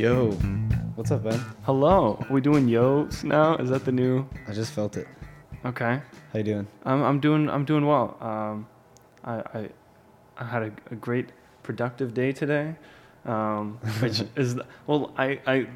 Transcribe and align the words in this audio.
Yo, 0.00 0.30
what's 0.94 1.10
up, 1.10 1.24
Ben? 1.24 1.38
Hello. 1.64 2.16
Are 2.26 2.32
we 2.32 2.40
doing 2.40 2.66
yos 2.66 3.22
now? 3.22 3.56
Is 3.56 3.68
that 3.68 3.84
the 3.84 3.92
new? 3.92 4.26
I 4.48 4.52
just 4.54 4.72
felt 4.72 4.96
it. 4.96 5.06
Okay. 5.66 6.00
How 6.32 6.38
you 6.38 6.42
doing? 6.42 6.66
I'm 6.86 7.02
I'm 7.02 7.20
doing 7.20 7.50
I'm 7.50 7.66
doing 7.66 7.84
well. 7.84 8.16
Um, 8.18 8.66
I 9.24 9.42
I, 9.58 9.68
I 10.38 10.44
had 10.46 10.62
a, 10.62 10.72
a 10.90 10.94
great 10.94 11.32
productive 11.62 12.14
day 12.14 12.32
today, 12.32 12.76
um, 13.26 13.78
which 14.00 14.22
is 14.36 14.58
well 14.86 15.12
I 15.18 15.38
I 15.46 15.66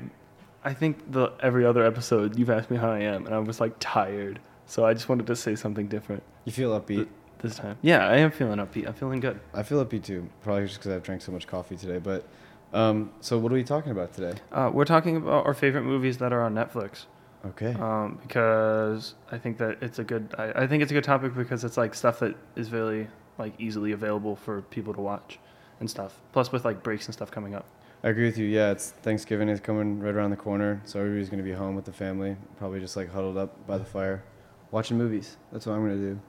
I 0.64 0.72
think 0.72 1.12
the 1.12 1.32
every 1.40 1.66
other 1.66 1.84
episode 1.84 2.38
you've 2.38 2.48
asked 2.48 2.70
me 2.70 2.78
how 2.78 2.90
I 2.90 3.00
am 3.00 3.26
and 3.26 3.34
I 3.34 3.40
was 3.40 3.60
like 3.60 3.74
tired, 3.78 4.40
so 4.64 4.86
I 4.86 4.94
just 4.94 5.10
wanted 5.10 5.26
to 5.26 5.36
say 5.36 5.54
something 5.54 5.86
different 5.86 6.22
You 6.46 6.52
feel 6.52 6.80
upbeat? 6.80 7.08
this 7.42 7.56
time. 7.56 7.76
Yeah, 7.82 8.08
I 8.08 8.16
am 8.16 8.30
feeling 8.30 8.58
upbeat. 8.58 8.86
I'm 8.88 8.94
feeling 8.94 9.20
good. 9.20 9.38
I 9.52 9.62
feel 9.62 9.84
upbeat 9.84 10.04
too. 10.04 10.26
Probably 10.42 10.64
just 10.64 10.78
because 10.78 10.92
I've 10.92 11.02
drank 11.02 11.20
so 11.20 11.30
much 11.30 11.46
coffee 11.46 11.76
today. 11.76 11.98
But, 11.98 12.26
um, 12.74 13.12
so 13.20 13.38
what 13.38 13.52
are 13.52 13.54
we 13.54 13.64
talking 13.64 13.92
about 13.92 14.12
today? 14.12 14.38
Uh, 14.52 14.70
we're 14.72 14.84
talking 14.84 15.16
about 15.16 15.46
our 15.46 15.54
favorite 15.54 15.84
movies 15.84 16.18
that 16.18 16.32
are 16.32 16.42
on 16.42 16.54
Netflix. 16.54 17.06
Okay. 17.46 17.74
um, 17.74 18.18
because 18.22 19.14
I 19.30 19.36
think 19.36 19.58
that 19.58 19.76
it's 19.82 19.98
a 19.98 20.04
good. 20.04 20.34
I, 20.38 20.62
I 20.62 20.66
think 20.66 20.82
it's 20.82 20.90
a 20.90 20.94
good 20.94 21.04
topic 21.04 21.34
because 21.34 21.62
it's 21.62 21.76
like 21.76 21.94
stuff 21.94 22.20
that 22.20 22.34
is 22.56 22.68
very 22.68 23.08
like 23.38 23.52
easily 23.58 23.92
available 23.92 24.34
for 24.36 24.62
people 24.62 24.94
to 24.94 25.00
watch 25.00 25.38
and 25.80 25.88
stuff. 25.88 26.20
Plus 26.32 26.52
with 26.52 26.64
like 26.64 26.82
breaks 26.82 27.06
and 27.06 27.14
stuff 27.14 27.30
coming 27.30 27.54
up. 27.54 27.66
I 28.02 28.08
agree 28.08 28.24
with 28.26 28.38
you. 28.38 28.46
Yeah, 28.46 28.70
it's 28.70 28.90
Thanksgiving 28.90 29.48
is 29.48 29.60
coming 29.60 30.00
right 30.00 30.14
around 30.14 30.30
the 30.30 30.36
corner, 30.36 30.80
so 30.84 31.00
everybody's 31.00 31.28
gonna 31.28 31.42
be 31.42 31.52
home 31.52 31.74
with 31.74 31.84
the 31.84 31.92
family, 31.92 32.36
probably 32.58 32.80
just 32.80 32.96
like 32.96 33.10
huddled 33.10 33.36
up 33.36 33.66
by 33.66 33.78
the 33.78 33.84
fire, 33.84 34.22
watching 34.70 34.98
movies. 34.98 35.36
That's 35.52 35.66
what 35.66 35.74
I'm 35.74 35.82
gonna 35.82 35.96
do. 35.96 36.20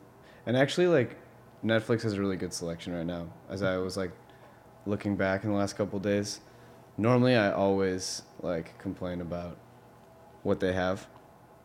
And 0.45 0.55
actually, 0.55 0.87
like, 0.87 1.17
Netflix 1.63 2.03
has 2.03 2.13
a 2.13 2.19
really 2.19 2.37
good 2.37 2.53
selection 2.53 2.93
right 2.93 3.05
now. 3.05 3.27
As 3.49 3.63
I 3.63 3.77
was 3.77 3.97
like 3.97 4.11
looking 4.85 5.15
back 5.15 5.43
in 5.43 5.49
the 5.51 5.55
last 5.55 5.75
couple 5.77 5.99
days, 5.99 6.41
normally 6.97 7.35
I 7.35 7.51
always 7.51 8.21
like 8.41 8.77
complain 8.79 9.21
about 9.21 9.57
what 10.43 10.59
they 10.59 10.73
have, 10.73 11.07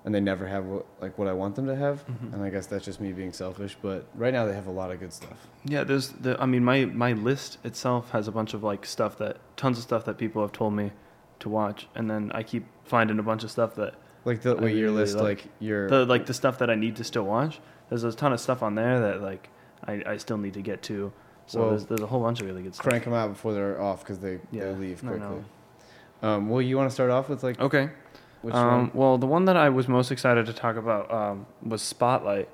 and 0.04 0.14
they 0.14 0.20
never 0.20 0.46
have 0.46 0.64
what, 0.64 0.86
like 1.00 1.18
what 1.18 1.28
I 1.28 1.32
want 1.32 1.54
them 1.56 1.66
to 1.66 1.76
have. 1.76 2.04
Mhm. 2.06 2.32
And 2.34 2.42
I 2.42 2.50
guess 2.50 2.66
that's 2.66 2.84
just 2.84 3.00
me 3.00 3.12
being 3.12 3.32
selfish. 3.32 3.76
But 3.80 4.06
right 4.14 4.32
now 4.32 4.46
they 4.46 4.54
have 4.54 4.66
a 4.66 4.70
lot 4.72 4.91
of 4.91 5.00
good 5.00 5.12
stuff. 5.12 5.48
Yeah, 5.64 5.84
there's 5.84 6.08
the. 6.10 6.41
I 6.41 6.46
mean, 6.46 6.64
my 6.64 6.86
my 6.86 7.12
list 7.12 7.58
itself 7.64 8.10
has 8.10 8.26
a 8.28 8.32
bunch 8.32 8.54
of 8.54 8.62
like 8.62 8.86
stuff 8.86 9.18
that 9.18 9.36
tons 9.56 9.76
of 9.78 9.84
stuff 9.84 10.04
that 10.06 10.16
people 10.18 10.41
have 10.42 10.52
told 10.52 10.72
me 10.74 10.92
to 11.41 11.48
watch, 11.48 11.88
and 11.94 12.10
then 12.10 12.30
I 12.34 12.42
keep 12.42 12.64
finding 12.84 13.18
a 13.18 13.22
bunch 13.22 13.44
of 13.44 13.50
stuff 13.50 13.74
that 13.76 13.94
Like 14.24 14.42
the 14.42 14.54
wait, 14.56 14.76
your 14.76 14.86
really 14.88 15.02
list, 15.02 15.16
like- 15.16 15.24
like 15.44 15.48
your 15.60 15.88
the 15.88 16.04
like 16.06 16.26
the 16.26 16.34
stuff 16.34 16.58
that 16.58 16.70
I 16.70 16.74
need 16.74 16.96
to 16.96 17.04
still 17.04 17.24
watch. 17.24 17.60
There's 17.91 18.04
a 18.04 18.12
ton 18.12 18.32
of 18.32 18.41
stuff 18.41 18.62
on 18.62 18.74
there 18.76 19.00
that 19.00 19.20
like 19.22 19.48
I, 19.84 20.02
I 20.06 20.16
still 20.16 20.38
need 20.38 20.54
to 20.54 20.62
get 20.62 20.82
to. 20.84 21.12
So 21.51 21.61
Well, 21.61 21.69
there's 21.70 21.87
there's 21.87 22.01
a 22.01 22.06
whole 22.06 22.20
bunch 22.23 22.41
of 22.41 22.47
really 22.47 22.62
good 22.62 22.75
stuff. 22.77 22.87
crank 22.87 23.03
them 23.05 23.12
out 23.12 23.31
before 23.31 23.53
they're 23.53 23.81
off 23.83 24.01
because 24.05 24.20
they, 24.20 24.39
Yeah, 24.53 24.67
they 24.67 24.75
leave 24.75 25.03
I 25.05 25.09
quickly. 25.09 25.27
know. 25.27 25.45
Um, 26.23 26.48
well, 26.48 26.62
you 26.62 26.77
want 26.77 26.89
to 26.89 26.95
start 26.95 27.11
off 27.11 27.29
with 27.29 27.43
like 27.43 27.59
Okay. 27.59 27.91
which 28.43 28.55
um, 28.55 28.69
one? 28.69 28.91
Well, 28.95 29.19
the 29.19 29.27
one 29.27 29.47
that 29.47 29.56
I 29.56 29.69
was 29.69 29.89
most 29.89 30.12
excited 30.12 30.47
to 30.47 30.53
talk 30.53 30.77
about 30.77 31.11
um, 31.12 31.47
was 31.61 31.83
Spotlight. 31.83 32.48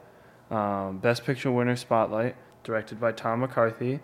Um, 0.51 0.97
Best 0.99 1.25
Picture 1.27 1.51
winner 1.53 1.77
Spotlight, 1.77 2.37
directed 2.65 2.99
by 2.99 3.13
Tom 3.13 3.41
McCarthy, 3.41 4.01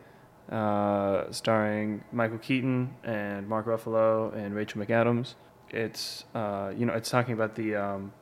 uh, 0.50 1.30
starring 1.30 2.04
Michael 2.12 2.38
Keaton 2.38 2.94
and 3.04 3.48
Mark 3.48 3.64
Ruffalo 3.66 4.34
and 4.34 4.54
Rachel 4.54 4.82
McAdams. 4.82 5.34
It's 5.70 6.24
uh, 6.34 6.72
you 6.76 6.84
know 6.84 6.92
it's 6.92 7.08
talking 7.08 7.32
about 7.32 7.54
the 7.54 7.76
um, 7.76 8.12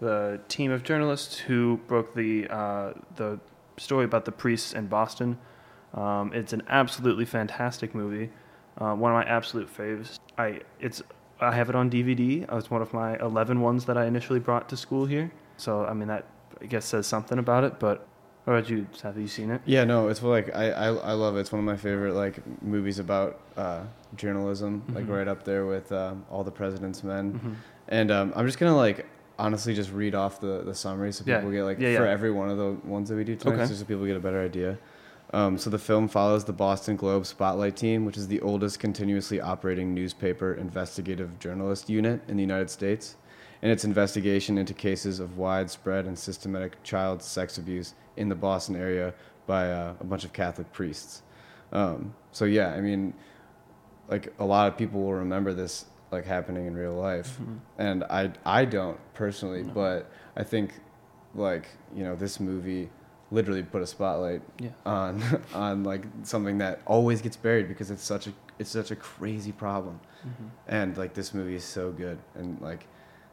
the 0.00 0.40
team 0.48 0.70
of 0.70 0.84
journalists 0.84 1.38
who 1.38 1.80
broke 1.88 2.14
the 2.14 2.46
uh, 2.48 2.92
the 3.16 3.40
story 3.78 4.04
about 4.04 4.26
the 4.26 4.32
priests 4.32 4.72
in 4.74 4.86
Boston. 4.86 5.38
Um, 5.94 6.32
it's 6.32 6.52
an 6.52 6.62
absolutely 6.68 7.24
fantastic 7.24 7.94
movie, 7.94 8.30
uh, 8.78 8.94
one 8.94 9.10
of 9.12 9.16
my 9.16 9.24
absolute 9.24 9.68
faves. 9.74 10.18
I 10.38 10.60
it's 10.78 11.02
I 11.40 11.52
have 11.52 11.68
it 11.68 11.74
on 11.74 11.90
DVD. 11.90 12.50
Uh, 12.52 12.56
It's 12.58 12.70
one 12.70 12.82
of 12.82 12.92
my 12.92 13.18
11 13.18 13.60
ones 13.60 13.86
that 13.86 13.96
I 13.96 14.04
initially 14.04 14.38
brought 14.40 14.68
to 14.68 14.76
school 14.76 15.06
here. 15.06 15.30
So, 15.56 15.84
I 15.86 15.94
mean, 15.94 16.08
that 16.08 16.26
I 16.60 16.66
guess 16.66 16.84
says 16.84 17.06
something 17.06 17.38
about 17.38 17.64
it. 17.64 17.80
But 17.80 18.06
what 18.44 18.54
about 18.58 18.70
you? 18.70 18.86
Have 19.02 19.18
you 19.18 19.26
seen 19.26 19.50
it? 19.50 19.60
Yeah, 19.64 19.84
no, 19.84 20.08
it's 20.08 20.22
like 20.22 20.54
I, 20.54 20.70
I 20.70 20.86
I 20.94 21.12
love 21.12 21.36
it. 21.36 21.40
It's 21.40 21.50
one 21.52 21.58
of 21.58 21.64
my 21.64 21.76
favorite 21.76 22.14
like 22.14 22.40
movies 22.62 22.98
about 22.98 23.40
uh, 23.56 23.82
journalism, 24.16 24.82
like 24.94 25.06
Mhm. 25.06 25.16
right 25.16 25.28
up 25.28 25.44
there 25.44 25.66
with 25.66 25.90
um, 25.92 26.24
All 26.30 26.44
the 26.44 26.50
President's 26.52 27.02
Men. 27.02 27.32
Mm-hmm. 27.32 27.52
And 27.88 28.10
um, 28.10 28.32
I'm 28.36 28.46
just 28.46 28.58
gonna 28.58 28.76
like 28.76 29.06
honestly 29.38 29.74
just 29.74 29.90
read 29.92 30.14
off 30.14 30.40
the 30.40 30.62
the 30.64 30.74
summary 30.74 31.12
so 31.12 31.24
Yeah. 31.26 31.38
people 31.38 31.50
get 31.50 31.64
like 31.64 31.80
Yeah, 31.80 31.96
for 31.96 32.04
yeah. 32.04 32.12
every 32.12 32.30
one 32.30 32.48
of 32.50 32.58
the 32.58 32.76
ones 32.88 33.08
that 33.08 33.16
we 33.16 33.24
do 33.24 33.34
tonight, 33.36 33.54
Okay. 33.62 33.74
so 33.74 33.84
people 33.84 34.04
get 34.06 34.16
a 34.16 34.20
better 34.20 34.40
idea. 34.42 34.78
Um, 35.32 35.58
so 35.58 35.70
the 35.70 35.78
film 35.78 36.08
follows 36.08 36.44
the 36.44 36.52
Boston 36.52 36.96
Globe 36.96 37.24
Spotlight 37.24 37.76
Team, 37.76 38.04
which 38.04 38.16
is 38.16 38.26
the 38.26 38.40
oldest 38.40 38.80
continuously 38.80 39.40
operating 39.40 39.94
newspaper 39.94 40.54
investigative 40.54 41.38
journalist 41.38 41.88
unit 41.88 42.20
in 42.26 42.36
the 42.36 42.42
United 42.42 42.68
States, 42.68 43.16
and 43.62 43.70
its 43.70 43.84
investigation 43.84 44.58
into 44.58 44.74
cases 44.74 45.20
of 45.20 45.36
widespread 45.38 46.06
and 46.06 46.18
systematic 46.18 46.82
child 46.82 47.22
sex 47.22 47.58
abuse 47.58 47.94
in 48.16 48.28
the 48.28 48.34
Boston 48.34 48.74
area 48.74 49.14
by 49.46 49.70
uh, 49.70 49.94
a 50.00 50.04
bunch 50.04 50.24
of 50.24 50.32
Catholic 50.32 50.72
priests. 50.72 51.22
Um, 51.72 52.12
so 52.32 52.44
yeah, 52.44 52.72
I 52.74 52.80
mean, 52.80 53.14
like 54.08 54.32
a 54.40 54.44
lot 54.44 54.66
of 54.66 54.76
people 54.76 55.00
will 55.02 55.14
remember 55.14 55.52
this 55.54 55.84
like 56.10 56.24
happening 56.24 56.66
in 56.66 56.74
real 56.74 56.94
life, 56.94 57.38
Mm-hmm. 57.40 57.56
and 57.78 58.04
I 58.04 58.32
I 58.44 58.64
don't 58.64 58.98
personally, 59.14 59.62
No. 59.62 59.72
but 59.72 60.10
I 60.36 60.42
think 60.42 60.72
like 61.36 61.68
you 61.94 62.02
know 62.02 62.16
this 62.16 62.40
movie 62.40 62.90
literally 63.30 63.62
put 63.62 63.80
a 63.82 63.86
spotlight 63.86 64.42
Yeah. 64.58 64.70
on 64.84 65.22
on 65.54 65.84
like 65.84 66.04
something 66.24 66.58
that 66.58 66.80
always 66.86 67.22
gets 67.22 67.36
buried 67.36 67.68
because 67.68 67.90
it's 67.90 68.02
such 68.02 68.26
a 68.26 68.32
it's 68.58 68.70
such 68.70 68.90
a 68.90 68.96
crazy 68.96 69.52
problem 69.52 70.00
Mm-hmm. 70.20 70.48
and 70.68 70.98
like 70.98 71.14
this 71.14 71.32
movie 71.32 71.54
is 71.54 71.64
so 71.64 71.90
good 71.92 72.18
and 72.34 72.60
like 72.60 72.86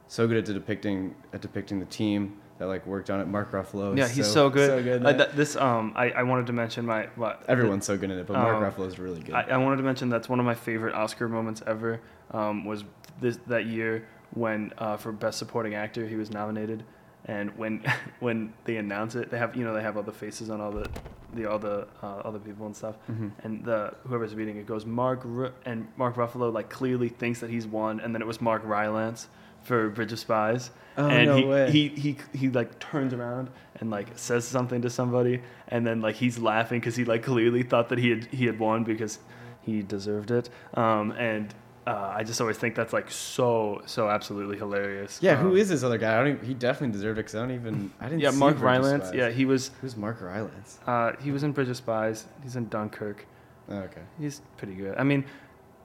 so 0.08 0.26
good 0.26 0.38
at 0.38 0.46
depicting 0.46 1.16
at 1.34 1.42
depicting 1.42 1.80
the 1.82 1.86
team 1.86 2.38
that 2.60 2.68
like 2.68 2.86
worked 2.88 3.10
on 3.10 3.20
it 3.20 3.28
Mark 3.28 3.52
Ruffalo 3.52 3.92
is 3.92 3.98
Yeah, 4.00 4.08
he's 4.08 4.32
so, 4.32 4.50
good. 4.50 4.70
so 4.70 4.82
good 4.82 5.06
Uh, 5.06 5.12
th- 5.14 5.32
this 5.32 5.58
um, 5.58 5.92
I, 5.98 6.12
I 6.12 6.24
wanted 6.24 6.48
to 6.48 6.54
mention 6.54 6.86
my 6.86 7.08
what 7.18 7.44
everyone's 7.50 7.86
so 7.86 7.98
good 7.98 8.10
in 8.10 8.18
it 8.20 8.26
but 8.26 8.38
Mark 8.38 8.56
Um, 8.56 8.64
Ruffalo 8.64 8.88
is 8.88 8.98
really 9.00 9.20
good 9.22 9.36
I, 9.36 9.42
I 9.42 9.58
wanted 9.58 9.76
to 9.78 9.84
mention 9.84 10.08
that's 10.08 10.30
one 10.30 10.40
of 10.40 10.46
my 10.46 10.56
favorite 10.56 10.96
Oscar 10.96 11.28
moments 11.28 11.62
ever. 11.68 12.00
Um, 12.32 12.64
was 12.64 12.86
this 13.20 13.38
that 13.48 13.66
year 13.66 14.08
when 14.34 14.72
uh, 14.78 14.96
for 14.96 15.12
best 15.12 15.40
supporting 15.40 15.76
actor 15.76 16.08
he 16.08 16.16
was 16.16 16.32
nominated, 16.32 16.86
and 17.28 17.56
when 17.58 17.84
when 18.20 18.54
they 18.66 18.78
announce 18.78 19.16
it, 19.16 19.30
they 19.32 19.38
have 19.38 19.56
you 19.56 19.64
know 19.64 19.74
they 19.74 19.82
have 19.82 19.98
all 19.98 20.04
the 20.04 20.12
faces 20.12 20.50
on 20.50 20.62
all 20.62 20.72
the 20.72 20.90
the 21.34 21.50
all 21.50 21.60
the 21.60 21.88
uh, 22.02 22.08
other 22.24 22.40
people 22.40 22.66
and 22.66 22.76
stuff, 22.76 22.96
Mhm. 23.12 23.32
and 23.44 23.64
the 23.66 23.94
whoever's 24.08 24.34
reading 24.36 24.58
it 24.58 24.66
goes 24.66 24.86
Mark 24.86 25.22
Ru- 25.24 25.52
and 25.66 25.88
Mark 25.98 26.16
Ruffalo 26.16 26.52
like 26.54 26.70
clearly 26.70 27.10
thinks 27.10 27.40
that 27.42 27.50
he's 27.50 27.68
won, 27.68 28.00
and 28.00 28.14
then 28.16 28.22
it 28.22 28.28
was 28.28 28.40
Mark 28.42 28.62
Rylance 28.66 29.28
for 29.64 29.90
Bridge 29.90 30.14
of 30.14 30.20
Spies, 30.20 30.72
Oh, 30.98 31.08
and 31.10 31.26
no 31.26 31.36
he, 31.36 31.44
way. 31.44 31.72
he 31.72 31.88
he 31.90 32.18
he 32.34 32.50
like 32.50 32.80
turns 32.80 33.14
around 33.14 33.50
and 33.82 33.90
like 33.92 34.08
says 34.16 34.46
something 34.46 34.82
to 34.84 34.90
somebody, 34.90 35.42
and 35.68 35.86
then 35.86 36.00
like 36.02 36.16
he's 36.16 36.40
laughing 36.40 36.80
because 36.80 36.96
he 36.96 37.04
like 37.04 37.24
clearly 37.24 37.64
thought 37.64 37.90
that 37.90 37.98
he 38.00 38.10
had 38.12 38.26
he 38.26 38.46
had 38.46 38.58
won 38.58 38.84
because 38.86 39.20
he 39.62 39.82
deserved 39.82 40.32
it. 40.32 40.50
Um, 40.76 41.12
and 41.12 41.54
uh, 41.88 42.14
I 42.20 42.24
just 42.24 42.42
always 42.42 42.58
think 42.58 42.76
that's 42.76 42.92
like 42.94 43.10
so 43.10 43.82
so 43.86 44.10
absolutely 44.10 44.58
hilarious. 44.58 45.20
yeah 45.22 45.36
who 45.38 45.52
Um, 45.52 45.58
is 45.58 45.70
this 45.70 45.84
other 45.84 45.98
guy 45.98 46.14
I 46.16 46.18
don't 46.24 46.34
even, 46.36 46.46
he 46.46 46.54
definitely 46.54 46.92
deserved 46.94 47.18
it 47.18 47.24
because 47.24 47.36
I 47.36 47.40
don't 47.40 47.52
even 47.52 47.92
I 48.02 48.10
didn't 48.10 48.20
Yeah, 48.22 48.32
see 48.32 48.38
Mark 48.38 48.56
Bridge 48.56 48.64
Rylance. 48.64 49.12
Yeah, 49.14 49.30
he 49.30 49.46
was 49.46 49.72
who's 49.82 49.96
Mark 49.96 50.22
Rylance 50.22 50.80
uh, 50.86 51.14
he 51.20 51.32
was 51.32 51.44
in 51.44 51.52
Bridge 51.54 51.70
of 51.70 51.78
Spies. 51.78 52.26
He's 52.44 52.56
in 52.58 52.68
Dunkirk. 52.68 53.26
oh, 53.70 53.76
okay 53.88 54.02
He's 54.20 54.42
pretty 54.58 54.76
good. 54.76 54.96
I 54.98 55.04
mean, 55.04 55.24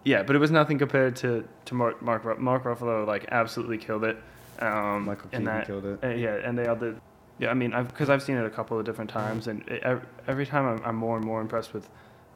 yeah, 0.04 0.22
but 0.24 0.34
it 0.34 0.40
was 0.40 0.50
nothing 0.50 0.78
compared 0.78 1.14
to 1.22 1.46
to 1.66 1.74
Mark 1.74 2.02
Mark, 2.02 2.38
Mark 2.38 2.64
Ruffalo. 2.64 3.06
Like 3.06 3.26
absolutely 3.30 3.78
killed 3.78 4.04
it. 4.04 4.16
Um, 4.58 5.04
Michael 5.06 5.28
Keaton 5.30 5.44
that, 5.44 5.66
killed 5.66 5.86
it 5.86 5.98
uh, 6.04 6.08
yeah, 6.08 6.34
and 6.46 6.58
they 6.58 6.66
all 6.66 6.76
did. 6.76 7.00
Yeah, 7.38 7.50
I 7.50 7.54
mean, 7.54 7.72
I've 7.72 7.88
because 7.88 8.10
I've 8.10 8.22
seen 8.22 8.36
it 8.36 8.44
a 8.44 8.50
couple 8.50 8.78
of 8.78 8.84
different 8.84 9.10
times, 9.10 9.46
and 9.48 9.62
it, 9.68 9.82
every 10.26 10.46
time 10.46 10.66
I'm, 10.66 10.80
I'm 10.84 10.96
more 10.96 11.16
and 11.16 11.24
more 11.24 11.40
impressed 11.40 11.72
with 11.72 11.88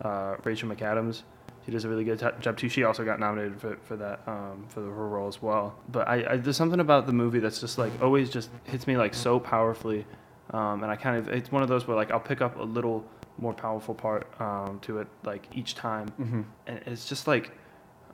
uh, 0.02 0.36
Rachel 0.44 0.68
McAdams. 0.68 1.22
She 1.66 1.72
does 1.72 1.84
a 1.84 1.88
really 1.88 2.04
good 2.04 2.20
t- 2.20 2.26
job 2.40 2.56
too. 2.56 2.68
She 2.68 2.84
also 2.84 3.04
got 3.04 3.18
nominated 3.18 3.60
for, 3.60 3.76
for 3.82 3.96
that 3.96 4.20
um, 4.28 4.66
for 4.68 4.82
her 4.82 5.08
role 5.08 5.26
as 5.26 5.42
well. 5.42 5.74
But 5.88 6.06
I, 6.06 6.34
I 6.34 6.36
there's 6.36 6.56
something 6.56 6.78
about 6.78 7.06
the 7.06 7.12
movie 7.12 7.40
that's 7.40 7.60
just 7.60 7.76
like 7.76 7.92
always 8.00 8.30
just 8.30 8.50
hits 8.64 8.86
me 8.86 8.96
like 8.96 9.14
so 9.14 9.40
powerfully, 9.40 10.06
um, 10.50 10.84
and 10.84 10.92
I 10.92 10.96
kind 10.96 11.16
of 11.16 11.28
it's 11.28 11.50
one 11.50 11.62
of 11.62 11.68
those 11.68 11.88
where 11.88 11.96
like 11.96 12.12
I'll 12.12 12.20
pick 12.20 12.40
up 12.40 12.56
a 12.56 12.62
little 12.62 13.04
more 13.38 13.52
powerful 13.52 13.94
part 13.94 14.28
um, 14.40 14.78
to 14.82 15.00
it 15.00 15.08
like 15.24 15.48
each 15.52 15.74
time, 15.74 16.08
mm-hmm. 16.20 16.42
and 16.68 16.80
it's 16.86 17.08
just 17.08 17.26
like 17.26 17.50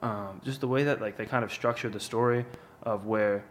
um, 0.01 0.41
just 0.43 0.59
the 0.59 0.67
way 0.67 0.83
that 0.83 0.99
like 0.99 1.15
they 1.15 1.25
kind 1.25 1.43
of 1.43 1.53
structure 1.53 1.89
the 1.89 1.99
story 1.99 2.45
of 2.81 3.05
where 3.05 3.45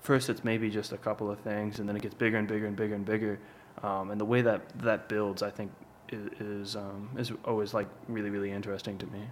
first 0.00 0.28
it's 0.28 0.44
maybe 0.44 0.70
just 0.70 0.92
a 0.92 0.98
couple 0.98 1.30
of 1.30 1.38
things 1.40 1.78
and 1.78 1.88
then 1.88 1.96
it 1.96 2.02
gets 2.02 2.14
bigger 2.14 2.36
and 2.36 2.46
bigger 2.46 2.66
and 2.66 2.76
bigger 2.76 2.94
and 2.94 3.04
bigger 3.04 3.38
um, 3.82 4.10
and 4.10 4.20
the 4.20 4.24
way 4.24 4.42
that 4.42 4.60
that 4.78 5.08
builds 5.08 5.42
i 5.42 5.50
think 5.50 5.72
is 6.10 6.30
is, 6.40 6.76
um, 6.76 7.08
is 7.18 7.32
always 7.44 7.74
like 7.74 7.88
really 8.08 8.30
really 8.30 8.50
interesting 8.52 8.96
to 8.98 9.06
me 9.06 9.22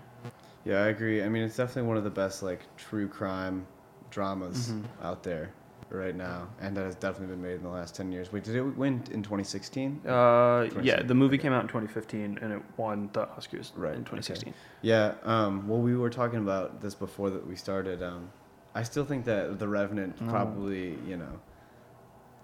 yeah 0.65 0.83
I 0.83 0.89
agree 0.89 1.23
I 1.23 1.29
mean 1.29 1.43
it's 1.43 1.57
definitely 1.57 1.89
one 1.89 1.97
of 1.97 2.05
the 2.05 2.11
best 2.11 2.43
like 2.43 2.61
true 2.77 3.09
crime 3.09 3.67
dramas 4.11 4.71
Mhm. 4.73 4.85
out 5.03 5.23
there 5.23 5.51
right 5.91 6.15
now, 6.17 6.49
and 6.61 6.77
that 6.77 6.85
has 6.85 6.97
definitely 6.97 7.35
been 7.35 7.43
made 7.43 7.55
in 7.57 7.63
the 7.63 7.69
last 7.69 7.95
ten 7.95 8.11
years. 8.11 8.33
Wait, 8.33 8.43
did 8.43 8.57
it 8.57 8.63
win 8.63 9.03
in 9.13 9.23
2016? 9.23 10.01
Uh, 10.07 10.67
yeah, 10.83 11.03
the 11.03 11.15
movie 11.15 11.35
okay. 11.37 11.43
came 11.43 11.53
out 11.53 11.63
in 11.63 11.69
2015 11.69 12.39
and 12.41 12.53
it 12.53 12.63
won 12.77 13.11
the 13.13 13.27
Oscars 13.27 13.71
Right, 13.77 13.95
in 13.95 14.01
okay. 14.01 14.11
2016. 14.19 14.55
Yeah. 14.83 15.15
Um, 15.25 15.69
well, 15.69 15.81
we 15.81 15.95
were 15.97 16.11
talking 16.11 16.39
about 16.41 16.81
this 16.81 16.95
before 16.95 17.31
that 17.31 17.47
we 17.47 17.55
started. 17.55 18.03
Um, 18.03 18.31
I 18.75 18.83
still 18.83 19.05
think 19.05 19.25
that 19.27 19.59
The 19.61 19.69
Revenant 19.69 20.21
No. 20.21 20.31
probably, 20.31 20.99
you 21.07 21.17
know, 21.17 21.39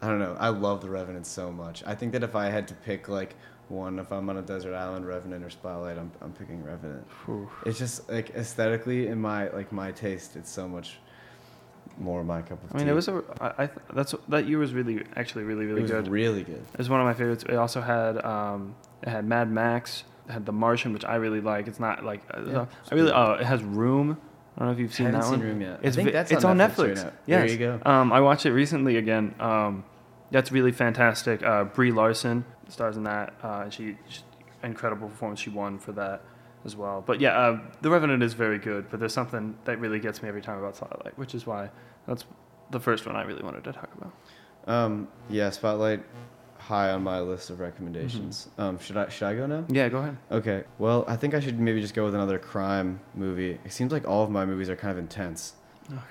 I 0.03 0.09
don't 0.09 0.19
know. 0.19 0.37
I 0.39 0.49
love 0.51 0.81
The 0.81 0.91
Revenant 0.91 1.27
so 1.27 1.51
much. 1.51 1.83
I 1.87 1.95
think 1.95 2.13
that 2.13 2.23
if 2.23 2.37
I 2.37 2.51
had 2.51 2.69
to 2.69 2.75
pick 2.75 3.09
like 3.09 3.35
one, 3.71 3.99
if 3.99 4.13
I'm 4.13 4.29
on 4.29 4.37
a 4.37 4.43
desert 4.43 4.75
island, 4.75 5.07
Revenant 5.07 5.45
or 5.45 5.51
Spotlight, 5.51 5.99
I'm 5.99 6.11
I'm 6.21 6.33
picking 6.33 6.63
Revenant. 6.65 7.07
Whew. 7.25 7.49
It's 7.65 7.79
just 7.79 8.09
like 8.11 8.31
aesthetically, 8.31 9.07
in 9.09 9.21
my 9.21 9.49
like 9.51 9.73
my 9.73 9.93
taste, 9.93 10.37
it's 10.37 10.51
so 10.51 10.69
much 10.69 10.99
more 11.99 12.25
my 12.25 12.41
cup 12.43 12.63
of 12.65 12.75
I 12.75 12.79
mean, 12.79 12.87
tea. 12.87 12.93
it 12.93 12.95
was 12.95 13.09
a. 13.09 13.23
I, 13.41 13.65
I 13.65 13.71
that's 13.95 14.15
that 14.29 14.47
year 14.47 14.59
was 14.59 14.73
really 14.73 15.05
actually 15.17 15.45
really 15.45 15.67
really 15.67 15.81
it 15.81 15.83
was 15.83 15.91
good. 15.91 16.09
really 16.09 16.43
good. 16.43 16.63
It 16.73 16.79
was 16.79 16.89
one 16.89 17.01
of 17.01 17.07
my 17.07 17.15
favorites. 17.15 17.45
It 17.49 17.55
also 17.57 17.81
had 17.81 18.25
um, 18.25 18.75
it 19.03 19.09
had 19.09 19.25
Mad 19.25 19.51
Max. 19.51 20.05
It 20.29 20.33
had 20.33 20.47
The 20.47 20.53
Martian, 20.53 20.93
which 20.93 21.05
I 21.05 21.17
really 21.17 21.41
like. 21.41 21.67
It's 21.67 21.81
not 21.81 22.05
like 22.05 22.23
uh, 22.33 22.43
Yeah, 22.47 22.67
I 22.91 22.95
really. 22.95 23.13
Oh, 23.13 23.33
it 23.33 23.45
has 23.47 23.63
Room. 23.63 24.19
I 24.57 24.61
don't 24.61 24.69
know 24.69 24.73
if 24.73 24.79
you've 24.81 24.95
seen 24.95 25.07
Haven't 25.07 25.21
that 25.21 25.27
seen 25.27 25.39
one. 25.39 25.49
Room 25.49 25.61
yet. 25.61 25.81
It's 25.83 25.97
I 25.97 26.03
think 26.03 26.13
that's 26.13 26.31
it's 26.31 26.45
on 26.45 26.61
on 26.61 26.71
Netflix. 26.71 27.03
right. 27.05 27.13
Yes. 27.27 27.41
There 27.41 27.47
you 27.47 27.59
go. 27.59 27.81
Um, 27.91 28.13
I 28.13 28.21
watched 28.21 28.47
it 28.47 28.53
recently 28.53 28.97
again. 28.97 29.35
Um, 29.41 29.85
that's 30.31 30.53
really 30.53 30.73
fantastic. 30.73 31.43
Uh, 31.43 31.65
Brie 31.65 31.93
Larson 31.93 32.45
stars 32.73 32.97
in 32.97 33.05
that. 33.05 33.35
Uh, 33.43 33.69
she, 33.71 33.97
she 34.09 34.23
incredible 34.63 35.09
performance. 35.09 35.41
She 35.41 35.51
won 35.51 35.79
for 35.79 35.93
that 35.93 36.23
as 36.65 36.77
well. 36.77 37.03
But 37.05 37.21
yeah, 37.21 37.39
uh, 37.39 37.61
The 37.81 37.91
Revenant 37.91 38.23
is 38.23 38.35
very 38.35 38.59
good. 38.59 38.91
But 38.91 39.01
there's 39.01 39.15
something 39.15 39.57
that 39.65 39.79
really 39.81 40.01
gets 40.01 40.23
me 40.23 40.29
every 40.29 40.43
time 40.43 40.59
about 40.59 40.77
Spotlight, 40.77 41.17
which 41.19 41.35
is 41.35 41.47
why 41.47 41.71
that's 42.07 42.25
the 42.71 42.81
first 42.81 43.07
one 43.07 43.17
I 43.17 43.23
really 43.23 43.43
wanted 43.43 43.65
to 43.65 43.73
talk 43.73 43.91
about. 43.97 44.13
Um, 44.67 45.09
yeah, 45.29 45.51
Spotlight, 45.51 46.03
high 46.59 46.91
on 46.91 47.03
my 47.03 47.21
list 47.21 47.51
of 47.51 47.61
recommendations. 47.61 48.49
Um, 48.59 48.79
should 48.79 48.97
I 48.97 49.09
should 49.09 49.27
I 49.27 49.35
go 49.35 49.47
now? 49.47 49.65
Yeah, 49.69 49.89
go 49.89 49.99
ahead. 49.99 50.17
Okay. 50.31 50.65
Well, 50.79 51.05
I 51.09 51.17
think 51.17 51.35
I 51.35 51.41
should 51.41 51.59
maybe 51.59 51.81
just 51.81 51.95
go 51.95 52.05
with 52.05 52.15
another 52.15 52.39
crime 52.39 53.01
movie. 53.15 53.59
It 53.65 53.73
seems 53.73 53.93
like 53.93 54.07
all 54.07 54.23
of 54.23 54.31
my 54.31 54.45
movies 54.45 54.69
are 54.69 54.77
kind 54.77 54.93
of 54.93 54.99
intense, 54.99 55.55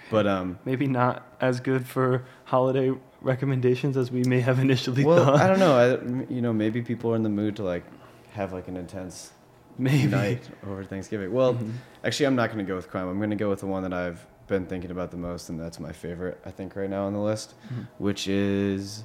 but 0.09 0.25
um, 0.27 0.59
Maybe 0.65 0.87
not 0.87 1.25
as 1.39 1.59
good 1.59 1.85
for 1.85 2.25
holiday 2.45 2.91
recommendations 3.21 3.97
as 3.97 4.11
we 4.11 4.23
may 4.23 4.39
have 4.41 4.59
initially 4.59 5.03
thought. 5.03 5.09
well, 5.09 5.25
thought. 5.25 5.41
I 5.41 5.47
don't 5.47 5.59
know. 5.59 5.75
I, 5.75 6.31
you 6.33 6.41
know, 6.41 6.53
maybe 6.53 6.81
people 6.81 7.11
are 7.11 7.15
in 7.15 7.23
the 7.23 7.29
mood 7.29 7.55
to 7.57 7.63
like 7.63 7.83
have 8.33 8.53
like 8.53 8.67
an 8.67 8.77
intense 8.77 9.31
Maybe. 9.77 10.07
night 10.07 10.41
over 10.65 10.83
Thanksgiving. 10.83 11.31
Well, 11.33 11.53
Mhm. 11.55 11.71
actually, 12.03 12.25
I'm 12.27 12.35
not 12.35 12.47
going 12.51 12.59
to 12.65 12.69
go 12.69 12.75
with 12.75 12.89
crime. 12.89 13.07
I'm 13.07 13.17
going 13.17 13.29
to 13.29 13.35
go 13.35 13.49
with 13.49 13.59
the 13.61 13.67
one 13.67 13.83
that 13.83 13.93
I've 13.93 14.25
been 14.47 14.65
thinking 14.65 14.91
about 14.91 15.11
the 15.11 15.17
most, 15.17 15.49
and 15.49 15.59
that's 15.59 15.79
my 15.79 15.91
favorite. 15.91 16.39
I 16.45 16.51
think 16.51 16.75
right 16.75 16.89
now 16.89 17.05
on 17.05 17.13
the 17.13 17.19
list, 17.19 17.53
Mhm. 17.73 17.87
which 17.97 18.27
is, 18.27 19.03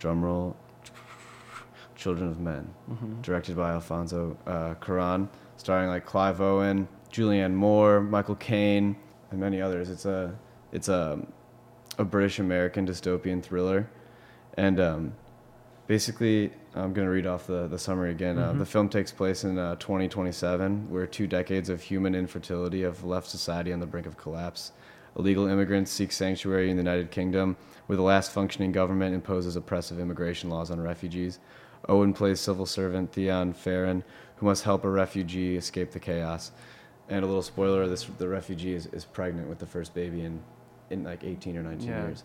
drumroll, 0.00 0.54
Children 1.96 2.28
of 2.30 2.40
Men. 2.40 2.68
Mhm. 2.90 3.22
directed 3.22 3.56
by 3.56 3.70
Alfonso 3.70 4.36
uh, 4.46 4.74
Cuarón, 4.80 5.28
starring 5.56 5.88
like 5.88 6.04
Clive 6.04 6.40
Owen, 6.40 6.88
Julianne 7.12 7.54
Moore, 7.54 8.00
Michael 8.00 8.34
Caine, 8.34 8.96
and 9.30 9.40
many 9.40 9.60
others. 9.62 9.88
It's 9.88 10.04
a 10.04 10.34
it's 10.72 10.88
a 10.88 11.20
a 11.98 12.04
British 12.04 12.38
American 12.38 12.86
dystopian 12.86 13.42
thriller, 13.42 13.88
and 14.56 14.80
um, 14.80 15.12
basically 15.86 16.52
I'm 16.74 16.92
gonna 16.92 17.10
read 17.10 17.26
off 17.26 17.46
the 17.46 17.68
the 17.68 17.78
summary 17.78 18.10
again. 18.10 18.38
Uh, 18.38 18.52
Mhm. 18.52 18.58
the 18.58 18.66
film 18.66 18.88
takes 18.88 19.12
place 19.12 19.44
in 19.44 19.58
uh, 19.58 19.76
2027, 19.76 20.90
where 20.90 21.06
two 21.06 21.26
decades 21.26 21.68
of 21.68 21.82
human 21.82 22.14
infertility 22.14 22.82
have 22.82 23.04
left 23.04 23.28
society 23.28 23.72
on 23.72 23.80
the 23.80 23.86
brink 23.86 24.06
of 24.06 24.16
collapse. 24.16 24.72
Illegal 25.16 25.46
immigrants 25.46 25.92
seek 25.92 26.10
sanctuary 26.10 26.70
in 26.70 26.76
the 26.76 26.82
United 26.82 27.10
Kingdom, 27.12 27.56
where 27.86 27.96
the 27.96 28.02
last 28.02 28.32
functioning 28.32 28.72
government 28.72 29.14
imposes 29.14 29.54
oppressive 29.54 30.00
immigration 30.00 30.50
laws 30.50 30.70
on 30.72 30.80
refugees. 30.80 31.38
Owen 31.88 32.12
plays 32.12 32.40
civil 32.40 32.66
servant 32.66 33.12
Theo 33.12 33.44
Faron, 33.52 34.02
who 34.36 34.46
must 34.46 34.64
help 34.64 34.84
a 34.84 34.90
refugee 34.90 35.56
escape 35.56 35.92
the 35.92 36.00
chaos. 36.00 36.50
And 37.08 37.22
a 37.22 37.26
little 37.28 37.42
spoiler: 37.42 37.86
this 37.86 38.04
the 38.18 38.26
refugee 38.28 38.74
is, 38.74 38.86
is 38.86 39.04
pregnant 39.04 39.48
with 39.48 39.58
the 39.60 39.66
first 39.66 39.94
baby 39.94 40.22
in, 40.24 40.40
in 40.94 41.04
like 41.04 41.22
18 41.24 41.56
or 41.56 41.62
19 41.62 41.88
Yeah. 41.88 42.02
years. 42.06 42.24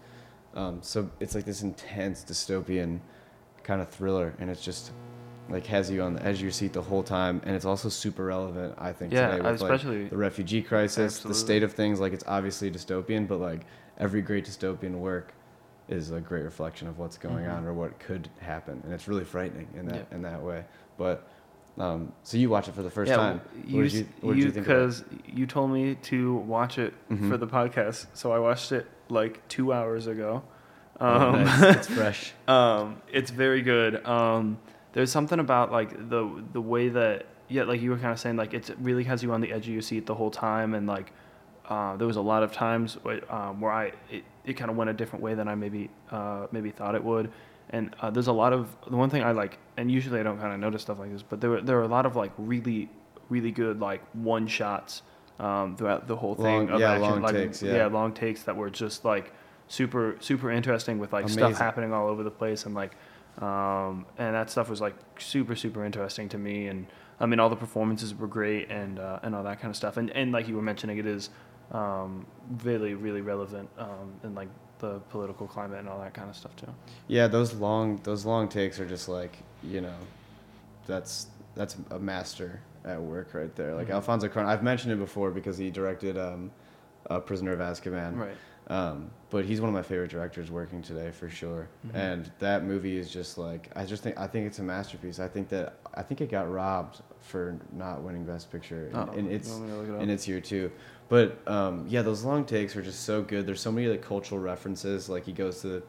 Um, 0.55 0.79
so 0.81 1.09
it's 1.19 1.35
like 1.35 1.45
this 1.45 1.61
intense 1.61 2.23
dystopian 2.23 2.99
kind 3.63 3.81
of 3.81 3.89
thriller, 3.89 4.33
and 4.39 4.49
it's 4.49 4.63
just 4.63 4.91
like 5.49 5.65
has 5.65 5.89
you 5.89 6.01
on 6.03 6.13
the 6.13 6.23
edge 6.25 6.35
of 6.35 6.41
your 6.41 6.51
seat 6.51 6.73
the 6.73 6.81
whole 6.81 7.03
time. 7.03 7.41
And 7.43 7.55
it's 7.55 7.65
also 7.65 7.89
super 7.89 8.25
relevant, 8.25 8.75
I 8.77 8.93
think, 8.93 9.11
Yeah, 9.11 9.27
today 9.31 9.37
with 9.49 9.61
like 9.61 9.71
especially. 9.71 10.07
the 10.07 10.17
refugee 10.17 10.61
crisis, 10.61 11.15
Absolutely. 11.17 11.29
the 11.33 11.39
state 11.39 11.63
of 11.63 11.73
things. 11.73 11.99
Like 11.99 12.13
it's 12.13 12.23
obviously 12.27 12.71
dystopian, 12.71 13.27
but 13.27 13.39
like 13.39 13.61
every 13.97 14.21
great 14.21 14.45
dystopian 14.45 14.93
work 14.99 15.33
is 15.87 16.11
a 16.11 16.19
great 16.21 16.43
reflection 16.43 16.87
of 16.87 16.99
what's 16.99 17.17
going 17.17 17.45
Mhm. 17.45 17.57
on 17.57 17.65
or 17.65 17.73
what 17.73 17.97
could 17.99 18.29
happen, 18.39 18.79
and 18.83 18.93
it's 18.93 19.07
really 19.07 19.23
frightening 19.23 19.67
in 19.75 19.87
that 19.87 20.05
Yeah. 20.09 20.15
in 20.15 20.21
that 20.21 20.41
way. 20.43 20.63
But 20.97 21.27
um, 21.79 22.11
so 22.23 22.37
you 22.37 22.49
watch 22.49 22.67
it 22.67 22.75
for 22.75 22.83
the 22.83 22.89
first 22.89 23.09
yeah, 23.09 23.15
time. 23.15 23.41
You, 23.65 23.81
what 23.81 23.93
you 23.93 24.05
did 24.35 24.37
you 24.37 24.51
think? 24.51 24.65
because 24.65 25.03
you 25.25 25.45
told 25.47 25.71
me 25.71 25.95
to 25.95 26.35
watch 26.35 26.77
it 26.77 26.93
Mhm. 27.09 27.29
for 27.29 27.37
the 27.37 27.47
podcast, 27.47 28.07
so 28.13 28.31
I 28.31 28.39
watched 28.39 28.71
it 28.71 28.85
like 29.09 29.47
two 29.47 29.71
hours 29.73 30.07
ago. 30.07 30.43
Oh, 30.99 31.07
Um, 31.29 31.43
nice. 31.45 31.75
it's 31.77 31.87
fresh. 31.99 32.33
um, 32.47 33.01
it's 33.11 33.31
very 33.31 33.61
good. 33.61 34.05
Um, 34.05 34.59
there's 34.93 35.11
something 35.11 35.39
about 35.39 35.71
like 35.71 36.09
the 36.09 36.43
the 36.51 36.61
way 36.61 36.89
that 36.89 37.25
yeah, 37.47 37.63
like 37.63 37.81
you 37.81 37.89
were 37.91 37.97
kind 37.97 38.11
of 38.11 38.19
saying, 38.19 38.35
like 38.35 38.53
it 38.53 38.69
really 38.79 39.05
has 39.05 39.23
you 39.23 39.31
on 39.31 39.41
the 39.41 39.51
edge 39.51 39.67
of 39.67 39.73
your 39.73 39.81
seat 39.81 40.05
the 40.05 40.15
whole 40.15 40.29
time, 40.31 40.73
and 40.73 40.85
like 40.87 41.11
uh, 41.69 41.95
there 41.97 42.07
was 42.07 42.17
a 42.17 42.21
lot 42.21 42.41
of 42.43 42.51
times 42.51 42.95
where, 43.03 43.21
um, 43.33 43.61
where 43.61 43.71
I 43.71 43.91
it, 44.11 44.23
it 44.43 44.53
kind 44.53 44.69
of 44.71 44.75
went 44.77 44.89
a 44.89 44.93
different 44.93 45.23
way 45.23 45.33
than 45.35 45.47
I 45.47 45.55
maybe 45.55 45.89
uh, 46.11 46.47
maybe 46.51 46.71
thought 46.71 46.95
it 46.95 47.03
would. 47.03 47.31
And 47.71 47.95
uh, 48.01 48.09
there's 48.09 48.27
a 48.27 48.33
lot 48.33 48.51
of 48.51 48.75
the 48.89 48.95
one 48.97 49.09
thing 49.09 49.23
I 49.23 49.31
like, 49.31 49.59
and 49.77 49.91
usually 49.91 50.19
I 50.19 50.23
don't 50.23 50.39
kind 50.39 50.53
of 50.53 50.59
notice 50.59 50.81
stuff 50.81 50.99
like 50.99 51.11
this, 51.11 51.21
but 51.21 51.39
there 51.39 51.51
were 51.51 51.61
there 51.61 51.75
were 51.77 51.83
a 51.83 51.87
lot 51.87 52.05
of 52.05 52.15
like 52.15 52.31
really 52.37 52.89
really 53.29 53.51
good 53.51 53.79
like 53.79 54.01
one 54.13 54.47
shots 54.47 55.03
um, 55.39 55.75
throughout 55.77 56.07
the 56.07 56.15
whole 56.15 56.35
thing 56.35 56.67
Long- 56.67 56.69
of 56.69 56.79
yeah, 56.79 56.91
action, 56.93 57.11
long 57.11 57.21
like 57.21 57.33
takes, 57.33 57.61
yeah. 57.61 57.85
long 57.85 58.13
takes 58.13 58.43
that 58.43 58.55
were 58.55 58.69
just 58.69 59.05
like 59.05 59.33
super 59.67 60.17
super 60.19 60.51
interesting 60.51 60.97
with 60.99 61.13
like 61.13 61.25
Amazing. 61.25 61.39
stuff 61.53 61.57
happening 61.57 61.93
all 61.93 62.07
over 62.07 62.23
the 62.23 62.31
place 62.31 62.65
and 62.65 62.75
like 62.75 62.93
um, 63.41 64.05
and 64.17 64.35
that 64.35 64.49
stuff 64.49 64.69
was 64.69 64.81
like 64.81 64.95
super 65.19 65.55
super 65.55 65.85
interesting 65.85 66.27
to 66.29 66.37
me 66.37 66.67
and 66.67 66.87
I 67.19 67.25
mean 67.25 67.39
all 67.39 67.49
the 67.49 67.55
performances 67.55 68.13
were 68.15 68.27
great 68.27 68.69
and 68.69 68.99
uh, 68.99 69.19
and 69.23 69.35
all 69.35 69.43
that 69.43 69.61
kind 69.61 69.69
of 69.69 69.75
stuff 69.77 69.97
and 69.97 70.09
and 70.11 70.31
like 70.31 70.47
you 70.47 70.55
were 70.55 70.61
mentioning 70.61 70.97
it 70.97 71.05
is 71.05 71.29
um, 71.71 72.25
really 72.63 72.95
really 72.95 73.21
relevant 73.21 73.69
um, 73.77 74.13
in 74.23 74.35
like 74.35 74.49
the 74.79 74.99
political 75.09 75.45
climate 75.47 75.79
and 75.79 75.87
all 75.89 75.99
that 75.99 76.13
kind 76.13 76.29
of 76.29 76.35
stuff 76.35 76.55
too. 76.55 76.67
Yeah, 77.07 77.27
those 77.27 77.53
long 77.53 77.97
those 78.03 78.25
long 78.25 78.47
takes 78.49 78.79
are 78.79 78.87
just 78.87 79.07
like 79.07 79.37
you 79.63 79.81
know, 79.81 79.95
that's 80.87 81.27
that's 81.55 81.75
a 81.91 81.99
master 81.99 82.61
at 82.85 83.01
work 83.01 83.33
right 83.33 83.53
there. 83.55 83.75
Like 83.75 83.87
Mhm. 83.87 83.95
Alfonso 83.95 84.27
Cuarón, 84.29 84.45
I've 84.45 84.63
mentioned 84.63 84.93
it 84.93 84.97
before 84.99 85.31
because 85.31 85.57
he 85.57 85.69
directed 85.69 86.17
um, 86.17 86.51
uh, 87.09 87.19
Prisoner 87.19 87.51
of 87.53 87.59
Azkaban. 87.59 88.17
Right. 88.17 88.35
Um, 88.67 89.09
but 89.31 89.45
he's 89.45 89.59
one 89.59 89.67
of 89.69 89.73
my 89.73 89.81
favorite 89.81 90.11
directors 90.11 90.49
working 90.51 90.81
today 90.81 91.11
for 91.11 91.29
sure. 91.29 91.67
Mhm. 91.87 91.95
And 91.95 92.31
that 92.39 92.63
movie 92.63 92.97
is 92.97 93.11
just 93.11 93.37
like 93.37 93.69
I 93.75 93.83
just 93.85 94.01
think 94.03 94.17
I 94.17 94.27
think 94.27 94.47
it's 94.47 94.59
a 94.59 94.63
masterpiece. 94.63 95.19
I 95.19 95.27
think 95.27 95.49
that 95.49 95.75
I 95.93 96.01
think 96.03 96.21
it 96.21 96.31
got 96.31 96.49
robbed 96.51 97.01
for 97.29 97.57
not 97.71 98.01
winning 98.01 98.25
Best 98.25 98.51
Picture 98.51 98.87
and, 98.87 98.95
Uh-oh. 98.95 99.13
in 99.13 99.31
its 99.31 99.49
want 99.49 99.63
me 99.63 99.69
to 99.69 99.75
look 99.77 99.87
it 99.89 99.95
up? 99.95 100.01
in 100.01 100.09
its 100.09 100.27
year 100.27 100.41
too. 100.41 100.71
But 101.07 101.39
um, 101.47 101.85
yeah, 101.87 102.01
those 102.01 102.23
long 102.23 102.43
takes 102.45 102.75
are 102.75 102.81
just 102.81 103.03
so 103.03 103.21
good. 103.21 103.45
There's 103.45 103.61
so 103.61 103.71
many 103.71 103.87
like 103.87 104.01
cultural 104.01 104.41
references. 104.41 105.07
Like 105.09 105.25
he 105.25 105.31
goes 105.31 105.61
to 105.61 105.81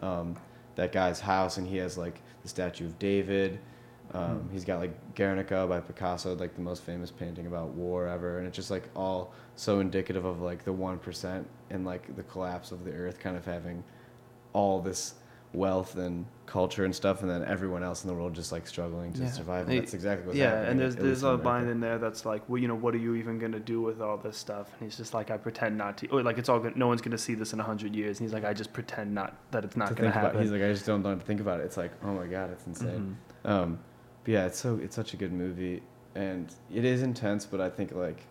um, 0.00 0.36
that 0.74 0.92
guy's 0.92 1.20
house 1.20 1.56
and 1.56 1.66
he 1.66 1.76
has 1.78 1.96
like 1.96 2.20
the 2.42 2.48
statue 2.48 2.86
of 2.86 2.98
David. 2.98 3.58
Um, 4.12 4.22
Mhm. 4.40 4.52
He's 4.52 4.64
got 4.64 4.78
like 4.80 5.14
Guernica 5.14 5.66
by 5.68 5.80
Picasso, 5.80 6.34
like 6.34 6.54
the 6.54 6.62
most 6.62 6.82
famous 6.82 7.10
painting 7.10 7.46
about 7.46 7.68
war 7.70 8.08
ever, 8.08 8.38
and 8.38 8.46
it's 8.46 8.56
just 8.56 8.70
like 8.70 8.88
all 8.96 9.32
so 9.56 9.80
indicative 9.80 10.24
of 10.24 10.40
like 10.40 10.64
the 10.64 10.72
one 10.72 10.98
percent 10.98 11.46
and 11.70 11.84
like 11.84 12.14
the 12.16 12.22
collapse 12.22 12.72
of 12.72 12.84
the 12.84 12.92
earth, 12.92 13.18
kind 13.20 13.36
of 13.36 13.44
having 13.44 13.84
all 14.54 14.80
this 14.80 15.14
wealth 15.54 15.96
and 15.96 16.26
culture 16.46 16.84
and 16.84 16.94
stuff, 16.94 17.22
and 17.22 17.30
then 17.30 17.44
everyone 17.44 17.82
else 17.82 18.04
in 18.04 18.08
the 18.08 18.14
world 18.14 18.34
just 18.34 18.52
like 18.52 18.66
struggling 18.66 19.12
to 19.12 19.22
Yeah. 19.22 19.30
survive. 19.30 19.68
And 19.68 19.78
that's 19.78 19.94
exactly 19.94 20.26
what's 20.26 20.38
yeah, 20.38 20.50
happening. 20.50 20.70
and 20.70 20.80
there's 20.80 20.96
there's 20.96 21.22
a 21.22 21.30
in 21.30 21.42
line 21.42 21.68
in 21.68 21.80
there 21.80 21.98
that's 21.98 22.24
like, 22.24 22.42
well, 22.48 22.58
you 22.60 22.68
know, 22.68 22.74
what 22.74 22.94
are 22.94 22.98
you 22.98 23.14
even 23.14 23.38
gonna 23.38 23.58
do 23.60 23.80
with 23.82 24.00
all 24.00 24.16
this 24.16 24.36
stuff? 24.36 24.70
And 24.72 24.88
he's 24.88 24.96
just 24.96 25.12
like, 25.14 25.30
I 25.30 25.36
pretend 25.36 25.76
not 25.76 25.98
to, 25.98 26.08
or 26.08 26.22
like 26.22 26.38
it's 26.38 26.48
all 26.48 26.58
good. 26.58 26.76
No 26.76 26.86
one's 26.88 27.02
gonna 27.02 27.18
see 27.18 27.34
this 27.34 27.52
in 27.52 27.60
a 27.60 27.62
hundred 27.64 27.94
years. 27.94 28.18
And 28.20 28.26
he's 28.28 28.32
like, 28.34 28.44
I 28.44 28.52
just 28.54 28.72
pretend 28.72 29.14
not 29.14 29.36
that 29.50 29.64
it's 29.64 29.76
not 29.76 29.88
to 29.88 29.94
gonna 29.94 30.10
happen. 30.10 30.30
about. 30.30 30.42
He's 30.42 30.52
like, 30.52 30.62
I 30.62 30.72
just 30.72 30.86
don't 30.86 31.02
know 31.02 31.14
to 31.14 31.20
think 31.20 31.40
about 31.40 31.60
it. 31.60 31.64
It's 31.64 31.76
like, 31.76 31.92
oh 32.04 32.12
my 32.14 32.26
god, 32.26 32.50
it's 32.50 32.66
insane. 32.66 33.16
Mhm. 33.44 33.50
Um, 33.50 33.78
but 34.24 34.32
yeah, 34.32 34.46
it's 34.46 34.58
so 34.58 34.78
it's 34.82 34.96
such 34.96 35.12
a 35.14 35.16
good 35.16 35.32
movie, 35.32 35.82
and 36.14 36.54
it 36.72 36.84
is 36.84 37.02
intense, 37.02 37.44
but 37.46 37.60
I 37.60 37.68
think 37.70 37.92
like 37.92 38.26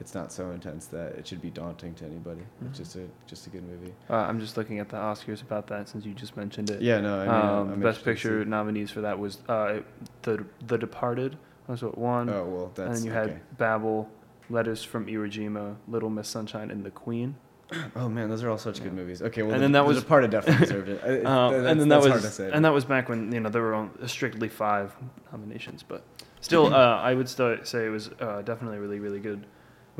it's 0.00 0.14
not 0.14 0.32
so 0.32 0.50
intense 0.50 0.86
that 0.86 1.12
it 1.12 1.26
should 1.26 1.42
be 1.42 1.50
daunting 1.50 1.94
to 1.94 2.04
anybody. 2.06 2.40
Mhm. 2.40 2.68
It's 2.70 2.78
just 2.78 2.96
a 2.96 3.06
just 3.26 3.46
a 3.46 3.50
good 3.50 3.62
movie. 3.68 3.92
Uh, 4.08 4.14
I'm 4.16 4.40
just 4.40 4.56
looking 4.56 4.78
at 4.80 4.88
the 4.88 4.96
Oscars 4.96 5.42
about 5.42 5.66
that 5.68 5.88
since 5.88 6.04
you 6.04 6.14
just 6.14 6.36
mentioned 6.36 6.70
it. 6.70 6.80
Yeah, 6.82 7.00
no, 7.00 7.18
I 7.20 7.24
mean, 7.24 7.34
um, 7.34 7.72
I'm 7.74 7.80
Best 7.80 8.04
Picture 8.04 8.44
nominees 8.44 8.90
for 8.90 9.02
that 9.02 9.18
was 9.18 9.38
uh, 9.48 9.80
the 10.22 10.44
The 10.66 10.78
Departed. 10.78 11.36
That's 11.68 11.82
what 11.82 11.96
won. 11.98 12.28
Oh 12.30 12.44
well, 12.46 12.72
that's 12.74 12.88
and 12.88 12.96
then 12.96 13.04
you 13.04 13.10
okay. 13.18 13.32
had 13.34 13.58
Babel, 13.58 14.08
Letters 14.48 14.82
from 14.82 15.06
Iwo 15.06 15.30
Jima, 15.30 15.76
Little 15.86 16.10
Miss 16.10 16.28
Sunshine, 16.28 16.70
and 16.70 16.82
The 16.84 16.90
Queen. 16.90 17.36
Oh 17.94 18.08
man, 18.08 18.28
those 18.28 18.42
are 18.42 18.50
all 18.50 18.58
such 18.58 18.82
good 18.82 18.92
movies. 18.94 19.22
Okay, 19.22 19.42
well, 19.42 19.52
And 19.52 19.60
the, 19.60 19.64
then 19.66 19.72
that 19.72 19.86
was- 19.86 20.00
Departed 20.00 20.30
definitely 20.32 20.66
deserved 20.66 20.88
it. 20.88 21.00
Um, 21.26 21.52
that's- 21.52 21.70
and 21.70 21.80
then 21.80 21.88
that 21.90 21.98
was 22.00 22.08
hard 22.08 22.22
to 22.22 22.28
say. 22.30 22.50
and 22.52 22.64
that 22.64 22.72
was 22.72 22.84
back 22.84 23.08
when 23.08 23.30
you 23.30 23.38
know 23.38 23.48
there 23.48 23.62
were 23.62 23.88
strictly 24.06 24.48
five 24.48 24.96
nominations, 25.30 25.84
but 25.84 26.02
still, 26.40 26.74
uh, 26.74 26.96
I 26.96 27.14
would 27.14 27.28
still 27.28 27.58
say 27.64 27.86
it 27.86 27.90
was 27.90 28.10
uh, 28.20 28.42
definitely 28.42 28.78
really 28.78 28.98
really 28.98 29.20
good 29.20 29.46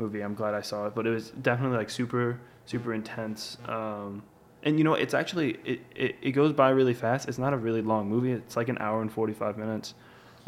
movie. 0.01 0.21
I'm 0.21 0.33
glad 0.33 0.53
I 0.53 0.61
saw 0.61 0.87
it, 0.87 0.95
but 0.95 1.05
it 1.07 1.11
was 1.11 1.29
definitely 1.29 1.77
like 1.77 1.89
super 1.89 2.39
super 2.65 2.93
intense. 2.93 3.57
Um, 3.67 4.23
and 4.63 4.77
you 4.77 4.83
know, 4.83 4.93
it's 4.95 5.13
actually 5.13 5.57
it, 5.65 5.79
it, 5.95 6.15
it 6.21 6.31
goes 6.31 6.53
by 6.53 6.69
really 6.69 6.93
fast. 6.93 7.27
It's 7.29 7.37
not 7.39 7.53
a 7.53 7.57
really 7.57 7.81
long 7.81 8.09
movie. 8.09 8.31
It's 8.31 8.55
like 8.55 8.69
an 8.69 8.77
hour 8.79 9.01
and 9.01 9.11
45 9.11 9.57
minutes. 9.57 9.93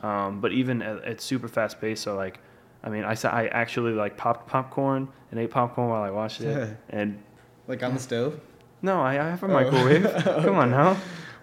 Um, 0.01 0.41
but 0.41 0.51
even 0.51 0.81
at, 0.81 0.98
it's 1.05 1.24
super 1.24 1.48
fast 1.48 1.79
paced. 1.79 2.03
So 2.03 2.15
like, 2.15 2.39
I 2.83 2.89
mean, 2.89 3.03
I 3.03 3.15
I 3.24 3.48
actually 3.48 3.93
like 3.93 4.17
popped 4.17 4.48
popcorn 4.48 5.07
and 5.31 5.39
ate 5.39 5.51
popcorn 5.51 5.89
while 5.89 6.03
I 6.03 6.10
watched 6.12 6.41
it. 6.41 6.77
and 6.89 7.22
like 7.67 7.81
on 7.83 7.93
the 7.93 8.00
stove. 8.00 8.39
no, 8.81 9.00
I, 9.01 9.12
I 9.13 9.29
have 9.29 9.43
a 9.43 9.45
Oh. 9.45 9.50
microwave. 9.50 10.03
Come 10.43 10.55
on 10.57 10.72
now. 10.72 10.98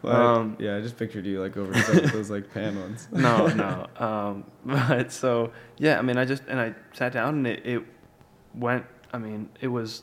I- 0.05 0.09
Um, 0.09 0.57
yeah, 0.59 0.77
I 0.77 0.81
just 0.81 0.97
pictured 0.97 1.27
you 1.27 1.43
like 1.43 1.57
over 1.59 1.73
those 2.09 2.31
like 2.31 2.53
pan 2.55 2.79
ones. 2.81 3.09
no, 3.13 3.47
no. 3.49 3.87
Um, 4.07 4.45
but 4.65 5.13
so 5.13 5.53
yeah, 5.79 5.99
I 5.99 6.03
mean, 6.03 6.17
I 6.19 6.25
just 6.25 6.43
and 6.49 6.59
I 6.61 6.75
sat 6.93 7.13
down 7.13 7.35
and 7.39 7.47
it, 7.47 7.61
it 7.67 7.83
went. 8.55 8.85
I 9.13 9.19
mean, 9.19 9.49
it 9.61 9.69
was 9.69 10.03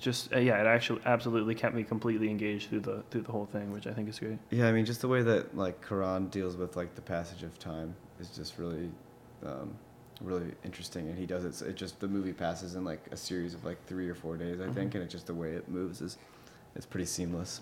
just 0.00 0.32
uh, 0.32 0.38
yeah, 0.38 0.60
it 0.60 0.66
actually 0.66 1.00
absolutely 1.06 1.54
kept 1.54 1.74
me 1.74 1.82
completely 1.82 2.30
engaged 2.30 2.68
through 2.70 2.80
the 2.80 3.02
through 3.10 3.22
the 3.22 3.32
whole 3.32 3.46
thing, 3.46 3.72
which 3.72 3.86
I 3.86 3.92
think 3.92 4.08
is 4.08 4.18
great. 4.18 4.38
Yeah, 4.50 4.68
I 4.68 4.72
mean, 4.72 4.84
just 4.84 5.00
the 5.00 5.08
way 5.08 5.22
that 5.22 5.56
like 5.56 5.84
Cuarón 5.84 6.30
deals 6.30 6.56
with 6.56 6.76
like 6.76 6.94
the 6.94 7.02
passage 7.02 7.42
of 7.42 7.58
time 7.58 7.94
is 8.20 8.28
just 8.30 8.58
really, 8.58 8.90
um, 9.44 9.74
really 10.20 10.52
interesting, 10.64 11.08
and 11.08 11.18
he 11.18 11.26
does 11.26 11.44
it. 11.44 11.54
so 11.54 11.66
It 11.66 11.76
just 11.76 11.98
the 12.00 12.08
movie 12.08 12.32
passes 12.32 12.74
in 12.74 12.84
like 12.84 13.04
a 13.12 13.16
series 13.16 13.54
of 13.54 13.64
like 13.64 13.84
three 13.86 14.08
or 14.08 14.14
four 14.14 14.36
days, 14.36 14.60
I 14.60 14.68
think, 14.68 14.92
Mhm. 14.92 14.96
and 14.96 15.04
it 15.04 15.10
just 15.10 15.26
the 15.26 15.34
way 15.34 15.52
it 15.52 15.68
moves 15.68 16.00
is, 16.00 16.18
it's 16.76 16.86
pretty 16.86 17.06
seamless. 17.06 17.60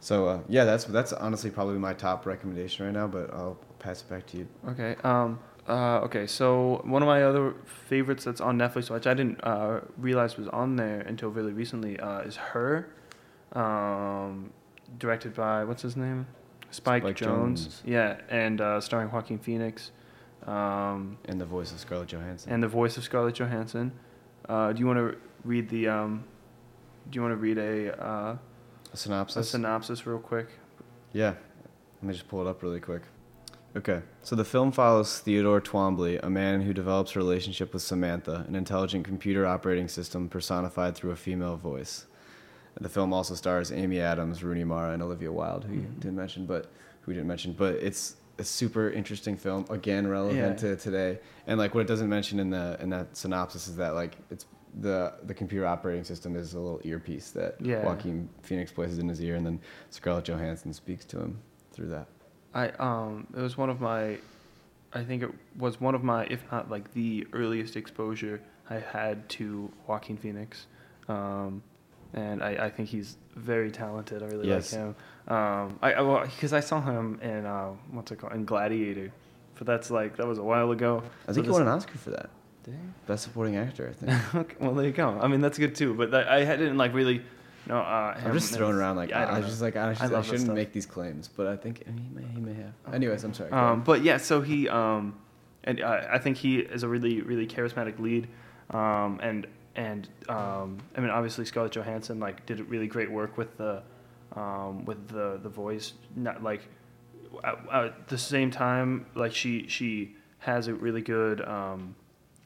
So 0.00 0.28
uh, 0.28 0.40
yeah, 0.48 0.64
that's 0.64 0.84
that's 0.84 1.12
honestly 1.12 1.50
probably 1.50 1.78
my 1.78 1.92
top 1.94 2.24
recommendation 2.26 2.86
right 2.86 2.94
now, 2.94 3.06
but 3.06 3.32
I'll 3.32 3.58
pass 3.78 4.02
it 4.02 4.08
back 4.08 4.26
to 4.28 4.38
you. 4.38 4.48
Okay. 4.68 4.96
Um. 5.04 5.38
Uh. 5.68 6.00
Okay. 6.00 6.26
So 6.26 6.80
one 6.84 7.02
of 7.02 7.06
my 7.06 7.22
other 7.22 7.54
favorites 7.88 8.24
that's 8.24 8.40
on 8.40 8.58
Netflix, 8.58 8.90
which 8.90 9.06
I 9.06 9.14
didn't 9.14 9.40
uh, 9.44 9.80
realize 9.98 10.36
was 10.36 10.48
on 10.48 10.76
there 10.76 11.00
until 11.00 11.28
really 11.30 11.52
recently, 11.52 11.98
uh, 12.00 12.20
is 12.20 12.36
Her. 12.36 12.88
Um, 13.52 14.52
directed 14.98 15.34
by 15.34 15.64
what's 15.64 15.82
his 15.82 15.96
name, 15.96 16.26
Spike, 16.70 17.02
Spike 17.02 17.16
Jones. 17.16 17.66
Jonze. 17.66 17.80
Yeah, 17.84 18.20
and 18.28 18.60
uh, 18.60 18.80
starring 18.80 19.10
Joaquin 19.10 19.38
Phoenix. 19.38 19.90
Um, 20.46 21.18
And 21.26 21.40
the 21.40 21.44
voice 21.44 21.70
of 21.72 21.78
Scarlett 21.80 22.08
Johansson. 22.08 22.52
and 22.52 22.62
the 22.62 22.68
voice 22.68 22.96
of 22.96 23.04
Scarlett 23.04 23.34
Johansson. 23.34 23.92
Uh, 24.48 24.72
do 24.72 24.80
you 24.80 24.86
want 24.86 24.98
to 24.98 25.16
read 25.44 25.68
the? 25.68 25.88
Um, 25.88 26.24
do 27.10 27.16
you 27.16 27.22
want 27.22 27.32
to 27.32 27.36
read 27.36 27.58
a, 27.58 28.00
uh, 28.02 28.06
a 28.36 28.38
a 28.92 28.96
synopsis. 28.96 29.50
synopsis 29.50 30.06
real 30.06 30.18
quick? 30.18 30.48
Yeah. 31.12 31.34
Let 32.00 32.02
me 32.04 32.12
just 32.14 32.28
pull 32.28 32.40
it 32.40 32.48
up 32.48 32.62
really 32.62 32.80
quick. 32.80 33.02
Okay. 33.76 34.02
So 34.22 34.34
the 34.34 34.44
film 34.44 34.72
follows 34.72 35.20
Theodore 35.20 35.60
Twombly, 35.60 36.18
a 36.22 36.28
man 36.30 36.60
who 36.62 36.72
develops 36.72 37.14
a 37.14 37.18
relationship 37.18 37.72
with 37.72 37.82
Samantha, 37.82 38.44
an 38.48 38.54
intelligent 38.56 39.04
computer 39.04 39.46
operating 39.46 39.86
system 39.88 40.28
personified 40.28 40.96
through 40.96 41.12
a 41.12 41.16
female 41.16 41.56
voice. 41.56 42.06
The 42.80 42.88
film 42.88 43.12
also 43.12 43.34
stars 43.34 43.70
Amy 43.70 44.00
Adams, 44.00 44.42
Rooney 44.42 44.64
Mara, 44.64 44.92
and 44.94 45.02
Olivia 45.02 45.30
Wilde, 45.30 45.64
who 45.64 45.74
you 45.74 45.80
Mhm. 45.82 46.00
didn't 46.00 46.16
mention, 46.16 46.46
but 46.46 46.64
who 47.02 47.08
we 47.10 47.14
didn't 47.14 47.28
mention. 47.28 47.52
But 47.52 47.74
it's 47.76 48.16
a 48.38 48.44
super 48.44 48.90
interesting 48.90 49.36
film, 49.36 49.66
again 49.70 50.06
relevant 50.08 50.38
Yeah. 50.62 50.70
to 50.70 50.76
today. 50.76 51.18
And 51.46 51.58
like 51.58 51.74
what 51.74 51.82
it 51.82 51.86
doesn't 51.88 52.08
mention 52.08 52.40
in 52.40 52.50
the 52.50 52.76
in 52.80 52.88
that 52.90 53.16
synopsis 53.16 53.68
is 53.68 53.76
that 53.76 53.94
like 53.94 54.16
it's 54.30 54.46
the 54.80 55.12
the 55.26 55.34
computer 55.34 55.66
operating 55.66 56.04
system 56.04 56.36
is 56.36 56.54
a 56.54 56.58
little 56.60 56.80
earpiece 56.84 57.32
that 57.32 57.56
Yeah. 57.60 57.84
Joaquin 57.84 58.28
Phoenix 58.42 58.72
places 58.72 58.98
in 58.98 59.08
his 59.08 59.20
ear, 59.22 59.34
and 59.36 59.44
then 59.44 59.60
Scarlett 59.90 60.24
Johansson 60.24 60.72
speaks 60.72 61.04
to 61.06 61.18
him 61.20 61.38
through 61.72 61.88
that. 61.88 62.06
I 62.54 62.68
um, 62.70 63.26
it 63.36 63.40
was 63.40 63.56
one 63.56 63.70
of 63.70 63.80
my, 63.80 64.18
I 64.92 65.04
think 65.04 65.22
it 65.22 65.30
was 65.58 65.80
one 65.80 65.94
of 65.94 66.02
my, 66.02 66.24
if 66.24 66.42
not 66.50 66.70
like 66.70 66.92
the 66.94 67.26
earliest 67.32 67.76
exposure 67.76 68.40
I 68.68 68.78
had 68.78 69.28
to 69.30 69.70
Joaquin 69.86 70.16
Phoenix, 70.16 70.66
um, 71.08 71.62
and 72.12 72.42
I, 72.42 72.66
I 72.66 72.70
think 72.70 72.88
he's 72.88 73.16
very 73.36 73.70
talented. 73.70 74.22
I 74.22 74.26
really 74.26 74.48
Yes. 74.48 74.72
like 74.72 74.80
him. 74.80 74.96
Um, 75.28 75.78
I 75.82 75.92
I- 75.92 76.00
well 76.02 76.24
because 76.24 76.52
I 76.52 76.60
saw 76.60 76.80
him 76.80 77.18
in 77.22 77.46
uh, 77.46 77.70
what's 77.92 78.10
it 78.10 78.16
called 78.18 78.32
in 78.32 78.44
Gladiator, 78.44 79.12
but 79.56 79.66
that's 79.66 79.90
like 79.90 80.16
that 80.16 80.26
was 80.26 80.38
a 80.38 80.42
while 80.42 80.70
ago. 80.72 81.02
I 81.24 81.28
So 81.28 81.34
think 81.34 81.46
he 81.46 81.52
won 81.52 81.62
an 81.62 81.68
Oscar 81.68 81.98
for 81.98 82.10
that. 82.10 82.30
Did 82.64 82.74
he? 82.74 82.80
Best 83.06 83.24
supporting 83.24 83.56
actor, 83.56 83.88
I 83.88 83.92
think. 84.04 84.34
okay, 84.34 84.56
well 84.60 84.74
there 84.74 84.86
you 84.86 84.92
go. 84.92 85.18
I 85.20 85.28
mean 85.28 85.40
that's 85.40 85.56
good 85.58 85.74
too. 85.76 85.94
But 85.94 86.10
that, 86.10 86.28
I 86.28 86.44
didn't 86.44 86.78
like 86.78 86.92
really, 86.94 87.22
no. 87.70 87.78
Uh, 87.78 88.20
I'm 88.24 88.32
just 88.32 88.52
throwing 88.52 88.74
around 88.74 88.96
like 88.96 89.10
yeah, 89.10 89.22
I, 89.22 89.24
don't 89.26 89.42
was 89.42 89.46
just 89.50 89.62
like 89.62 89.76
I, 89.76 89.94
should, 89.94 90.02
I, 90.02 90.08
that 90.08 90.24
shouldn't 90.24 90.52
make 90.52 90.72
these 90.72 90.86
claims, 90.86 91.28
but 91.28 91.46
I 91.46 91.56
think 91.56 91.84
he 91.86 92.08
may 92.12 92.26
he 92.34 92.40
may 92.40 92.54
have. 92.54 92.94
Anyways, 92.94 93.22
I'm 93.22 93.32
sorry. 93.32 93.52
Um, 93.52 93.82
but 93.82 94.02
yeah, 94.02 94.16
so 94.16 94.40
he, 94.40 94.68
um, 94.68 95.18
and 95.62 95.80
I, 95.80 96.14
I 96.14 96.18
think 96.18 96.36
he 96.36 96.58
is 96.58 96.82
a 96.82 96.88
really, 96.88 97.20
really 97.20 97.46
charismatic 97.46 98.00
lead, 98.00 98.26
um, 98.70 99.20
and 99.22 99.46
and 99.76 100.08
um, 100.28 100.78
I 100.96 101.00
mean, 101.00 101.10
obviously 101.10 101.44
Scarlett 101.44 101.72
Johansson 101.72 102.18
like 102.18 102.44
did 102.44 102.60
really 102.68 102.88
great 102.88 103.10
work 103.10 103.38
with 103.38 103.56
the, 103.56 103.82
um, 104.34 104.84
with 104.84 105.08
the 105.08 105.38
the 105.40 105.48
voice. 105.48 105.92
Not 106.16 106.42
like 106.42 106.62
at, 107.44 107.58
at 107.72 108.08
the 108.08 108.18
same 108.18 108.50
time, 108.50 109.06
like 109.14 109.32
she 109.32 109.68
she 109.68 110.16
has 110.40 110.66
a 110.66 110.74
really 110.74 111.02
good, 111.02 111.40
um, 111.42 111.94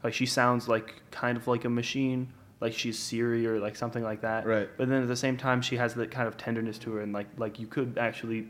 like 0.03 0.13
she 0.13 0.27
sounds 0.27 0.69
like 0.69 1.01
kind 1.11 1.39
of 1.39 1.47
like 1.49 1.65
a 1.65 1.71
machine, 1.71 2.33
like 2.61 2.73
she's 2.73 2.99
Siri 2.99 3.47
or 3.47 3.59
like 3.61 3.77
something 3.77 4.03
like 4.03 4.21
that. 4.23 4.47
right. 4.47 4.69
But 4.77 4.89
then 4.89 5.03
at 5.03 5.09
the 5.09 5.17
same 5.17 5.37
time, 5.37 5.61
she 5.63 5.77
has 5.77 5.95
that 5.95 6.11
kind 6.11 6.27
of 6.29 6.37
tenderness 6.37 6.79
to 6.79 6.93
her, 6.93 7.01
and 7.01 7.13
like 7.13 7.27
like 7.37 7.59
you 7.59 7.67
could 7.67 7.99
actually, 7.99 8.49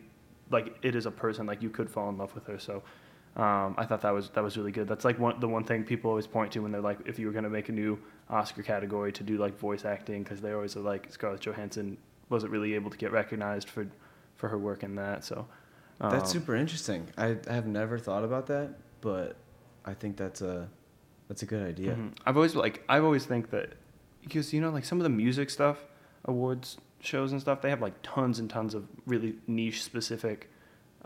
like 0.50 0.76
it 0.82 0.94
is 0.94 1.06
a 1.06 1.10
person, 1.10 1.46
like 1.46 1.62
you 1.62 1.70
could 1.70 1.88
fall 1.90 2.08
in 2.10 2.18
love 2.18 2.34
with 2.34 2.46
her. 2.46 2.58
So, 2.58 2.82
um, 3.36 3.74
I 3.76 3.84
thought 3.86 4.02
that 4.02 4.12
was 4.14 4.30
that 4.30 4.44
was 4.44 4.56
really 4.56 4.72
good. 4.72 4.86
That's 4.86 5.04
like 5.04 5.18
one 5.18 5.40
the 5.40 5.48
one 5.48 5.64
thing 5.64 5.84
people 5.84 6.10
always 6.10 6.26
point 6.26 6.52
to 6.52 6.60
when 6.60 6.70
they're 6.72 6.80
like, 6.80 6.98
if 7.06 7.18
you 7.18 7.26
were 7.26 7.32
gonna 7.32 7.50
make 7.50 7.68
a 7.68 7.72
new 7.72 7.98
Oscar 8.30 8.62
category 8.62 9.12
to 9.12 9.22
do 9.22 9.38
like 9.38 9.58
voice 9.58 9.84
acting, 9.84 10.22
because 10.22 10.40
they 10.40 10.52
always 10.52 10.76
are 10.76 10.80
like 10.80 11.10
Scarlett 11.12 11.40
Johansson 11.40 11.96
wasn't 12.30 12.52
really 12.52 12.74
able 12.74 12.90
to 12.90 12.96
get 12.96 13.10
recognized 13.12 13.68
for 13.68 13.86
for 14.36 14.48
her 14.48 14.58
work 14.58 14.82
in 14.82 14.94
that. 14.96 15.24
So, 15.24 15.46
um, 16.00 16.10
That's 16.10 16.30
super 16.30 16.54
interesting. 16.56 17.08
I, 17.16 17.36
I 17.48 17.52
have 17.54 17.66
never 17.66 17.98
thought 17.98 18.24
about 18.24 18.46
that, 18.48 18.74
but 19.00 19.36
I 19.84 19.94
think 19.94 20.16
that's 20.16 20.42
a 20.42 20.68
that's 21.28 21.42
a 21.42 21.46
good 21.46 21.66
idea. 21.66 21.94
Mhm. 21.94 22.12
I've 22.26 22.36
always 22.36 22.54
like 22.54 22.82
I've 22.88 23.04
always 23.04 23.24
think 23.26 23.50
that 23.50 23.74
because 24.24 24.52
you 24.52 24.60
know 24.60 24.70
like 24.70 24.84
some 24.84 24.98
of 24.98 25.04
the 25.04 25.10
music 25.10 25.50
stuff, 25.50 25.78
awards 26.24 26.78
shows 27.00 27.32
and 27.32 27.40
stuff, 27.40 27.60
they 27.62 27.70
have 27.70 27.80
like 27.82 27.94
tons 28.02 28.38
and 28.38 28.48
tons 28.50 28.74
of 28.74 28.86
really 29.06 29.34
niche 29.46 29.82
specific 29.82 30.50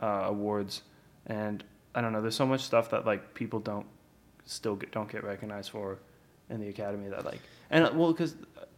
uh, 0.01 0.23
awards, 0.27 0.83
and 1.27 1.63
I 1.95 2.01
don't 2.01 2.13
know. 2.13 2.21
There's 2.23 2.37
so 2.37 2.47
much 2.47 2.63
stuff 2.63 2.91
that 2.91 3.05
like 3.05 3.35
people 3.35 3.61
don't 3.61 3.87
still 4.47 4.77
get, 4.77 4.93
don't 4.93 5.11
get 5.11 5.25
recognized 5.25 5.71
for 5.71 5.99
in 6.51 6.61
the 6.61 6.69
academy 6.69 7.09
that 7.11 7.25
like 7.25 7.41
and 7.71 7.85
uh, 7.85 7.91
well 7.95 8.13
because 8.13 8.35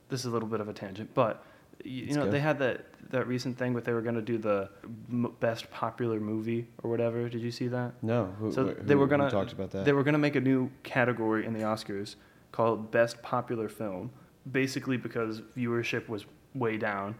this 0.08 0.20
is 0.20 0.26
a 0.26 0.30
little 0.30 0.48
bit 0.48 0.60
of 0.60 0.68
a 0.68 0.72
tangent, 0.72 1.10
but 1.14 1.44
you, 1.84 2.06
you 2.06 2.14
know 2.14 2.24
go. 2.24 2.30
they 2.30 2.40
had 2.40 2.58
that 2.58 2.86
that 3.10 3.26
recent 3.26 3.56
thing 3.58 3.72
where 3.72 3.82
they 3.82 3.92
were 3.92 4.02
going 4.02 4.14
to 4.14 4.22
do 4.22 4.38
the 4.38 4.68
m- 5.10 5.34
best 5.40 5.70
popular 5.70 6.20
movie 6.20 6.66
or 6.82 6.90
whatever. 6.90 7.28
Did 7.28 7.40
you 7.42 7.50
see 7.50 7.68
that? 7.68 7.92
No, 8.02 8.26
who, 8.38 8.52
So 8.52 8.66
who- 8.68 8.74
they 8.82 8.94
were 8.94 9.06
gonna- 9.06 9.30
talked 9.30 9.52
about 9.52 9.70
that. 9.72 9.84
They 9.84 9.92
were 9.92 10.02
going 10.04 10.12
to 10.12 10.18
make 10.18 10.36
a 10.36 10.40
new 10.40 10.70
category 10.84 11.44
in 11.44 11.52
the 11.52 11.60
Oscars 11.60 12.14
called 12.52 12.90
Best 12.92 13.20
Popular 13.22 13.68
Film, 13.68 14.10
basically 14.50 14.96
because 14.96 15.40
viewership 15.56 16.08
was 16.08 16.24
way 16.54 16.76
down, 16.76 17.14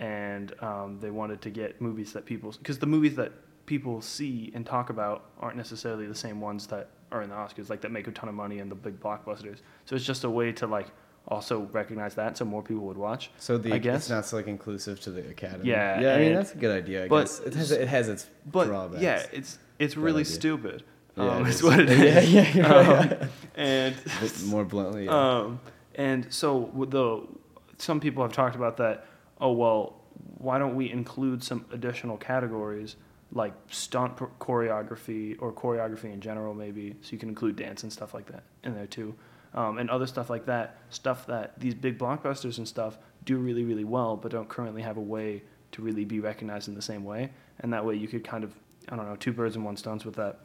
and 0.00 0.54
um, 0.62 0.98
they 1.00 1.10
wanted 1.10 1.40
to 1.42 1.50
get 1.50 1.80
movies 1.80 2.12
that 2.12 2.24
people 2.24 2.52
because 2.58 2.78
the 2.78 2.86
movies 2.86 3.16
that 3.16 3.32
people 3.66 4.00
see 4.00 4.50
and 4.54 4.64
talk 4.64 4.90
about 4.90 5.26
aren't 5.40 5.56
necessarily 5.56 6.06
the 6.06 6.14
same 6.14 6.40
ones 6.40 6.66
that 6.68 6.88
are 7.12 7.22
in 7.22 7.30
the 7.30 7.34
Oscars, 7.36 7.68
like 7.70 7.80
that 7.82 7.90
make 7.90 8.06
a 8.06 8.10
ton 8.12 8.28
of 8.28 8.34
money 8.34 8.58
and 8.60 8.70
the 8.70 8.74
big 8.74 8.98
blockbusters. 9.00 9.58
So 9.86 9.96
it's 9.96 10.04
just 10.04 10.24
a 10.24 10.30
way 10.30 10.52
to 10.52 10.66
like 10.66 10.86
also 11.26 11.68
recognize 11.72 12.14
that, 12.14 12.36
so 12.38 12.44
more 12.44 12.62
people 12.62 12.84
would 12.84 12.96
watch. 12.96 13.30
so 13.38 13.58
the 13.58 13.72
I 13.74 13.78
guess. 13.78 14.02
it's 14.02 14.10
not 14.10 14.24
so 14.24 14.36
like 14.36 14.46
inclusive 14.46 15.00
to 15.00 15.10
the 15.10 15.28
academy. 15.28 15.68
Yeah, 15.68 16.00
yeah. 16.00 16.14
I 16.14 16.18
mean 16.18 16.34
that's 16.34 16.52
a 16.54 16.56
good 16.58 16.74
idea. 16.82 17.04
I 17.04 17.08
but- 17.08 17.24
guess 17.24 17.40
it 17.40 17.54
has 17.54 17.70
it 17.72 17.88
has 17.88 18.08
its 18.08 18.26
But 18.46 18.66
drawbacks. 18.66 19.02
yeah, 19.02 19.26
it's 19.32 19.58
it's 19.78 19.96
really 19.96 20.24
stupid. 20.24 20.84
Yeah, 21.16 21.24
um, 21.36 21.46
it 21.46 21.48
is 21.50 21.62
what 21.62 21.80
it 21.80 21.90
is. 21.90 22.32
Yeah, 22.32 22.52
yeah, 22.54 22.72
right. 22.72 23.22
Um, 23.22 23.28
and 23.56 23.96
Bit 24.20 24.42
more 24.44 24.64
bluntly. 24.64 25.06
Yeah. 25.06 25.38
Um, 25.38 25.60
and 25.98 26.32
so 26.32 26.70
the 26.88 27.26
some 27.76 28.00
people 28.00 28.22
have 28.22 28.32
talked 28.32 28.56
about 28.56 28.78
that. 28.78 29.06
Oh 29.40 29.52
well, 29.52 30.00
why 30.38 30.58
don't 30.58 30.74
we 30.74 30.90
include 30.90 31.44
some 31.44 31.66
additional 31.72 32.16
categories 32.16 32.96
like 33.32 33.52
stunt 33.68 34.16
choreography 34.38 35.36
or 35.40 35.52
choreography 35.52 36.12
in 36.12 36.20
general, 36.20 36.54
maybe 36.54 36.96
so 37.02 37.10
you 37.12 37.18
can 37.18 37.28
include 37.28 37.56
dance 37.56 37.82
and 37.82 37.92
stuff 37.92 38.14
like 38.14 38.26
that 38.32 38.44
in 38.64 38.74
there 38.74 38.86
too, 38.86 39.14
um, 39.52 39.76
and 39.78 39.90
other 39.90 40.06
stuff 40.06 40.30
like 40.30 40.46
that. 40.46 40.78
Stuff 40.88 41.26
that 41.26 41.58
these 41.60 41.74
big 41.74 41.98
blockbusters 41.98 42.56
and 42.56 42.66
stuff 42.66 42.96
do 43.24 43.36
really 43.36 43.64
really 43.64 43.84
well, 43.84 44.16
but 44.16 44.30
don't 44.32 44.48
currently 44.48 44.82
have 44.82 44.96
a 44.96 45.02
way 45.02 45.42
to 45.72 45.82
really 45.82 46.04
be 46.04 46.20
recognized 46.20 46.68
in 46.68 46.74
the 46.74 46.82
same 46.82 47.04
way. 47.04 47.30
And 47.60 47.72
that 47.72 47.84
way 47.84 47.96
you 47.96 48.08
could 48.08 48.24
kind 48.24 48.44
of 48.44 48.54
I 48.88 48.96
don't 48.96 49.06
know 49.06 49.16
two 49.16 49.32
birds 49.32 49.56
in 49.56 49.64
one 49.64 49.76
stones 49.76 50.04
with 50.04 50.14
that. 50.14 50.38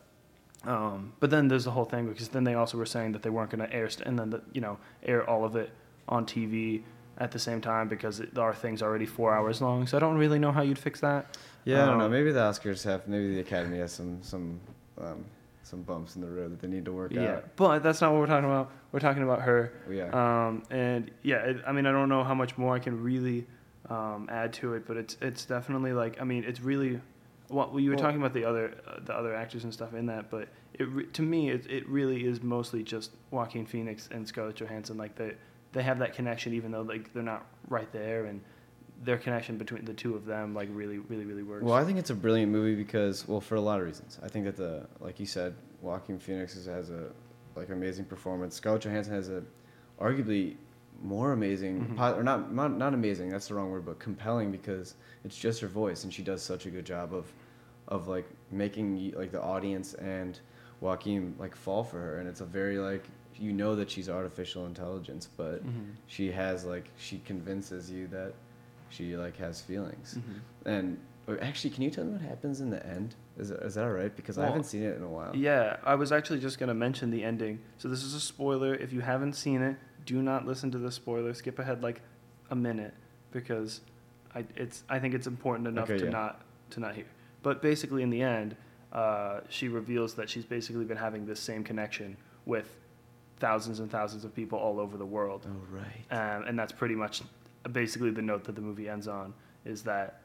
Um, 0.65 1.13
but 1.19 1.29
then 1.29 1.47
there's 1.49 1.65
the 1.65 1.71
whole 1.71 1.85
thing 1.85 2.07
because 2.07 2.29
then 2.29 2.43
they 2.45 2.53
also 2.53 2.77
were 2.77 2.85
saying 2.85 3.11
that 3.13 3.21
they 3.21 3.29
weren't 3.29 3.49
going 3.49 3.67
to 3.67 3.73
air 3.75 3.89
st- 3.89 4.07
and 4.07 4.17
then 4.17 4.29
the, 4.29 4.41
you 4.53 4.61
know 4.61 4.77
air 5.03 5.29
all 5.29 5.43
of 5.43 5.55
it 5.57 5.71
on 6.07 6.25
TV 6.25 6.83
at 7.17 7.31
the 7.31 7.39
same 7.39 7.59
time 7.61 7.87
because 7.89 8.19
it, 8.21 8.37
our 8.37 8.53
thing's 8.53 8.81
already 8.81 9.05
four 9.05 9.33
hours 9.33 9.61
long. 9.61 9.85
So 9.87 9.97
I 9.97 9.99
don't 9.99 10.17
really 10.17 10.39
know 10.39 10.51
how 10.51 10.61
you'd 10.61 10.79
fix 10.79 10.99
that. 11.01 11.37
Yeah, 11.65 11.83
I 11.83 11.85
don't 11.87 11.97
know. 11.97 12.05
Um, 12.05 12.11
Maybe 12.11 12.31
the 12.31 12.39
Oscars 12.39 12.83
have, 12.85 13.07
maybe 13.07 13.35
the 13.35 13.41
Academy 13.41 13.77
has 13.79 13.91
some 13.91 14.21
some 14.23 14.59
um, 15.01 15.25
some 15.63 15.81
bumps 15.83 16.15
in 16.15 16.21
the 16.21 16.27
road 16.29 16.51
that 16.51 16.59
they 16.61 16.67
need 16.67 16.85
to 16.85 16.91
work 16.91 17.11
Yeah, 17.13 17.35
out. 17.35 17.55
but 17.55 17.79
that's 17.83 18.01
not 18.01 18.11
what 18.11 18.19
we're 18.19 18.27
talking 18.27 18.49
about. 18.49 18.71
We're 18.91 18.99
talking 18.99 19.23
about 19.23 19.41
her. 19.41 19.73
Yeah. 19.89 20.09
Um, 20.47 20.63
and 20.69 21.09
yeah, 21.23 21.37
it, 21.37 21.57
I 21.65 21.71
mean, 21.71 21.85
I 21.85 21.91
don't 21.91 22.09
know 22.09 22.23
how 22.23 22.33
much 22.35 22.57
more 22.57 22.75
I 22.75 22.79
can 22.79 23.01
really 23.01 23.47
um, 23.89 24.27
add 24.31 24.53
to 24.53 24.73
it, 24.75 24.85
but 24.87 24.97
it's 24.97 25.17
it's 25.21 25.45
definitely 25.45 25.91
like 25.93 26.21
I 26.21 26.23
mean, 26.23 26.43
it's 26.45 26.61
really. 26.61 27.01
Well, 27.53 27.79
you 27.79 27.89
were 27.91 27.95
talking 27.95 28.19
about 28.19 28.33
the 28.33 28.45
other 28.45 28.73
uh, 28.87 28.99
the 29.05 29.13
other 29.13 29.35
actors 29.35 29.63
and 29.63 29.73
stuff 29.73 29.93
in 29.93 30.07
that, 30.07 30.29
but 30.29 30.47
it 30.73 30.83
re- 30.89 31.05
to 31.07 31.21
me 31.21 31.49
it, 31.51 31.65
it 31.69 31.87
really 31.87 32.25
is 32.25 32.41
mostly 32.41 32.83
just 32.83 33.11
Joaquin 33.31 33.65
Phoenix 33.65 34.09
and 34.11 34.27
Scarlett 34.27 34.55
Johansson. 34.55 34.97
Like 34.97 35.15
they 35.15 35.33
they 35.71 35.83
have 35.83 35.99
that 35.99 36.13
connection, 36.13 36.53
even 36.53 36.71
though 36.71 36.81
like 36.81 37.13
they're 37.13 37.23
not 37.23 37.45
right 37.69 37.91
there, 37.91 38.25
and 38.25 38.41
their 39.03 39.17
connection 39.17 39.57
between 39.57 39.85
the 39.85 39.93
two 39.93 40.15
of 40.15 40.25
them 40.25 40.53
like 40.53 40.69
really 40.71 40.97
really 40.97 41.25
really 41.25 41.43
works. 41.43 41.63
Well, 41.63 41.75
I 41.75 41.83
think 41.83 41.99
it's 41.99 42.09
a 42.09 42.15
brilliant 42.15 42.51
movie 42.51 42.75
because, 42.75 43.27
well, 43.27 43.41
for 43.41 43.55
a 43.55 43.61
lot 43.61 43.79
of 43.79 43.85
reasons. 43.85 44.17
I 44.23 44.27
think 44.29 44.45
that 44.45 44.55
the, 44.55 44.87
like 44.99 45.19
you 45.19 45.25
said, 45.25 45.53
Joaquin 45.81 46.17
Phoenix 46.19 46.55
is- 46.55 46.65
has 46.65 46.89
a 46.89 47.09
like 47.55 47.69
amazing 47.69 48.05
performance. 48.05 48.55
Scarlett 48.55 48.81
Johansson 48.83 49.13
has 49.13 49.29
a, 49.29 49.43
arguably, 49.99 50.55
more 51.03 51.33
amazing, 51.33 51.85
Mhm. 51.85 51.97
po- 51.97 52.13
or 52.15 52.23
not, 52.23 52.53
not 52.53 52.77
not 52.77 52.93
amazing. 52.93 53.29
That's 53.29 53.47
the 53.47 53.55
wrong 53.55 53.69
word, 53.71 53.85
but 53.85 53.99
compelling 53.99 54.51
because 54.51 54.95
it's 55.23 55.37
just 55.37 55.59
her 55.61 55.67
voice, 55.67 56.03
and 56.03 56.13
she 56.13 56.23
does 56.23 56.41
such 56.41 56.65
a 56.65 56.69
good 56.71 56.85
job 56.85 57.13
of, 57.13 57.31
of 57.93 58.07
like 58.07 58.27
making 58.51 59.13
like 59.15 59.31
the 59.31 59.41
audience 59.41 59.93
and 59.93 60.39
Joaquin 60.81 61.35
like 61.39 61.55
fall 61.55 61.83
for 61.83 61.99
her, 61.99 62.17
and 62.19 62.27
it's 62.27 62.41
a 62.41 62.45
very 62.45 62.77
like 62.79 63.05
you 63.35 63.53
know 63.53 63.75
that 63.75 63.89
she's 63.89 64.09
artificial 64.09 64.65
intelligence, 64.65 65.27
but 65.37 65.63
Mhm. 65.65 65.91
she 66.07 66.31
has 66.31 66.65
like 66.65 66.89
she 66.97 67.19
convinces 67.19 67.89
you 67.91 68.07
that 68.07 68.33
she 68.89 69.15
like 69.15 69.37
has 69.37 69.61
feelings. 69.61 70.17
Mhm. 70.17 70.39
And 70.73 70.97
actually, 71.41 71.69
can 71.69 71.83
you 71.83 71.89
tell 71.91 72.03
me 72.05 72.13
what 72.13 72.21
happens 72.21 72.61
in 72.61 72.69
the 72.71 72.85
end? 72.85 73.15
Is 73.37 73.51
is 73.51 73.75
that 73.75 73.83
all 73.85 73.91
right? 73.91 74.13
Because 74.15 74.37
I 74.37 74.45
haven't 74.45 74.65
seen 74.65 74.83
it 74.83 74.95
in 74.97 75.03
a 75.03 75.07
while. 75.17 75.35
Yeah, 75.35 75.77
I 75.83 75.95
was 75.95 76.11
actually 76.11 76.39
just 76.39 76.57
going 76.59 76.67
to 76.69 76.73
mention 76.87 77.11
the 77.11 77.23
ending. 77.23 77.59
So 77.77 77.87
this 77.87 78.03
is 78.03 78.13
a 78.15 78.19
spoiler. 78.19 78.73
If 78.75 78.91
you 78.91 79.01
haven't 79.01 79.33
seen 79.33 79.61
it, 79.61 79.77
do 80.05 80.21
not 80.21 80.45
listen 80.45 80.69
to 80.71 80.77
the 80.79 80.91
spoiler. 80.91 81.33
Skip 81.33 81.59
ahead 81.59 81.81
like 81.81 82.01
a 82.49 82.55
minute 82.55 82.93
because 83.31 83.81
I 84.35 84.45
it's 84.55 84.83
I 84.89 84.99
think 84.99 85.13
it's 85.13 85.27
important 85.27 85.67
enough 85.67 85.89
Okay, 85.89 85.99
to 85.99 86.05
yeah. 86.05 86.11
not 86.19 86.41
to 86.71 86.79
not 86.79 86.95
hear. 86.95 87.05
But 87.43 87.61
basically, 87.61 88.01
in 88.01 88.09
the 88.09 88.21
end, 88.21 88.55
uh, 88.91 89.41
she 89.49 89.67
reveals 89.67 90.15
that 90.15 90.29
she's 90.29 90.45
basically 90.45 90.85
been 90.85 90.97
having 90.97 91.25
this 91.25 91.39
same 91.39 91.63
connection 91.63 92.17
with 92.45 92.75
thousands 93.37 93.79
and 93.79 93.91
thousands 93.91 94.23
of 94.23 94.33
people 94.33 94.57
all 94.57 94.79
over 94.79 94.97
the 94.97 95.05
world. 95.05 95.45
Oh 95.47 95.67
right. 95.71 96.35
Um, 96.37 96.43
and 96.47 96.57
that's 96.57 96.71
pretty 96.71 96.95
much 96.95 97.21
basically 97.71 98.11
the 98.11 98.21
note 98.21 98.43
that 98.45 98.55
the 98.55 98.61
movie 98.61 98.89
ends 98.89 99.07
on 99.07 99.33
is 99.65 99.83
that 99.83 100.21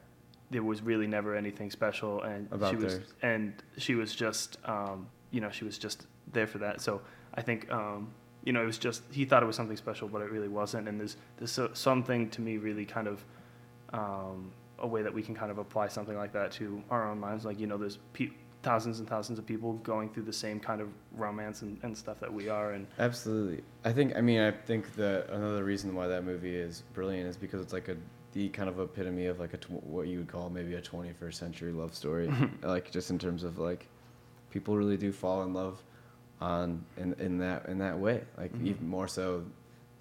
there 0.51 0.63
was 0.63 0.81
really 0.81 1.07
never 1.07 1.35
anything 1.35 1.69
special 1.69 2.21
and 2.23 2.51
About 2.51 2.71
she 2.71 2.75
was 2.75 2.97
theirs. 2.97 3.13
and 3.21 3.53
she 3.77 3.95
was 3.95 4.15
just 4.15 4.57
um, 4.65 5.07
you 5.31 5.41
know 5.41 5.49
she 5.49 5.63
was 5.63 5.77
just 5.77 6.07
there 6.33 6.47
for 6.47 6.57
that 6.59 6.81
so 6.81 7.01
i 7.35 7.41
think 7.41 7.71
um, 7.71 8.09
you 8.43 8.51
know 8.51 8.61
it 8.61 8.65
was 8.65 8.77
just 8.77 9.03
he 9.11 9.25
thought 9.25 9.43
it 9.43 9.45
was 9.45 9.55
something 9.55 9.77
special 9.77 10.07
but 10.07 10.21
it 10.21 10.31
really 10.31 10.47
wasn't 10.47 10.87
and 10.87 10.99
there's 10.99 11.17
there's 11.37 11.51
so, 11.51 11.69
something 11.73 12.29
to 12.29 12.41
me 12.41 12.57
really 12.57 12.85
kind 12.85 13.07
of 13.07 13.23
um, 13.93 14.51
a 14.81 14.87
way 14.87 15.01
that 15.01 15.13
we 15.13 15.21
can 15.21 15.35
kind 15.35 15.51
of 15.51 15.57
apply 15.57 15.87
something 15.87 16.15
like 16.17 16.31
that 16.33 16.51
to 16.53 16.81
our 16.89 17.09
own 17.09 17.19
lives 17.21 17.45
like 17.45 17.59
you 17.59 17.67
know 17.67 17.77
there's 17.77 17.97
pe- 18.13 18.29
thousands 18.61 18.99
and 18.99 19.07
thousands 19.07 19.39
of 19.39 19.45
people 19.45 19.73
going 19.83 20.09
through 20.09 20.23
the 20.23 20.33
same 20.33 20.59
kind 20.59 20.81
of 20.81 20.89
romance 21.15 21.61
and, 21.61 21.79
and 21.83 21.97
stuff 21.97 22.19
that 22.19 22.31
we 22.33 22.49
are 22.49 22.73
and 22.73 22.85
Absolutely. 22.99 23.63
I 23.85 23.93
think. 23.93 24.17
I 24.17 24.21
mean, 24.21 24.41
I 24.41 24.51
think 24.51 24.95
that 24.95 25.29
another 25.29 25.63
reason 25.63 25.95
why 25.95 26.07
that 26.07 26.25
movie 26.25 26.55
is 26.57 26.83
brilliant 26.93 27.29
is 27.29 27.37
because 27.37 27.61
it's 27.61 27.71
like 27.71 27.87
a 27.87 27.95
the 28.33 28.49
kind 28.49 28.67
of 28.67 28.77
epitome 28.79 29.27
of 29.27 29.39
like 29.39 29.53
a 29.53 29.57
tw- 29.57 29.81
what 29.83 30.07
you 30.07 30.17
would 30.19 30.27
call 30.27 30.49
maybe 30.49 30.75
a 30.75 30.81
21st 30.81 31.33
century 31.35 31.71
love 31.71 31.95
story. 31.95 32.29
like 32.61 32.91
just 32.91 33.11
in 33.11 33.17
terms 33.17 33.43
of 33.43 33.59
like 33.59 33.87
people 34.51 34.75
really 34.75 34.97
do 34.97 35.11
fall 35.13 35.43
in 35.43 35.53
love 35.53 35.81
on 36.41 36.83
in 36.97 37.13
in 37.19 37.37
that 37.37 37.65
in 37.67 37.77
that 37.77 37.97
way. 37.97 38.23
Like 38.37 38.53
Mhm. 38.53 38.67
even 38.67 38.87
more 38.89 39.07
so 39.07 39.45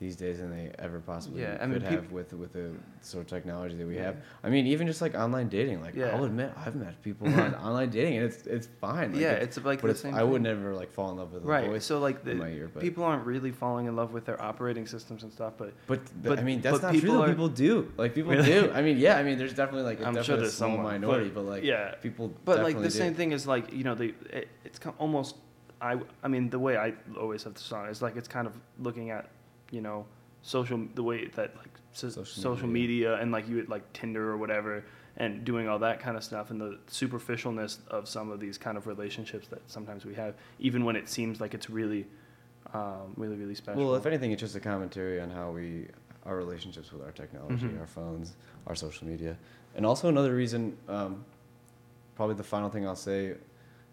these 0.01 0.15
days 0.15 0.39
than 0.39 0.51
they 0.51 0.71
ever 0.79 1.01
possibly 1.01 1.43
Yeah, 1.43 1.55
I 1.55 1.67
could 1.67 1.71
mean, 1.71 1.81
peop- 1.81 1.91
have 1.91 2.13
with 2.13 2.33
with 2.33 2.53
the 2.53 2.71
sort 3.01 3.23
of 3.25 3.29
technology 3.29 3.75
that 3.75 3.87
we 3.87 3.97
Yeah. 3.97 4.05
have. 4.05 4.17
I 4.45 4.49
mean, 4.49 4.67
even 4.69 4.87
just 4.87 5.03
like 5.03 5.17
online 5.17 5.49
dating. 5.49 5.81
Like 5.81 5.97
Yeah. 5.97 6.15
I'll 6.17 6.23
admit, 6.25 6.53
I've 6.57 6.77
met 6.77 7.03
people 7.03 7.27
on 7.27 7.55
online 7.67 7.91
dating, 7.91 8.17
and 8.19 8.27
it's 8.27 8.47
it's 8.47 8.69
fine. 8.81 9.13
Like, 9.13 9.21
yeah 9.21 9.33
it's, 9.33 9.57
it's 9.57 9.67
like 9.67 9.81
but 9.83 9.89
the 9.89 9.95
same 9.97 10.15
I 10.15 10.23
would 10.23 10.41
never 10.43 10.73
like 10.75 10.93
fall 10.93 11.11
in 11.11 11.17
love 11.17 11.33
with 11.33 11.43
a 11.43 11.47
right 11.47 11.67
voice 11.67 11.85
so 11.85 11.99
like 11.99 12.23
the, 12.25 12.31
in 12.33 12.39
my 12.39 12.49
ear. 12.51 12.71
But 12.73 12.81
people 12.83 13.03
aren't 13.03 13.27
really 13.27 13.51
falling 13.51 13.87
in 13.87 13.97
love 13.97 14.13
with 14.13 14.25
their 14.25 14.41
operating 14.41 14.87
systems 14.87 15.25
and 15.25 15.33
stuff 15.33 15.55
but 15.59 15.73
but, 15.89 16.01
but- 16.23 16.39
I 16.39 16.43
mean, 16.43 16.61
that's 16.61 16.79
but 16.79 16.83
not 16.87 16.93
true. 16.93 17.01
people 17.01 17.17
though. 17.17 17.23
are- 17.25 17.29
People 17.29 17.49
do. 17.49 17.93
Like 17.97 18.15
people 18.15 18.31
Really? 18.33 18.47
do. 18.53 18.71
I 18.73 18.83
mean, 18.83 18.99
yeah. 18.99 19.17
I 19.19 19.23
mean, 19.25 19.37
there's 19.39 19.55
definitely 19.55 19.83
like 19.91 19.99
I'm 19.99 20.15
definitely 20.15 20.25
sure 20.25 20.37
a 20.37 20.39
there's 20.43 20.55
small 20.55 20.71
someone, 20.77 20.93
minority, 20.93 21.29
but- 21.31 21.43
but, 21.45 21.51
like 21.55 21.65
yeah 21.65 21.95
people. 22.07 22.33
But 22.45 22.63
like 22.63 22.77
the 22.77 22.85
do. 22.85 22.91
same 22.91 23.15
thing 23.17 23.33
is 23.33 23.47
like 23.49 23.73
you 23.73 23.83
know 23.83 23.97
the 23.97 24.15
it, 24.31 24.47
it's 24.65 24.79
almost 24.99 25.35
I 25.81 25.93
I 26.23 26.29
mean 26.29 26.51
the 26.51 26.59
way 26.61 26.77
I 26.77 26.95
always 27.19 27.43
have 27.45 27.55
the 27.55 27.61
song 27.61 27.89
is 27.89 28.01
like 28.01 28.15
it's 28.17 28.29
kind 28.29 28.47
of 28.47 28.53
looking 28.79 29.11
at 29.11 29.29
you 29.71 29.81
know 29.81 30.07
social 30.43 30.81
the 30.95 31.03
way 31.03 31.27
that 31.27 31.57
like 31.57 31.69
so, 31.93 32.09
Social 32.09 32.25
social, 32.27 32.69
media. 32.69 33.11
media. 33.11 33.15
and 33.21 33.33
like 33.33 33.49
you 33.49 33.57
would 33.57 33.69
like 33.69 33.93
Tinder 33.93 34.31
or 34.31 34.37
whatever 34.37 34.85
and 35.17 35.45
doing 35.45 35.69
all 35.69 35.81
that 35.81 35.99
kind 35.99 36.17
of 36.17 36.23
stuff 36.23 36.51
and 36.51 36.61
the 36.61 36.79
superficialness 36.89 37.79
of 37.89 38.09
some 38.09 38.31
of 38.31 38.39
these 38.39 38.57
kind 38.57 38.77
of 38.79 38.87
relationships 38.87 39.49
that 39.49 39.61
sometimes 39.67 40.05
we 40.05 40.15
have 40.15 40.35
even 40.61 40.85
when 40.85 40.95
it 40.97 41.09
seems 41.09 41.41
like 41.41 41.55
it's 41.55 41.69
really 41.69 42.07
um, 42.75 43.15
really 43.17 43.37
really 43.37 43.55
special. 43.55 43.83
Well, 43.83 43.95
if 43.97 44.05
anything, 44.07 44.31
it's 44.33 44.41
just 44.41 44.55
a 44.57 44.61
commentary 44.61 45.21
on 45.21 45.31
how 45.31 45.51
we 45.51 45.87
our 46.27 46.37
relationships 46.37 46.93
with 46.93 47.03
our 47.03 47.13
technology, 47.13 47.67
Mhm. 47.67 47.81
our 47.81 47.87
phones, 47.87 48.35
our 48.67 48.75
social 48.75 49.07
media, 49.09 49.37
and 49.75 49.87
also 49.87 50.09
another 50.09 50.35
reason. 50.35 50.77
Um, 50.89 51.25
probably 52.15 52.35
the 52.35 52.45
final 52.45 52.69
thing 52.69 52.87
I'll 52.87 52.95
say, 52.97 53.35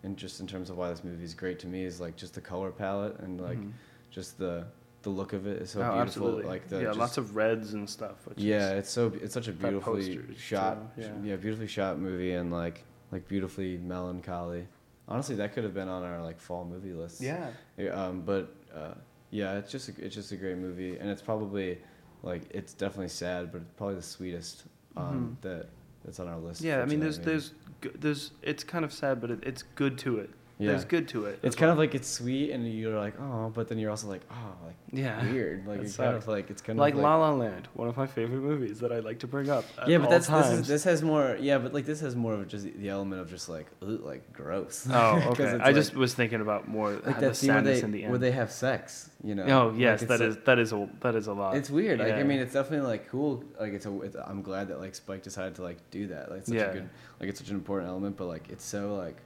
in 0.04 0.16
just 0.18 0.42
in 0.42 0.48
terms 0.48 0.70
of 0.70 0.78
why 0.78 0.90
this 0.90 1.04
movie 1.04 1.24
is 1.24 1.34
great 1.34 1.60
to 1.60 1.68
me, 1.68 1.86
is 1.86 2.02
like 2.02 2.18
just 2.18 2.34
the 2.34 2.42
color 2.42 2.72
palette 2.72 3.18
and 3.20 3.40
like 3.40 3.58
Mhm. 3.60 3.72
just 4.12 4.38
the 4.38 4.66
the 5.06 5.12
look 5.12 5.34
of 5.34 5.46
it 5.46 5.62
is 5.62 5.70
so 5.70 5.80
oh, 5.80 5.84
beautiful. 5.84 6.02
absolutely. 6.02 6.44
Like 6.46 6.68
the 6.68 6.78
yeah, 6.80 6.84
just- 6.86 7.00
lots 7.00 7.18
of 7.18 7.36
reds 7.36 7.74
and 7.74 7.88
stuff. 7.90 8.26
Which 8.26 8.40
yeah, 8.40 8.72
it's 8.72 8.90
so 8.90 9.14
it's 9.22 9.34
such 9.34 9.48
a 9.48 9.54
beautifully 9.54 10.20
shot, 10.36 10.96
too, 10.96 11.02
yeah. 11.04 11.12
yeah. 11.24 11.36
beautifully 11.36 11.68
shot 11.68 12.00
movie 12.00 12.34
and 12.34 12.52
like 12.52 12.84
like 13.12 13.28
beautifully 13.28 13.78
melancholy. 13.78 14.68
Honestly, 15.08 15.36
that 15.36 15.54
could 15.54 15.64
have 15.64 15.76
been 15.76 15.88
on 15.88 16.04
our 16.04 16.22
like 16.24 16.40
fall 16.40 16.66
movie 16.66 16.92
list. 16.92 17.22
yeah. 17.22 17.52
Um, 17.92 18.22
but 18.22 18.54
uh, 18.76 18.96
yeah, 19.30 19.58
it's 19.60 19.72
just 19.72 19.90
a, 19.90 19.94
it's 20.04 20.16
just 20.16 20.32
a 20.32 20.36
great 20.38 20.58
movie, 20.58 20.98
and 20.98 21.08
it's 21.10 21.22
probably 21.22 21.78
like 22.24 22.42
it's 22.50 22.74
definitely 22.74 23.10
sad, 23.10 23.52
but 23.52 23.62
it's 23.62 23.74
probably 23.78 23.96
the 23.96 24.02
sweetest 24.02 24.64
um, 24.98 25.38
Mhm. 25.38 25.42
that 25.44 25.70
that's 26.04 26.20
on 26.20 26.28
our 26.28 26.40
list. 26.40 26.62
Yeah, 26.62 26.82
I 26.82 26.86
mean, 26.86 27.00
there's 27.00 27.20
maybe. 27.20 27.32
there's 27.32 27.52
there's 28.00 28.32
it's 28.42 28.64
kind 28.64 28.84
of 28.84 28.92
sad, 28.92 29.22
but 29.22 29.30
it, 29.30 29.40
it's 29.44 29.62
good 29.62 30.00
to 30.00 30.18
it. 30.18 30.32
Yeah. 30.58 30.70
There's 30.70 30.86
good 30.86 31.10
to 31.10 31.26
it. 31.26 31.40
It's 31.44 31.56
as 31.56 31.60
kind 31.60 31.70
of 31.72 31.78
like 31.78 31.96
it's 31.96 32.08
sweet, 32.08 32.52
and 32.52 32.66
you're 32.72 32.98
like, 32.98 33.20
oh, 33.20 33.52
but 33.54 33.68
then 33.68 33.78
you're 33.78 33.90
also 33.90 34.08
like, 34.08 34.22
oh, 34.32 34.66
like 34.66 34.76
yeah, 34.92 35.22
weird, 35.32 35.68
like 35.68 35.82
it's 35.82 35.98
kind 35.98 36.16
of 36.16 36.28
like 36.30 36.50
it's 36.50 36.62
kind 36.62 36.80
like 36.80 36.94
of 36.94 37.02
La 37.02 37.18
La 37.18 37.32
Land, 37.34 37.68
one 37.74 37.90
of 37.90 37.98
my 37.98 38.08
favorite 38.08 38.40
movies 38.40 38.80
that 38.80 38.92
I 38.94 39.00
like 39.00 39.20
to 39.20 39.28
bring 39.28 39.50
up. 39.50 39.66
At 39.78 39.90
yeah, 39.90 39.98
but 39.98 40.06
all 40.06 40.12
that's 40.12 40.28
this, 40.28 40.48
is, 40.60 40.68
this 40.68 40.84
has 40.86 41.04
more. 41.04 41.38
Yeah, 41.42 41.58
but 41.58 41.74
like 41.74 41.86
this 41.86 42.00
has 42.00 42.16
more 42.16 42.34
of 42.36 42.48
just 42.48 42.64
the 42.66 42.88
element 42.88 43.22
of 43.22 43.30
just 43.30 43.50
like, 43.50 43.68
ooh, 43.84 44.02
like 44.04 44.32
gross. 44.32 44.88
Oh, 44.90 45.24
okay. 45.32 45.50
I 45.50 45.56
like- 45.58 45.76
just 45.76 45.94
was 45.94 46.14
thinking 46.14 46.40
about 46.40 46.70
more 46.70 46.94
like 46.94 47.20
the 47.20 47.28
that 47.28 47.36
scene 47.36 47.50
where 47.50 47.58
sadness 47.58 47.80
they 47.80 47.86
in 47.86 47.92
the 47.92 48.02
end. 48.04 48.12
where 48.12 48.20
they 48.20 48.32
have 48.32 48.52
sex. 48.52 49.10
You 49.24 49.36
know. 49.36 49.44
oh 49.44 49.74
yes, 49.76 50.04
it's 50.04 50.10
that 50.10 50.20
so- 50.20 50.28
is 50.28 50.38
that 50.46 50.60
is 50.60 50.72
a 50.72 50.88
that 51.02 51.16
is 51.16 51.28
a 51.28 51.34
lot. 51.34 51.58
It's 51.58 51.70
weird. 51.70 52.00
Like 52.00 52.14
I 52.14 52.24
mean, 52.24 52.40
it's 52.40 52.54
definitely 52.54 52.88
like 52.88 53.10
cool. 53.10 53.44
Like 53.60 53.74
it's 53.74 53.86
a. 53.88 54.02
It's, 54.02 54.16
I'm 54.16 54.42
glad 54.42 54.70
that 54.70 54.80
like 54.80 54.96
Spike 54.96 55.22
decided 55.24 55.56
to 55.56 55.64
like 55.64 55.90
do 55.92 56.08
that. 56.08 56.30
Like 56.30 56.40
it's 56.40 56.48
such 56.48 56.56
Yeah. 56.58 56.70
a 56.70 56.74
good. 56.74 56.90
Like 57.20 57.30
it's 57.30 57.40
such 57.40 57.50
an 57.50 57.56
important 57.56 57.90
element, 57.90 58.16
but 58.16 58.28
like 58.28 58.48
it's 58.50 58.64
so 58.64 58.96
like 58.96 59.18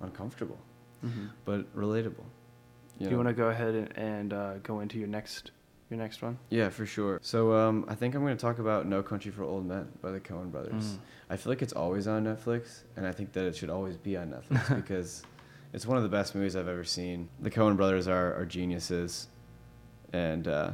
uncomfortable, 0.00 0.58
Mhm. 1.04 1.28
but 1.44 1.76
relatable. 1.76 2.24
Do 2.98 3.10
you 3.10 3.16
want 3.16 3.28
to 3.28 3.34
go 3.34 3.48
ahead 3.48 3.74
and, 3.74 3.98
and 3.98 4.32
uh, 4.32 4.54
go 4.62 4.80
into 4.80 4.98
your 4.98 5.08
next 5.08 5.50
your 5.90 5.98
next 5.98 6.22
one? 6.22 6.38
Yeah, 6.48 6.70
for 6.70 6.86
sure. 6.86 7.18
So 7.22 7.52
um, 7.54 7.84
I 7.88 7.94
think 7.94 8.14
I'm 8.14 8.22
going 8.22 8.36
to 8.36 8.40
talk 8.40 8.58
about 8.58 8.86
No 8.86 9.02
Country 9.02 9.30
for 9.30 9.42
Old 9.42 9.66
Men 9.66 9.88
by 10.00 10.10
the 10.12 10.20
Coen 10.20 10.50
Brothers. 10.50 10.84
Mm. 10.84 10.98
I 11.28 11.36
feel 11.36 11.50
like 11.52 11.60
it's 11.60 11.72
always 11.74 12.06
on 12.06 12.24
Netflix, 12.24 12.82
and 12.96 13.06
I 13.06 13.12
think 13.12 13.32
that 13.32 13.44
it 13.44 13.56
should 13.56 13.68
always 13.70 13.96
be 13.98 14.16
on 14.16 14.30
Netflix 14.30 14.74
because 14.82 15.22
it's 15.74 15.86
one 15.86 15.96
of 15.98 16.02
the 16.02 16.08
best 16.08 16.34
movies 16.34 16.56
I've 16.56 16.68
ever 16.68 16.84
seen. 16.84 17.28
The 17.40 17.50
Coen 17.50 17.76
Brothers 17.76 18.08
are, 18.08 18.32
are 18.34 18.46
geniuses, 18.46 19.28
and 20.12 20.48
uh, 20.48 20.70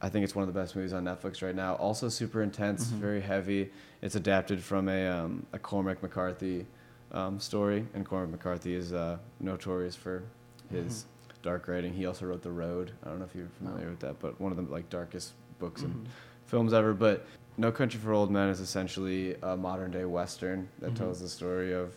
I 0.00 0.08
think 0.08 0.24
it's 0.24 0.34
one 0.34 0.46
of 0.46 0.52
the 0.52 0.58
best 0.58 0.74
movies 0.74 0.92
on 0.92 1.04
Netflix 1.04 1.42
right 1.42 1.54
now. 1.54 1.74
Also, 1.74 2.08
super 2.08 2.42
intense, 2.42 2.86
Mhm. 2.88 2.98
very 2.98 3.20
heavy. 3.20 3.70
It's 4.02 4.16
adapted 4.16 4.62
from 4.62 4.88
a, 4.88 5.06
um, 5.06 5.46
a 5.52 5.58
Cormac 5.58 6.02
McCarthy 6.02 6.66
um, 7.14 7.38
story, 7.40 7.86
and 7.94 8.04
Cormac 8.04 8.30
McCarthy 8.30 8.74
is 8.74 8.92
uh, 8.92 9.16
notorious 9.40 9.94
for 9.96 10.22
his 10.70 11.06
dark 11.42 11.68
writing. 11.68 11.92
He 11.92 12.06
also 12.06 12.26
wrote 12.26 12.42
The 12.42 12.50
Road. 12.50 12.90
I 13.04 13.08
don't 13.08 13.20
know 13.20 13.24
if 13.24 13.34
you're 13.34 13.46
familiar 13.58 13.84
No. 13.84 13.90
with 13.90 14.00
that, 14.00 14.18
but 14.20 14.38
one 14.40 14.50
of 14.52 14.56
the 14.58 14.70
like 14.70 14.90
darkest 14.90 15.32
books 15.58 15.82
and 15.82 15.94
Mhm. 15.94 16.08
films 16.46 16.72
ever. 16.72 16.92
But 16.92 17.24
No 17.56 17.70
Country 17.70 18.00
for 18.00 18.12
Old 18.12 18.30
Men 18.32 18.48
is 18.48 18.58
essentially 18.60 19.36
a 19.42 19.56
modern 19.56 19.92
day 19.92 20.04
western 20.04 20.68
that 20.80 20.92
Mhm. 20.92 20.96
tells 20.96 21.20
the 21.20 21.28
story 21.28 21.72
of 21.72 21.96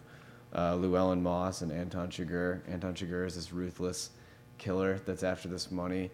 uh, 0.56 0.76
Llewellyn 0.76 1.22
Moss 1.22 1.62
and 1.62 1.72
Anton 1.74 2.10
Chigurh. 2.10 2.62
Anton 2.70 2.94
Chigurh 2.94 3.26
is 3.28 3.36
this 3.36 3.52
ruthless 3.52 4.12
killer 4.58 4.98
that's 5.06 5.22
after 5.24 5.50
this 5.50 5.72
money 5.72 6.10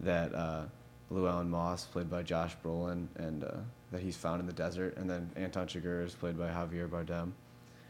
that 0.00 0.34
uh, 0.34 0.64
Llewellyn 1.10 1.48
Moss, 1.48 1.84
played 1.84 2.10
by 2.10 2.22
Josh 2.24 2.56
Brolin, 2.64 3.06
and 3.16 3.44
uh, 3.44 3.50
that 3.92 4.00
he's 4.00 4.16
found 4.16 4.40
in 4.40 4.46
the 4.46 4.52
desert. 4.52 4.96
And 4.96 5.08
then 5.08 5.30
Anton 5.36 5.66
Chigurh 5.68 6.04
is 6.04 6.14
played 6.14 6.36
by 6.36 6.48
Javier 6.48 6.88
Bardem. 6.88 7.30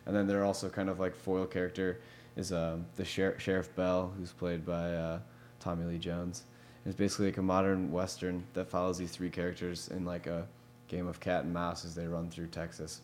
And 0.07 0.15
then 0.15 0.27
they're 0.27 0.45
also 0.45 0.69
kind 0.69 0.89
of 0.89 1.01
like 1.01 1.15
foil 1.15 1.47
character 1.47 2.01
is 2.37 2.53
um, 2.53 2.87
the 2.97 3.05
Sher- 3.05 3.39
Sheriff 3.39 3.75
Bell, 3.75 4.13
who's 4.19 4.33
played 4.33 4.65
by 4.65 4.93
uh, 4.95 5.19
Tommy 5.61 5.85
Lee 5.85 5.99
Jones. 5.99 6.45
And 6.85 6.93
it's 6.93 6.99
basically 6.99 7.27
like 7.27 7.39
a 7.39 7.43
modern 7.43 7.91
western 7.91 8.45
that 8.55 8.69
follows 8.69 8.99
these 8.99 9.11
three 9.11 9.31
characters 9.31 9.89
in 9.89 10.05
like 10.05 10.27
a 10.27 10.47
game 10.89 11.07
of 11.09 11.19
cat 11.19 11.45
and 11.45 11.53
mouse 11.53 11.85
as 11.85 11.95
they 11.95 12.07
run 12.07 12.31
through 12.31 12.47
Texas. 12.49 13.01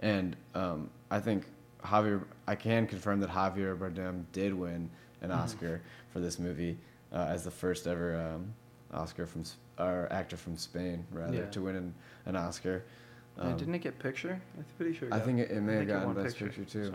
And 0.00 0.36
um, 0.54 0.90
I 1.10 1.20
think 1.20 1.44
Javier, 1.84 2.24
I 2.46 2.54
can 2.56 2.86
confirm 2.86 3.20
that 3.20 3.30
Javier 3.30 3.76
Bardem 3.78 4.24
did 4.32 4.52
win 4.54 4.90
an 5.20 5.30
Mhm. 5.30 5.36
Oscar 5.36 5.80
for 6.12 6.20
this 6.20 6.38
movie 6.38 6.76
uh, 7.12 7.26
as 7.28 7.44
the 7.44 7.50
first 7.50 7.86
ever 7.86 8.16
um, 8.16 8.52
Oscar 8.92 9.26
from 9.26 9.44
or 9.78 10.08
actor 10.10 10.36
from 10.36 10.56
Spain 10.56 11.04
rather 11.12 11.36
Yeah. 11.36 11.46
to 11.50 11.60
win 11.62 11.76
an, 11.76 11.94
an 12.26 12.34
Oscar. 12.36 12.82
Um, 13.38 13.56
didn't 13.56 13.74
it 13.74 13.78
get 13.80 13.98
picture? 13.98 14.40
I'm 14.56 14.64
pretty 14.76 14.94
sure. 14.96 15.08
it 15.08 15.14
I 15.14 15.20
think 15.20 15.38
it, 15.38 15.50
it 15.50 15.60
may 15.60 15.74
have 15.76 15.88
gotten 15.88 16.14
Best 16.14 16.36
Picture, 16.38 16.64
too. 16.64 16.86
so. 16.86 16.94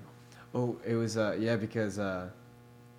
Oh, 0.55 0.77
it 0.85 0.95
was 0.95 1.17
uh, 1.17 1.35
yeah 1.39 1.55
because 1.55 1.97
uh, 1.99 2.29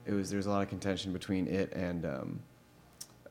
it 0.07 0.13
was 0.13 0.31
there's 0.31 0.47
a 0.47 0.51
lot 0.51 0.63
of 0.63 0.69
contention 0.69 1.13
between 1.13 1.47
it 1.47 1.73
and 1.73 2.05
um, 2.05 2.41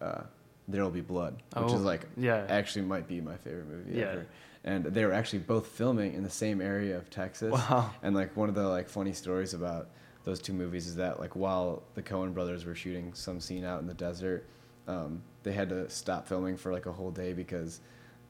uh, 0.02 0.22
There'll 0.68 0.90
Be 0.90 1.02
Blood, 1.02 1.42
which 1.56 1.70
Oh, 1.72 1.76
is 1.76 1.82
like 1.84 2.06
Yeah. 2.18 2.46
actually 2.50 2.84
might 2.86 3.08
be 3.08 3.20
my 3.22 3.36
favorite 3.38 3.68
movie 3.68 4.00
Yeah. 4.00 4.06
ever. 4.06 4.26
And 4.66 4.86
they 4.86 5.04
were 5.04 5.12
actually 5.12 5.40
both 5.40 5.68
filming 5.68 6.14
in 6.14 6.24
the 6.24 6.30
same 6.30 6.62
area 6.62 6.96
of 6.98 7.10
Texas. 7.10 7.52
Wow. 7.52 7.92
And 8.02 8.16
like 8.16 8.36
one 8.38 8.48
of 8.48 8.56
the 8.56 8.68
like 8.68 8.88
funny 8.88 9.12
stories 9.12 9.54
about 9.54 9.90
those 10.24 10.40
two 10.40 10.54
movies 10.54 10.88
is 10.88 10.96
that 10.96 11.20
like 11.20 11.36
while 11.36 11.84
the 11.96 12.02
Coen 12.02 12.34
brothers 12.34 12.64
were 12.64 12.76
shooting 12.76 13.14
some 13.14 13.42
scene 13.42 13.66
out 13.66 13.82
in 13.82 13.88
the 13.88 13.94
desert, 13.94 14.48
um, 14.88 15.22
they 15.44 15.52
had 15.52 15.68
to 15.70 15.90
stop 15.90 16.28
filming 16.30 16.56
for 16.56 16.72
like 16.72 16.86
a 16.86 16.94
whole 16.94 17.12
day 17.12 17.34
because 17.34 17.82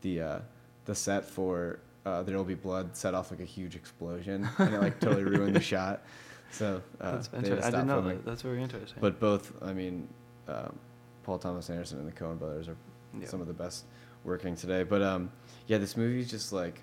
the 0.01 0.21
uh, 0.21 0.39
the 0.85 0.95
set 0.95 1.25
for 1.25 1.79
uh, 2.05 2.23
There'll 2.23 2.43
Be 2.43 2.55
Blood 2.55 2.95
set 2.97 3.13
off 3.13 3.31
like 3.31 3.39
a 3.39 3.45
huge 3.45 3.75
explosion 3.75 4.49
and 4.57 4.73
it 4.75 4.79
like 4.81 4.99
totally 4.99 5.23
ruined 5.23 5.55
the 5.55 5.61
shot. 5.73 6.03
So 6.51 6.81
uh, 7.01 7.11
That's 7.13 7.27
they 7.29 7.37
had 7.37 7.45
to 7.45 7.51
interesting. 7.51 7.63
I 7.73 7.77
didn't 7.77 7.87
know 7.87 7.93
filming. 8.01 8.17
that. 8.17 8.25
That's 8.25 8.41
very 8.41 8.61
interesting. 8.61 8.97
But 8.99 9.19
both, 9.19 9.53
I 9.63 9.73
mean, 9.73 10.07
um, 10.47 10.77
Paul 11.23 11.39
Thomas 11.39 11.69
Anderson 11.69 11.99
and 11.99 12.07
the 12.07 12.11
Coen 12.11 12.37
brothers 12.37 12.67
are 12.67 12.75
Yeah. 13.19 13.27
some 13.27 13.41
of 13.41 13.47
the 13.47 13.53
best 13.53 13.85
working 14.23 14.55
today. 14.55 14.83
But 14.83 15.01
um, 15.01 15.31
yeah, 15.67 15.77
this 15.77 15.95
movie 15.97 16.19
is 16.19 16.29
just 16.29 16.51
like, 16.53 16.81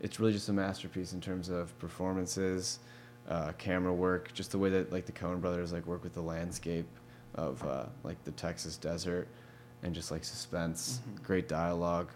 it's 0.00 0.18
really 0.18 0.32
just 0.32 0.48
a 0.48 0.52
masterpiece 0.52 1.12
in 1.12 1.20
terms 1.20 1.48
of 1.48 1.78
performances, 1.78 2.80
uh, 3.28 3.52
camera 3.58 3.92
work, 3.92 4.32
just 4.32 4.50
the 4.50 4.58
way 4.58 4.68
that 4.70 4.90
like 4.90 5.06
the 5.06 5.12
Coen 5.12 5.40
brothers 5.40 5.72
like 5.72 5.86
work 5.86 6.02
with 6.02 6.14
the 6.14 6.22
landscape 6.22 6.88
of 7.34 7.64
uh, 7.64 7.84
like 8.02 8.22
the 8.24 8.32
Texas 8.32 8.76
desert, 8.76 9.28
and 9.84 9.94
just 9.94 10.10
like 10.10 10.24
suspense, 10.24 11.00
Mhm. 11.06 11.22
great 11.22 11.46
dialogue, 11.48 12.08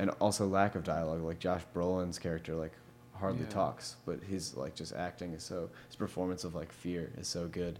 and 0.00 0.10
also 0.18 0.46
lack 0.46 0.74
of 0.74 0.82
dialogue. 0.82 1.22
Like 1.22 1.38
Josh 1.38 1.62
Brolin's 1.74 2.18
character 2.18 2.54
like 2.54 2.72
hardly 3.14 3.42
Yeah. 3.42 3.50
talks, 3.50 3.96
but 4.06 4.20
his 4.22 4.56
like 4.56 4.74
just 4.74 4.94
acting 4.94 5.34
is 5.34 5.42
so 5.42 5.68
his 5.86 5.96
performance 5.96 6.42
of 6.44 6.54
like 6.54 6.72
fear 6.72 7.12
is 7.18 7.28
so 7.28 7.46
good. 7.48 7.78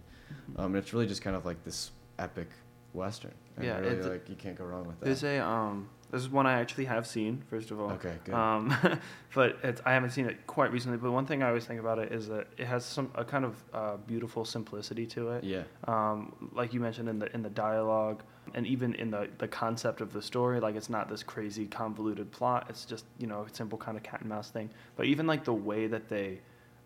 Um, 0.55 0.75
it's 0.75 0.93
really 0.93 1.07
just 1.07 1.21
kind 1.21 1.35
of 1.35 1.45
like 1.45 1.63
this 1.65 1.91
epic 2.19 2.47
western. 2.93 3.33
And 3.57 3.65
Yeah, 3.65 3.79
really 3.79 3.95
it's 3.97 4.07
like 4.07 4.29
you 4.29 4.35
can't 4.35 4.57
go 4.57 4.65
wrong 4.65 4.85
with 4.87 4.99
that. 4.99 5.05
There's 5.05 5.23
a 5.23 5.39
um. 5.43 5.89
This 6.11 6.21
is 6.23 6.29
one 6.29 6.45
I 6.45 6.59
actually 6.59 6.83
have 6.85 7.07
seen. 7.07 7.41
First 7.49 7.71
of 7.71 7.79
all. 7.79 7.91
Okay, 7.91 8.15
good. 8.25 8.35
Um, 8.35 8.75
but 9.33 9.57
it's, 9.63 9.81
I 9.85 9.93
haven't 9.93 10.09
seen 10.09 10.25
it 10.25 10.45
quite 10.45 10.69
recently. 10.73 10.97
But 10.97 11.11
one 11.11 11.25
thing 11.25 11.41
I 11.41 11.47
always 11.47 11.65
think 11.65 11.79
about 11.79 11.99
it 11.99 12.11
is 12.11 12.27
that 12.27 12.47
it 12.57 12.67
has 12.67 12.83
some 12.83 13.09
a 13.15 13.23
kind 13.23 13.45
of 13.45 13.63
uh, 13.73 13.95
beautiful 13.95 14.43
simplicity 14.43 15.05
to 15.07 15.29
it. 15.31 15.45
yeah, 15.45 15.63
Um, 15.87 16.49
like 16.53 16.73
you 16.73 16.81
mentioned 16.81 17.07
in 17.07 17.17
the 17.19 17.33
in 17.33 17.41
the 17.43 17.49
dialogue 17.49 18.23
and 18.53 18.65
even 18.67 18.93
in 18.95 19.11
the 19.11 19.29
the 19.37 19.47
concept 19.47 20.01
of 20.01 20.13
the 20.13 20.21
story. 20.21 20.59
Like 20.59 20.75
it's 20.75 20.89
not 20.89 21.09
this 21.09 21.23
crazy 21.23 21.65
convoluted 21.67 22.31
plot. 22.31 22.67
It's 22.69 22.85
just 22.85 23.05
you 23.17 23.27
know 23.27 23.45
a 23.49 23.53
simple 23.53 23.77
kind 23.77 23.97
of 23.97 24.03
cat 24.03 24.21
and 24.21 24.29
mouse 24.29 24.49
thing. 24.49 24.69
But 24.95 25.05
even 25.05 25.27
like 25.27 25.43
the 25.43 25.53
way 25.53 25.87
that 25.87 26.09
they 26.09 26.39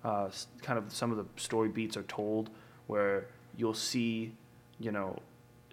uh, 0.03 0.29
kind 0.61 0.77
of 0.77 0.93
some 0.93 1.11
of 1.11 1.17
the 1.17 1.25
story 1.41 1.69
beats 1.69 1.97
are 1.97 2.03
told, 2.03 2.49
where 2.87 3.27
you'll 3.57 3.73
see, 3.73 4.33
you 4.79 4.91
know, 4.91 5.17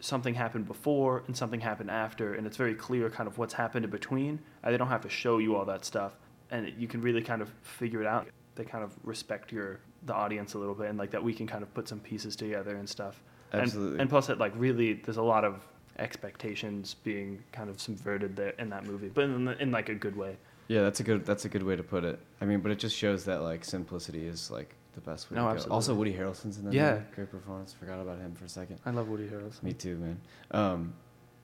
something 0.01 0.35
happened 0.35 0.67
before 0.67 1.23
and 1.27 1.37
something 1.37 1.61
happened 1.61 1.91
after, 1.91 2.35
and 2.35 2.47
it's 2.47 2.57
very 2.57 2.75
clear 2.75 3.11
kind 3.11 3.27
of 3.27 3.39
what's 3.39 3.55
happened 3.55 3.85
in 3.85 3.91
between. 3.91 4.41
And 4.63 4.73
they 4.73 4.79
don't 4.79 4.89
have 4.89 5.03
to 5.03 5.11
show 5.11 5.39
you 5.39 5.57
all 5.57 5.65
that 5.67 5.85
stuff, 5.85 6.17
and 6.51 6.73
you 6.79 6.89
can 6.89 7.03
really 7.03 7.23
kind 7.23 7.43
of 7.43 7.51
figure 7.63 8.01
it 8.01 8.07
out. 8.07 8.27
They 8.55 8.65
kind 8.65 8.85
of 8.85 8.93
respect 9.05 9.53
your 9.53 9.81
the 10.05 10.15
audience 10.15 10.55
a 10.55 10.59
little 10.59 10.75
bit, 10.75 10.89
and 10.89 10.99
like 10.99 11.11
that 11.11 11.23
we 11.23 11.35
can 11.35 11.47
kind 11.47 11.63
of 11.63 11.73
put 11.75 11.89
some 11.89 12.01
pieces 12.01 12.35
together 12.37 12.77
and 12.77 12.89
stuff. 12.89 13.23
And- 13.53 13.63
absolutely. 13.63 14.01
And, 14.01 14.09
plus, 14.09 14.29
it 14.31 14.39
like 14.39 14.53
really 14.57 14.95
there's 14.95 15.19
a 15.19 15.23
lot 15.23 15.45
of 15.45 15.67
expectations 15.99 16.95
being 17.05 17.43
kind 17.53 17.71
of 17.71 17.81
subverted 17.81 18.37
there 18.37 18.51
in 18.59 18.69
that 18.71 18.85
movie, 18.87 19.09
but 19.09 19.25
in, 19.25 19.49
in 19.49 19.71
like 19.71 19.89
a 19.89 19.95
good 19.95 20.17
way. 20.17 20.37
yeah, 20.69 20.83
that's 20.83 21.01
a 21.01 21.03
good 21.03 21.25
that's 21.27 21.45
a 21.45 21.49
good 21.49 21.63
way 21.63 21.77
to 21.77 21.83
put 21.83 22.05
it. 22.05 22.19
I 22.41 22.45
mean, 22.45 22.61
but 22.61 22.71
it 22.73 22.79
just 22.79 22.97
shows 22.97 23.25
that 23.25 23.43
like 23.43 23.65
simplicity 23.65 24.27
is 24.27 24.51
like 24.51 24.75
the 24.95 25.01
best 25.01 25.31
way 25.31 25.37
No, 25.37 25.55
to 25.55 25.65
go. 25.69 25.71
Also. 25.75 25.95
Woody 25.95 26.13
Harrelson's 26.13 26.59
in 26.59 26.65
that 26.67 26.75
Yeah. 26.75 26.93
movie. 26.95 27.05
Great 27.15 27.31
performance. 27.31 27.73
Forgot 27.73 28.01
about 28.01 28.19
him 28.19 28.35
for 28.35 28.45
a 28.45 28.49
second. 28.49 28.79
I 28.85 28.91
love 28.91 29.09
Woody 29.09 29.27
Harrelson. 29.29 29.63
Me 29.63 29.73
too, 29.73 29.97
man. 29.97 30.21
Um, 30.51 30.93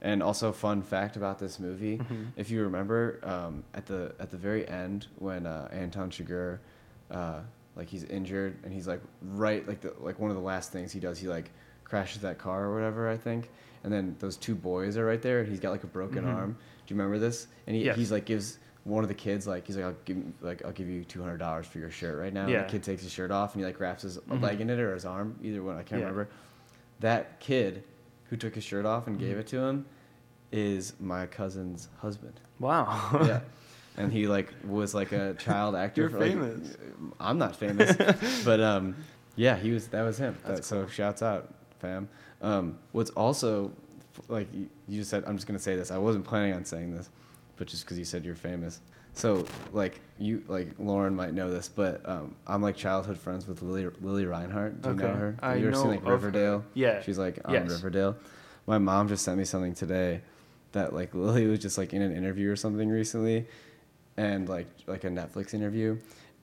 and 0.01 0.23
also, 0.23 0.53
fun 0.53 0.83
fact 0.83 1.17
about 1.17 1.39
this 1.41 1.59
movie: 1.59 1.99
Mhm. 1.99 2.27
if 2.37 2.51
you 2.51 2.63
remember, 2.63 3.19
um, 3.25 3.65
at 3.75 3.87
the 3.87 4.15
at 4.21 4.31
the 4.31 4.37
very 4.37 4.69
end 4.69 5.07
when 5.19 5.47
uh, 5.47 5.69
Anton 5.73 6.11
Chigurh, 6.11 6.59
uh, 7.11 7.41
like 7.75 7.89
he's 7.89 8.05
injured 8.05 8.57
and 8.65 8.73
he's 8.73 8.87
like 8.87 9.01
right 9.23 9.67
like 9.67 9.81
the 9.81 9.93
like 10.01 10.19
one 10.21 10.31
of 10.31 10.37
the 10.37 10.43
last 10.43 10.71
things 10.73 10.93
he 10.93 11.01
does 11.01 11.19
he 11.19 11.27
like 11.29 11.51
crashes 11.85 12.21
that 12.23 12.37
car 12.39 12.65
or 12.67 12.75
whatever 12.75 13.09
I 13.09 13.17
think, 13.17 13.51
and 13.85 13.93
then 13.93 14.17
those 14.19 14.37
two 14.37 14.55
boys 14.55 14.97
are 14.97 15.05
right 15.05 15.23
there 15.23 15.41
and 15.41 15.49
he's 15.49 15.61
got 15.61 15.71
like 15.71 15.85
a 15.85 15.88
broken 15.88 16.25
Mhm. 16.25 16.35
arm. 16.35 16.53
Do 16.87 16.95
you 16.95 16.99
remember 17.01 17.19
this? 17.19 17.47
And 17.67 17.77
he 17.77 17.85
Yes. 17.85 17.97
he's 17.97 18.11
like 18.12 18.25
gives 18.25 18.59
one 18.85 19.05
of 19.05 19.09
the 19.09 19.14
kids 19.14 19.47
like 19.47 19.67
he's 19.67 19.77
like 19.77 19.85
I'll 19.85 19.97
give 20.05 20.19
like 20.41 20.64
I'll 20.64 20.73
give 20.73 20.88
you 20.88 21.05
two 21.05 21.21
hundred 21.23 21.38
dollars 21.38 21.67
for 21.67 21.79
your 21.79 21.91
shirt 21.91 22.19
right 22.19 22.33
now. 22.33 22.43
And 22.43 22.51
Yeah. 22.51 22.62
the 22.64 22.69
kid 22.71 22.83
takes 22.83 23.03
his 23.03 23.12
shirt 23.12 23.31
off 23.31 23.55
and 23.55 23.61
he 23.61 23.67
like 23.67 23.79
wraps 23.81 24.03
his 24.03 24.19
Mhm. 24.19 24.43
leg 24.43 24.61
in 24.61 24.71
it 24.71 24.79
or 24.79 24.95
his 24.95 25.05
arm 25.05 25.38
either 25.43 25.62
one 25.62 25.77
I 25.77 25.83
can't 25.83 26.01
Yeah. 26.01 26.09
remember. 26.09 26.29
That 27.01 27.38
kid 27.41 27.85
who 28.31 28.37
took 28.37 28.55
his 28.55 28.64
shirt 28.64 28.85
off 28.87 29.07
and 29.07 29.19
gave 29.19 29.37
Mhm. 29.37 29.41
it 29.41 29.47
to 29.49 29.59
him 29.59 29.85
is 30.53 30.95
my 31.01 31.27
cousin's 31.27 31.88
husband. 31.99 32.41
Wow. 32.59 33.11
yeah. 33.27 33.41
And 33.99 34.12
he 34.12 34.29
like 34.29 34.55
was 34.64 34.95
like 34.95 35.11
a 35.11 35.35
child 35.35 35.75
actor. 35.75 36.03
You're 36.03 36.11
for, 36.11 36.21
like- 36.21 36.31
famous. 36.31 36.77
I'm 37.19 37.37
not 37.37 37.57
famous, 37.57 37.97
but 38.45 38.61
um, 38.61 38.95
yeah, 39.35 39.57
he 39.57 39.73
was. 39.73 39.88
That 39.88 40.03
was 40.03 40.19
him. 40.19 40.37
That's 40.47 40.61
That- 40.61 40.64
So 40.64 40.87
shouts 40.87 41.21
out, 41.21 41.53
fam. 41.81 42.09
Um, 42.43 42.79
what's 42.93 43.11
also 43.11 43.71
like 44.29 44.49
you, 44.88 45.05
said. 45.05 45.25
I'm 45.27 45.37
just 45.37 45.47
gonna 45.47 45.59
say 45.59 45.77
this. 45.77 45.91
I 45.91 45.99
wasn't 45.99 46.25
planning 46.25 46.53
on 46.55 46.64
saying 46.64 46.95
this, 46.95 47.09
but 47.57 47.67
just 47.69 47.85
because 47.85 47.99
you 47.99 48.05
said 48.05 48.25
you're 48.25 48.35
famous. 48.35 48.81
So 49.14 49.47
like 49.73 50.01
you 50.19 50.45
like 50.49 50.69
Lauren 50.79 51.14
might 51.14 51.35
know 51.35 51.51
this, 51.51 51.69
but 51.69 52.09
um, 52.09 52.35
I'm 52.47 52.62
like 52.62 52.77
childhood 52.77 53.19
friends 53.19 53.47
with 53.49 53.62
Lili 53.62 53.88
Lili 54.01 54.27
Reinhart. 54.27 54.83
Do 54.83 54.91
you 54.91 54.95
know 54.97 55.05
Okay. 55.07 55.19
her? 55.19 55.37
I 55.41 55.55
you 55.57 55.67
ever 55.69 55.77
seen 55.77 55.85
know 55.85 55.91
like 55.91 55.99
of 56.01 56.05
her. 56.07 56.12
Riverdale? 56.12 56.64
Yeah. 56.75 57.03
She's 57.03 57.19
like 57.19 57.38
on 57.45 57.55
Yes. 57.55 57.71
Riverdale. 57.71 58.17
My 58.67 58.79
mom 58.79 59.09
just 59.09 59.25
sent 59.25 59.38
me 59.38 59.45
something 59.45 59.75
today 59.75 60.21
that 60.73 60.93
like 60.93 61.14
Lili 61.14 61.47
was 61.47 61.59
just 61.59 61.79
like 61.79 61.93
in 61.95 62.03
an 62.03 62.14
interview 62.14 62.51
or 62.51 62.57
something 62.57 62.88
recently 62.88 63.47
and 64.17 64.49
like 64.49 64.67
like 64.87 65.05
a 65.05 65.09
Netflix 65.09 65.55
interview 65.55 65.99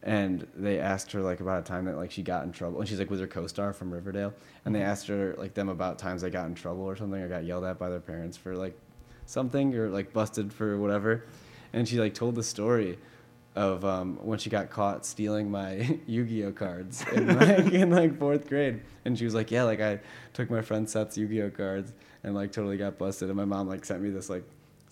and 0.06 0.46
they 0.56 0.80
asked 0.80 1.12
her 1.12 1.22
like 1.22 1.40
about 1.40 1.60
a 1.60 1.64
time 1.64 1.86
that 1.86 1.98
like 1.98 2.12
she 2.12 2.22
got 2.22 2.44
in 2.44 2.52
trouble 2.52 2.80
and 2.80 2.88
she's 2.88 3.00
like 3.00 3.10
with 3.10 3.20
her 3.20 3.28
co-star 3.28 3.74
from 3.74 3.92
Riverdale 3.92 4.34
and 4.64 4.74
they 4.74 4.80
Mhm. 4.80 4.86
asked 4.88 5.08
her 5.08 5.34
like 5.38 5.54
them 5.56 5.68
about 5.68 5.98
times 6.00 6.22
they 6.22 6.30
got 6.30 6.46
in 6.46 6.54
trouble 6.56 6.84
or 6.84 6.96
something 6.96 7.20
or 7.22 7.28
got 7.28 7.44
yelled 7.44 7.64
at 7.66 7.80
by 7.80 7.90
their 7.90 8.00
parents 8.00 8.38
for 8.38 8.56
like 8.56 8.78
something 9.26 9.76
or 9.76 9.90
like 9.90 10.14
busted 10.14 10.54
for 10.54 10.78
whatever 10.78 11.24
and 11.74 11.88
she 11.88 12.00
like 12.00 12.14
told 12.14 12.36
the 12.36 12.44
story 12.44 12.98
of 13.56 13.84
um, 13.86 14.18
when 14.22 14.38
she 14.38 14.50
got 14.50 14.70
caught 14.70 15.06
stealing 15.06 15.50
my 15.50 16.00
Yu-Gi-Oh 16.08 16.52
cards 16.52 17.04
in 17.14 17.28
like, 17.40 17.72
in 17.74 17.90
like 17.90 18.20
fourth 18.20 18.50
grade, 18.50 18.82
and 19.06 19.18
she 19.18 19.24
was 19.24 19.34
like, 19.34 19.50
"Yeah, 19.50 19.64
like 19.64 19.80
I 19.80 20.02
took 20.34 20.50
my 20.50 20.62
friend 20.62 20.90
Seth's 20.90 21.18
Yu-Gi-Oh 21.18 21.52
cards 21.52 21.94
and 22.26 22.36
like 22.36 22.52
totally 22.52 22.76
got 22.76 22.98
busted." 22.98 23.30
And 23.30 23.38
my 23.38 23.46
mom 23.46 23.70
like 23.70 23.86
sent 23.86 24.02
me 24.02 24.10
this 24.10 24.30
like 24.30 24.44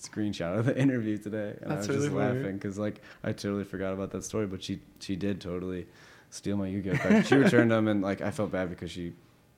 screenshot 0.03 0.57
of 0.59 0.65
the 0.65 0.77
interview 0.85 1.17
today, 1.17 1.55
and 1.61 1.71
That's 1.71 1.87
I 1.87 1.91
was 1.93 1.97
really 1.97 1.99
just 2.09 2.15
funny. 2.17 2.39
laughing 2.39 2.53
because 2.57 2.77
like 2.77 3.01
I 3.23 3.31
totally 3.31 3.63
forgot 3.63 3.93
about 3.93 4.11
that 4.11 4.23
story, 4.23 4.47
but 4.47 4.61
she 4.63 4.79
she 4.99 5.15
did 5.15 5.39
totally 5.41 5.87
steal 6.29 6.57
my 6.57 6.67
Yu-Gi-Oh 6.67 6.97
cards. 6.97 7.27
she 7.27 7.35
returned 7.45 7.71
them, 7.71 7.87
and 7.87 8.01
like 8.01 8.21
I 8.21 8.31
felt 8.31 8.51
bad 8.51 8.69
because 8.69 8.91
she 8.91 9.13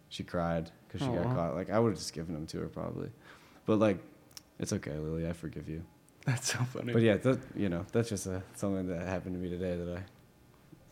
she 0.10 0.24
cried 0.24 0.72
because 0.88 1.06
she 1.06 1.14
got 1.14 1.24
caught. 1.36 1.56
Like 1.56 1.70
I 1.70 1.80
would 1.80 1.90
have 1.90 1.98
just 1.98 2.14
given 2.14 2.34
them 2.34 2.46
to 2.48 2.60
her 2.60 2.68
probably, 2.68 3.10
but 3.66 3.80
like 3.80 3.98
it's 4.60 4.72
okay, 4.74 4.92
Lili. 4.98 5.28
I 5.28 5.34
forgive 5.34 5.68
you. 5.68 5.84
That's 6.26 6.52
so 6.54 6.60
funny. 6.60 6.92
But 6.94 7.04
yeah, 7.04 7.18
that, 7.18 7.40
you 7.56 7.70
know, 7.70 7.86
that's 7.92 8.10
just 8.10 8.26
a, 8.26 8.42
something 8.56 8.88
that 8.88 9.08
happened 9.08 9.36
to 9.36 9.40
me 9.40 9.48
today 9.50 9.76
that 9.78 9.98
I 9.98 10.02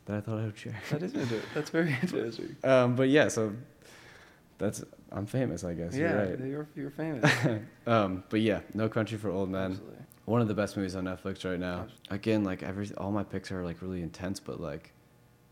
that 0.06 0.18
I 0.18 0.22
thought 0.22 0.40
I 0.40 0.46
would 0.46 0.58
share. 0.58 0.80
that 0.92 1.02
is 1.02 1.14
inter- 1.14 1.42
That's 1.56 1.70
very 1.72 1.90
interesting. 2.02 2.56
Um, 2.64 2.96
but 2.96 3.10
yeah, 3.10 3.30
so 3.30 3.54
that's 4.58 4.84
I'm 5.14 5.26
famous, 5.26 5.64
I 5.64 5.74
guess. 5.74 5.96
yeah, 5.96 6.26
You're 6.30 6.46
you're 6.48 6.68
you're 6.76 6.92
famous. 6.92 7.32
um, 7.88 8.24
but 8.30 8.42
yeah, 8.42 8.62
No 8.74 8.90
Country 8.90 9.18
for 9.18 9.30
Old 9.30 9.50
Men, 9.50 9.72
Absolutely. 9.72 9.98
one 10.26 10.42
of 10.42 10.48
the 10.48 10.54
best 10.56 10.76
movies 10.76 10.96
on 10.96 11.06
Netflix 11.06 11.46
right 11.50 11.60
now. 11.60 11.88
Again, 12.10 12.44
like 12.44 12.64
every 12.64 12.90
all 12.98 13.12
my 13.12 13.24
picks 13.24 13.52
are 13.52 13.64
like 13.64 13.82
really 13.82 14.02
intense, 14.02 14.40
but 14.40 14.60
like 14.60 14.92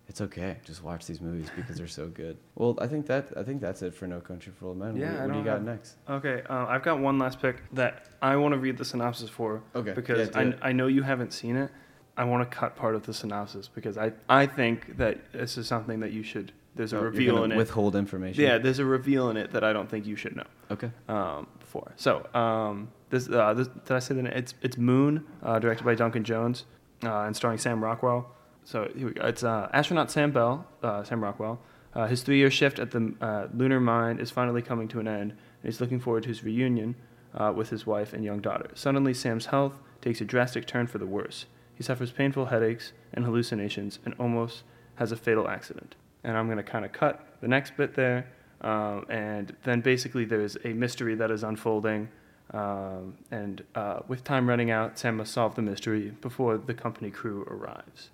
it's 0.07 0.19
okay. 0.19 0.57
Just 0.65 0.83
watch 0.83 1.05
these 1.05 1.21
movies 1.21 1.47
because 1.55 1.77
they're 1.77 1.87
so 1.87 2.07
good. 2.07 2.37
Well, 2.55 2.75
I 2.81 2.87
think 2.87 3.05
that 3.05 3.29
I 3.37 3.43
think 3.43 3.61
that's 3.61 3.81
it 3.83 3.93
for 3.93 4.07
No 4.07 4.19
Country 4.19 4.51
for 4.59 4.65
Old 4.67 4.77
Men. 4.77 4.95
Yeah, 4.97 5.11
what, 5.13 5.21
what 5.27 5.33
do 5.33 5.39
you 5.39 5.45
got 5.45 5.53
have- 5.57 5.63
next? 5.63 5.95
Okay, 6.09 6.41
uh, 6.49 6.65
I've 6.65 6.83
got 6.83 6.99
one 6.99 7.19
last 7.19 7.39
pick 7.41 7.57
that 7.73 8.07
I 8.21 8.35
want 8.37 8.53
to 8.53 8.59
read 8.59 8.77
the 8.77 8.85
synopsis 8.85 9.29
for 9.29 9.61
Okay, 9.75 9.93
because 9.93 10.29
yeah, 10.33 10.41
it. 10.41 10.59
I, 10.63 10.69
I 10.69 10.71
know 10.71 10.87
you 10.87 11.03
haven't 11.03 11.33
seen 11.33 11.55
it. 11.55 11.69
I 12.17 12.23
want 12.25 12.49
to 12.49 12.55
cut 12.57 12.75
part 12.75 12.95
of 12.95 13.05
the 13.05 13.13
synopsis 13.13 13.69
because 13.69 13.97
I, 13.97 14.11
I 14.27 14.45
think 14.45 14.97
that 14.97 15.31
this 15.31 15.57
is 15.57 15.67
something 15.67 16.01
that 16.01 16.11
you 16.11 16.23
should. 16.23 16.51
There's 16.75 16.93
a 16.93 16.97
Oh, 16.97 17.01
reveal 17.01 17.43
in 17.43 17.51
it. 17.51 17.57
Withhold 17.57 17.95
information. 17.95 18.43
Yeah, 18.43 18.57
there's 18.57 18.79
a 18.79 18.85
reveal 18.85 19.29
in 19.29 19.37
it 19.37 19.51
that 19.51 19.63
I 19.63 19.73
don't 19.73 19.89
think 19.89 20.05
you 20.05 20.15
should 20.15 20.35
know. 20.35 20.45
Okay. 20.71 20.89
um, 21.09 21.47
before. 21.59 21.91
So 21.97 22.25
um, 22.33 22.89
this, 23.09 23.29
uh, 23.29 23.53
this 23.53 23.67
did 23.67 23.91
I 23.91 23.99
say 23.99 24.15
the 24.15 24.23
name? 24.23 24.33
It's 24.33 24.53
it's 24.61 24.77
Moon, 24.77 25.25
uh, 25.43 25.59
directed 25.59 25.83
by 25.83 25.95
Duncan 25.95 26.23
Jones, 26.23 26.65
uh, 27.03 27.21
and 27.23 27.35
starring 27.35 27.57
Sam 27.57 27.83
Rockwell. 27.83 28.31
So 28.63 28.89
here 28.95 29.07
we 29.07 29.13
go. 29.13 29.25
It's 29.25 29.43
uh, 29.43 29.69
astronaut 29.73 30.11
Sam 30.11 30.31
Bell, 30.31 30.65
uh, 30.83 31.03
Sam 31.03 31.21
Rockwell. 31.23 31.59
Uh, 31.93 32.07
his 32.07 32.23
three-year 32.23 32.49
shift 32.51 32.79
at 32.79 32.91
the 32.91 33.13
uh, 33.19 33.47
lunar 33.53 33.81
mine 33.81 34.17
is 34.19 34.31
finally 34.31 34.61
coming 34.61 34.87
to 34.87 34.99
an 35.01 35.07
end, 35.09 35.31
and 35.31 35.63
he's 35.63 35.81
looking 35.81 35.99
forward 35.99 36.23
to 36.23 36.29
his 36.29 36.41
reunion 36.43 36.95
uh, 37.33 37.51
with 37.53 37.69
his 37.69 37.85
wife 37.85 38.13
and 38.13 38.23
young 38.23 38.39
daughter. 38.39 38.69
Suddenly, 38.75 39.13
Sam's 39.13 39.47
health 39.47 39.73
takes 40.01 40.21
a 40.21 40.25
drastic 40.25 40.65
turn 40.67 40.87
for 40.87 40.99
the 40.99 41.05
worse. 41.05 41.47
He 41.75 41.83
suffers 41.83 42.11
painful 42.11 42.45
headaches 42.45 42.93
and 43.13 43.25
hallucinations, 43.25 43.99
and 44.05 44.13
almost 44.17 44.63
has 44.95 45.11
a 45.11 45.17
fatal 45.17 45.49
accident. 45.49 45.95
And 46.23 46.37
I'm 46.37 46.45
going 46.45 46.57
to 46.57 46.63
kind 46.63 46.85
of 46.85 46.91
cut 46.91 47.25
the 47.41 47.47
next 47.47 47.75
bit 47.77 47.95
there, 47.95 48.27
um, 48.61 49.05
and 49.09 49.55
then 49.63 49.81
basically 49.81 50.23
there's 50.25 50.55
a 50.63 50.69
mystery 50.73 51.15
that 51.15 51.31
is 51.31 51.43
unfolding. 51.43 52.09
Um, 52.53 53.15
and 53.31 53.63
uh, 53.75 53.99
with 54.07 54.23
time 54.23 54.47
running 54.47 54.69
out, 54.71 54.99
Sam 54.99 55.17
must 55.17 55.33
solve 55.33 55.55
the 55.55 55.61
mystery 55.61 56.11
before 56.21 56.57
the 56.57 56.73
company 56.73 57.09
crew 57.09 57.43
arrives. 57.49 58.09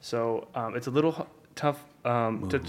So 0.00 0.48
um, 0.54 0.74
it's 0.74 0.86
a 0.86 0.90
little 0.90 1.14
h- 1.18 1.26
tough. 1.54 1.84
Um, 2.04 2.48
to, 2.48 2.60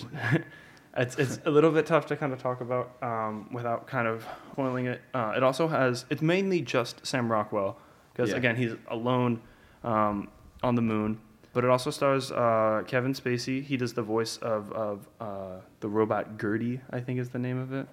it's 0.97 1.15
it's 1.17 1.39
a 1.45 1.49
little 1.49 1.71
bit 1.71 1.85
tough 1.85 2.05
to 2.07 2.15
kind 2.15 2.33
of 2.33 2.39
talk 2.41 2.61
about 2.61 2.91
um, 3.01 3.47
without 3.53 3.87
kind 3.87 4.07
of 4.07 4.25
spoiling 4.51 4.87
it. 4.87 5.01
Uh, 5.13 5.33
it 5.35 5.43
also 5.43 5.67
has 5.67 6.05
it's 6.09 6.21
mainly 6.21 6.61
just 6.61 7.05
Sam 7.05 7.31
Rockwell 7.31 7.77
because 8.13 8.31
Yeah. 8.31 8.37
again 8.37 8.55
he's 8.55 8.73
alone 8.89 9.39
um, 9.83 10.27
on 10.61 10.75
the 10.75 10.81
moon. 10.81 11.19
But 11.57 11.63
it 11.63 11.71
also 11.71 11.89
stars 11.89 12.31
uh, 12.31 12.83
Kevin 12.85 13.13
Spacey. 13.13 13.63
He 13.63 13.77
does 13.77 13.91
the 13.91 14.03
voice 14.03 14.37
of 14.37 14.71
of 14.73 15.07
uh, 15.19 15.55
the 15.79 15.89
robot 15.89 16.37
GERTY, 16.37 16.81
I 16.91 16.99
think 16.99 17.19
is 17.19 17.29
the 17.29 17.39
name 17.39 17.57
of 17.57 17.73
it. 17.73 17.87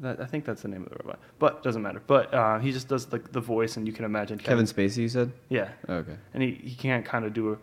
That 0.00 0.20
I 0.20 0.26
think 0.26 0.44
that's 0.44 0.60
the 0.60 0.68
name 0.68 0.82
of 0.82 0.90
the 0.90 0.96
robot, 1.02 1.18
but 1.38 1.62
doesn't 1.62 1.80
matter. 1.80 2.02
But 2.06 2.34
uh, 2.34 2.58
he 2.58 2.70
just 2.70 2.86
does 2.86 3.06
the 3.06 3.16
the 3.32 3.40
voice, 3.40 3.78
and 3.78 3.86
you 3.86 3.94
can 3.94 4.04
imagine 4.04 4.36
Kevin 4.36 4.66
Spacey, 4.66 4.98
you 4.98 5.08
said? 5.08 5.32
Yeah, 5.48 5.70
Okay. 5.88 6.18
and 6.34 6.42
he, 6.42 6.50
he 6.50 6.74
can't 6.74 7.02
kind 7.02 7.24
of 7.24 7.32
do 7.32 7.58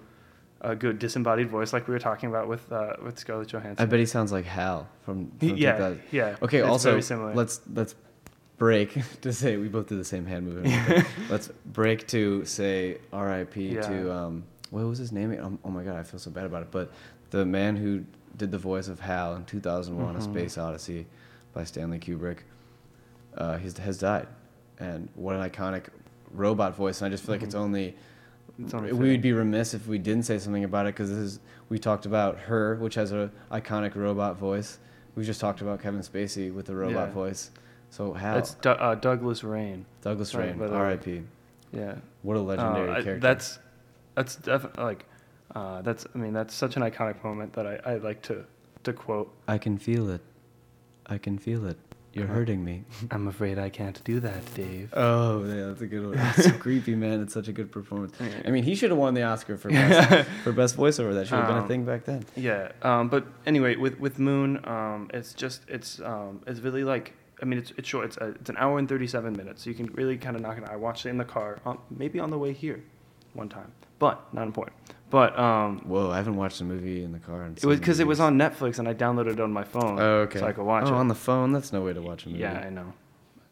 a, 0.61 0.71
a 0.71 0.75
good 0.75 0.97
disembodied 0.97 1.51
voice 1.51 1.73
like 1.73 1.87
we 1.87 1.93
were 1.93 1.99
talking 1.99 2.29
about 2.29 2.47
with 2.47 2.71
uh, 2.71 2.95
with 3.03 3.19
Scarlett 3.19 3.49
Johansson. 3.49 3.83
I 3.83 3.85
bet 3.85 3.99
he 3.99 4.07
sounds 4.07 4.31
like 4.31 4.45
Hal 4.45 4.87
from. 5.03 5.29
From 5.37 5.57
yeah, 5.57 5.73
2000. 5.73 6.01
yeah. 6.09 6.35
Okay. 6.41 6.57
it's 6.57 6.67
also, 6.67 6.95
let's 7.35 7.61
let's 7.71 7.93
break 8.57 8.97
to 9.21 9.31
say 9.31 9.57
we 9.57 9.67
both 9.67 9.89
did 9.89 9.99
the 9.99 10.03
same 10.03 10.25
hand 10.25 10.47
movement. 10.47 11.05
let's 11.29 11.49
break 11.67 12.07
to 12.07 12.45
say 12.45 12.97
R.I.P. 13.13 13.75
Yeah. 13.75 13.81
to 13.81 14.11
um 14.11 14.43
what 14.71 14.85
was 14.85 14.97
his 14.97 15.11
name? 15.11 15.31
Oh, 15.41 15.57
oh 15.67 15.69
my 15.71 15.83
god, 15.83 15.95
I 15.97 16.03
feel 16.03 16.19
so 16.19 16.31
bad 16.31 16.45
about 16.45 16.61
it. 16.63 16.71
But 16.71 16.91
the 17.31 17.45
man 17.45 17.75
who 17.75 18.03
did 18.37 18.51
the 18.51 18.57
voice 18.57 18.87
of 18.87 18.99
Hal 18.99 19.35
in 19.35 19.45
2001: 19.45 20.15
A 20.15 20.19
Mhm. 20.19 20.23
Space 20.23 20.57
Odyssey 20.57 21.05
by 21.53 21.63
Stanley 21.63 21.99
Kubrick, 21.99 22.39
uh, 23.37 23.57
he's, 23.57 23.77
has 23.77 23.97
died, 23.97 24.27
and 24.79 25.09
what 25.15 25.35
an 25.35 25.49
iconic 25.49 25.85
robot 26.31 26.75
voice. 26.75 27.01
And 27.01 27.07
I 27.07 27.09
just 27.09 27.23
feel 27.25 27.35
like 27.35 27.43
it's 27.43 27.55
only 27.55 27.95
we 28.57 28.91
would 29.11 29.21
be 29.21 29.33
remiss 29.33 29.73
if 29.73 29.87
we 29.87 29.97
didn't 29.97 30.23
say 30.23 30.37
something 30.39 30.63
about 30.63 30.85
it 30.85 30.95
because 30.95 31.09
this 31.09 31.17
is 31.19 31.39
we 31.69 31.77
talked 31.79 32.05
about 32.05 32.37
her, 32.39 32.75
which 32.75 32.95
has 32.95 33.11
a 33.11 33.29
iconic 33.51 33.95
robot 33.95 34.37
voice. 34.37 34.79
We 35.15 35.23
just 35.23 35.39
talked 35.41 35.61
about 35.61 35.81
Kevin 35.81 36.01
Spacey 36.01 36.53
with 36.53 36.65
the 36.65 36.75
robot 36.75 37.07
Yeah. 37.09 37.13
voice. 37.13 37.51
So 37.89 38.13
Hal, 38.13 38.37
It's 38.37 38.55
Du- 38.55 38.69
uh, 38.81 38.95
Douglas 38.95 39.43
Rain. 39.43 39.85
Douglas 40.01 40.33
Rain, 40.35 40.57
by 40.57 40.67
the 40.67 40.73
way. 40.73 40.77
R.I.P. 40.79 41.23
Yeah, 41.71 41.95
What 42.21 42.35
a 42.37 42.41
legendary 42.41 42.89
Uh, 42.89 42.91
I- 42.93 43.01
character. 43.03 43.19
That's 43.19 43.59
that's 44.15 44.35
definitely 44.37 44.83
like 44.83 45.05
uh, 45.53 45.81
that's 45.81 46.05
I 46.13 46.17
mean 46.17 46.33
that's 46.33 46.53
such 46.53 46.75
an 46.75 46.81
iconic 46.83 47.23
moment 47.23 47.53
that 47.53 47.65
I, 47.67 47.79
I 47.85 47.95
like 47.97 48.21
to 48.23 48.45
to 48.83 48.93
quote. 48.93 49.31
I 49.47 49.57
can 49.57 49.77
feel 49.77 50.09
it. 50.09 50.21
I 51.05 51.17
can 51.17 51.37
feel 51.37 51.65
it. 51.67 51.77
You're 52.13 52.25
Uh-huh. 52.25 52.35
hurting 52.35 52.63
me. 52.63 52.85
I'm 53.11 53.27
afraid 53.27 53.59
I 53.59 53.69
can't 53.69 54.01
do 54.05 54.21
that, 54.21 54.41
Dave. 54.55 54.89
Oh, 54.95 55.43
yeah, 55.43 55.65
that's 55.67 55.81
a 55.81 55.85
good 55.87 56.05
one. 56.07 56.17
It's 56.17 56.45
so 56.45 56.51
creepy, 56.65 56.95
man. 56.95 57.21
It's 57.21 57.33
such 57.33 57.49
a 57.49 57.51
good 57.51 57.71
performance. 57.73 58.13
I 58.45 58.51
mean, 58.51 58.63
he 58.63 58.73
should 58.73 58.89
have 58.89 58.97
won 58.97 59.15
the 59.15 59.23
Oscar 59.23 59.57
for 59.57 59.69
best, 59.79 60.29
for 60.45 60.53
best 60.53 60.77
voiceover. 60.77 61.13
That 61.13 61.27
should 61.27 61.35
have 61.39 61.47
been 61.47 61.57
a 61.57 61.61
Um, 61.63 61.67
thing 61.67 61.83
back 61.83 62.05
then. 62.05 62.23
Yeah, 62.37 62.71
um, 62.83 63.09
but 63.09 63.25
anyway, 63.45 63.75
with 63.75 63.99
with 63.99 64.17
Moon, 64.17 64.61
um, 64.65 65.09
it's 65.13 65.33
just 65.33 65.63
it's 65.67 65.99
um, 65.99 66.41
it's 66.47 66.61
really 66.61 66.85
like 66.85 67.11
I 67.41 67.45
mean 67.45 67.59
it's 67.59 67.71
it's 67.77 67.89
short. 67.89 68.05
It's 68.05 68.17
a, 68.17 68.27
it's 68.39 68.49
an 68.49 68.55
hour 68.57 68.79
and 68.79 68.87
thirty 68.87 69.07
seven 69.07 69.33
minutes, 69.35 69.63
so 69.63 69.69
you 69.69 69.75
can 69.75 69.87
really 69.87 70.17
kind 70.17 70.35
of 70.37 70.41
knock 70.41 70.57
it 70.57 70.63
out. 70.63 70.71
I 70.71 70.77
watched 70.77 71.05
it 71.05 71.09
in 71.09 71.17
the 71.17 71.25
car, 71.25 71.59
on, 71.65 71.79
maybe 71.89 72.17
on 72.21 72.29
the 72.29 72.37
way 72.39 72.53
here, 72.53 72.81
one 73.33 73.49
time, 73.49 73.73
but 73.99 74.33
not 74.33 74.45
important. 74.47 74.75
But 75.09 75.37
um, 75.39 75.79
Whoa, 75.87 76.09
I 76.11 76.17
haven't 76.17 76.35
watched 76.35 76.59
a 76.61 76.63
movie 76.63 77.03
in 77.03 77.11
the 77.11 77.19
car. 77.19 77.43
In 77.45 77.53
it 77.53 77.63
was 77.65 77.79
because 77.79 77.99
it 77.99 78.07
was 78.07 78.19
on 78.19 78.37
Netflix 78.37 78.79
and 78.79 78.87
I 78.87 78.93
downloaded 78.93 79.33
it 79.33 79.39
on 79.39 79.51
my 79.53 79.63
phone, 79.63 79.99
Oh, 79.99 80.21
okay. 80.21 80.39
so 80.39 80.47
I 80.47 80.51
could 80.51 80.65
watch 80.65 80.85
oh, 80.87 80.95
it. 80.95 80.97
on 80.97 81.07
the 81.07 81.15
phone. 81.15 81.51
That's 81.53 81.71
no 81.71 81.81
way 81.81 81.93
to 81.93 82.01
watch 82.01 82.25
a 82.25 82.29
movie. 82.29 82.41
Yeah, 82.41 82.63
I 82.65 82.69
know. 82.69 82.93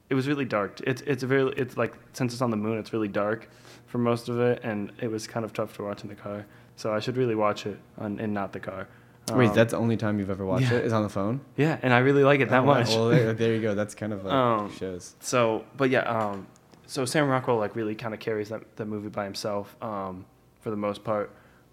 It 0.09 0.15
was 0.15 0.27
really 0.27 0.45
dark. 0.45 0.79
It's 0.81 1.01
it's 1.03 1.23
a 1.23 1.27
very 1.27 1.53
it's 1.55 1.77
like 1.77 1.93
since 2.13 2.33
it's 2.33 2.41
on 2.41 2.49
the 2.51 2.57
moon, 2.57 2.77
it's 2.77 2.91
really 2.93 3.07
dark 3.07 3.49
for 3.87 3.97
most 3.99 4.29
of 4.29 4.39
it, 4.39 4.59
and 4.63 4.91
it 4.99 5.09
was 5.09 5.27
kind 5.27 5.45
of 5.45 5.53
tough 5.53 5.75
to 5.77 5.83
watch 5.83 6.03
in 6.03 6.09
the 6.09 6.15
car. 6.15 6.45
So 6.75 6.93
I 6.93 6.99
should 6.99 7.17
really 7.17 7.35
watch 7.35 7.65
it 7.65 7.79
on 7.97 8.19
and 8.19 8.33
not 8.33 8.51
the 8.51 8.59
car. 8.59 8.87
Wait, 9.31 9.49
Um, 9.49 9.55
that's 9.55 9.71
the 9.71 9.77
only 9.77 9.95
time 9.95 10.19
you've 10.19 10.29
ever 10.29 10.45
watched 10.45 10.69
yeah. 10.71 10.79
it? 10.79 10.85
Is 10.85 10.91
on 10.91 11.03
the 11.03 11.09
phone? 11.09 11.39
yeah, 11.55 11.77
and 11.81 11.93
I 11.93 11.99
really 11.99 12.23
like 12.25 12.41
it 12.41 12.49
that 12.49 12.63
Oh, 12.63 12.65
much. 12.65 12.89
Well, 12.89 13.07
there, 13.09 13.31
there 13.33 13.55
you 13.55 13.61
go. 13.61 13.73
That's 13.75 13.95
kind 13.95 14.11
of 14.11 14.25
like 14.25 14.33
Um, 14.43 14.71
shows. 14.75 15.15
So, 15.21 15.63
but 15.77 15.89
yeah, 15.89 16.01
um, 16.01 16.47
so 16.87 17.05
Sam 17.05 17.29
Rockwell 17.29 17.57
like 17.57 17.75
really 17.75 17.95
kind 17.95 18.13
of 18.13 18.19
carries 18.19 18.49
that, 18.49 18.75
that 18.75 18.85
movie 18.85 19.07
by 19.09 19.23
himself 19.23 19.75
um, 19.81 20.25
for 20.63 20.69
the 20.71 20.77
most 20.77 21.03
part, 21.03 21.29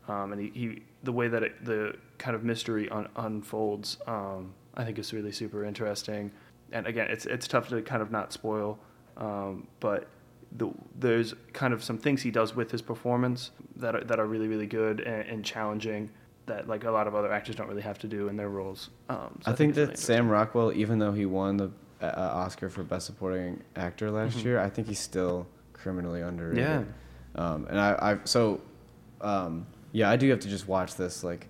um, 0.08 0.32
and 0.32 0.40
he, 0.40 0.50
he 0.54 0.82
the 1.04 1.12
way 1.12 1.28
that 1.28 1.42
it, 1.42 1.64
the 1.64 1.94
kind 2.18 2.34
of 2.36 2.42
mystery 2.44 2.88
un, 2.90 3.08
unfolds, 3.16 3.96
um, 4.06 4.52
I 4.74 4.84
think 4.84 4.98
is 4.98 5.12
really 5.12 5.32
super 5.32 5.64
interesting. 5.64 6.32
And 6.72 6.86
again, 6.86 7.06
it's 7.08 7.24
it's 7.26 7.46
tough 7.48 7.68
to 7.68 7.80
kind 7.82 8.02
of 8.02 8.10
not 8.10 8.32
spoil, 8.32 8.78
um, 9.16 9.66
but 9.78 10.08
the, 10.56 10.68
there's 10.98 11.34
kind 11.52 11.72
of 11.72 11.82
some 11.84 11.96
things 11.96 12.22
he 12.22 12.30
does 12.32 12.56
with 12.56 12.70
his 12.72 12.82
performance 12.82 13.52
that 13.76 13.94
are, 13.94 14.04
that 14.04 14.18
are 14.18 14.26
really 14.26 14.48
really 14.48 14.66
good 14.66 15.00
and, 15.00 15.28
and 15.28 15.44
challenging 15.44 16.10
that 16.46 16.66
like 16.66 16.82
a 16.84 16.90
lot 16.90 17.06
of 17.06 17.14
other 17.14 17.32
actors 17.32 17.54
don't 17.54 17.68
really 17.68 17.82
have 17.82 17.98
to 17.98 18.08
do 18.08 18.26
in 18.28 18.36
their 18.36 18.48
roles. 18.48 18.90
Um, 19.08 19.38
so 19.44 19.52
I 19.52 19.54
think 19.54 19.70
it's 19.70 19.76
that 19.76 19.86
really 19.86 19.96
Sam 19.96 20.28
Rockwell, 20.28 20.72
even 20.72 20.98
though 20.98 21.12
he 21.12 21.24
won 21.24 21.56
the 21.56 21.70
uh, 22.02 22.06
uh, 22.06 22.30
Oscar 22.34 22.68
for 22.68 22.82
Best 22.82 23.06
Supporting 23.06 23.62
Actor 23.76 24.10
last 24.10 24.38
Mhm. 24.38 24.44
year, 24.44 24.58
I 24.58 24.68
think 24.68 24.88
he's 24.88 24.98
still 24.98 25.46
criminally 25.72 26.22
underrated. 26.22 26.64
Yeah. 26.64 26.82
Um, 27.36 27.66
and 27.70 27.78
I, 27.78 27.90
I 28.00 28.18
so, 28.24 28.60
um, 29.20 29.66
yeah, 29.92 30.10
I 30.10 30.16
do 30.16 30.28
have 30.30 30.40
to 30.40 30.48
just 30.48 30.68
watch 30.68 30.94
this 30.96 31.22
like 31.24 31.48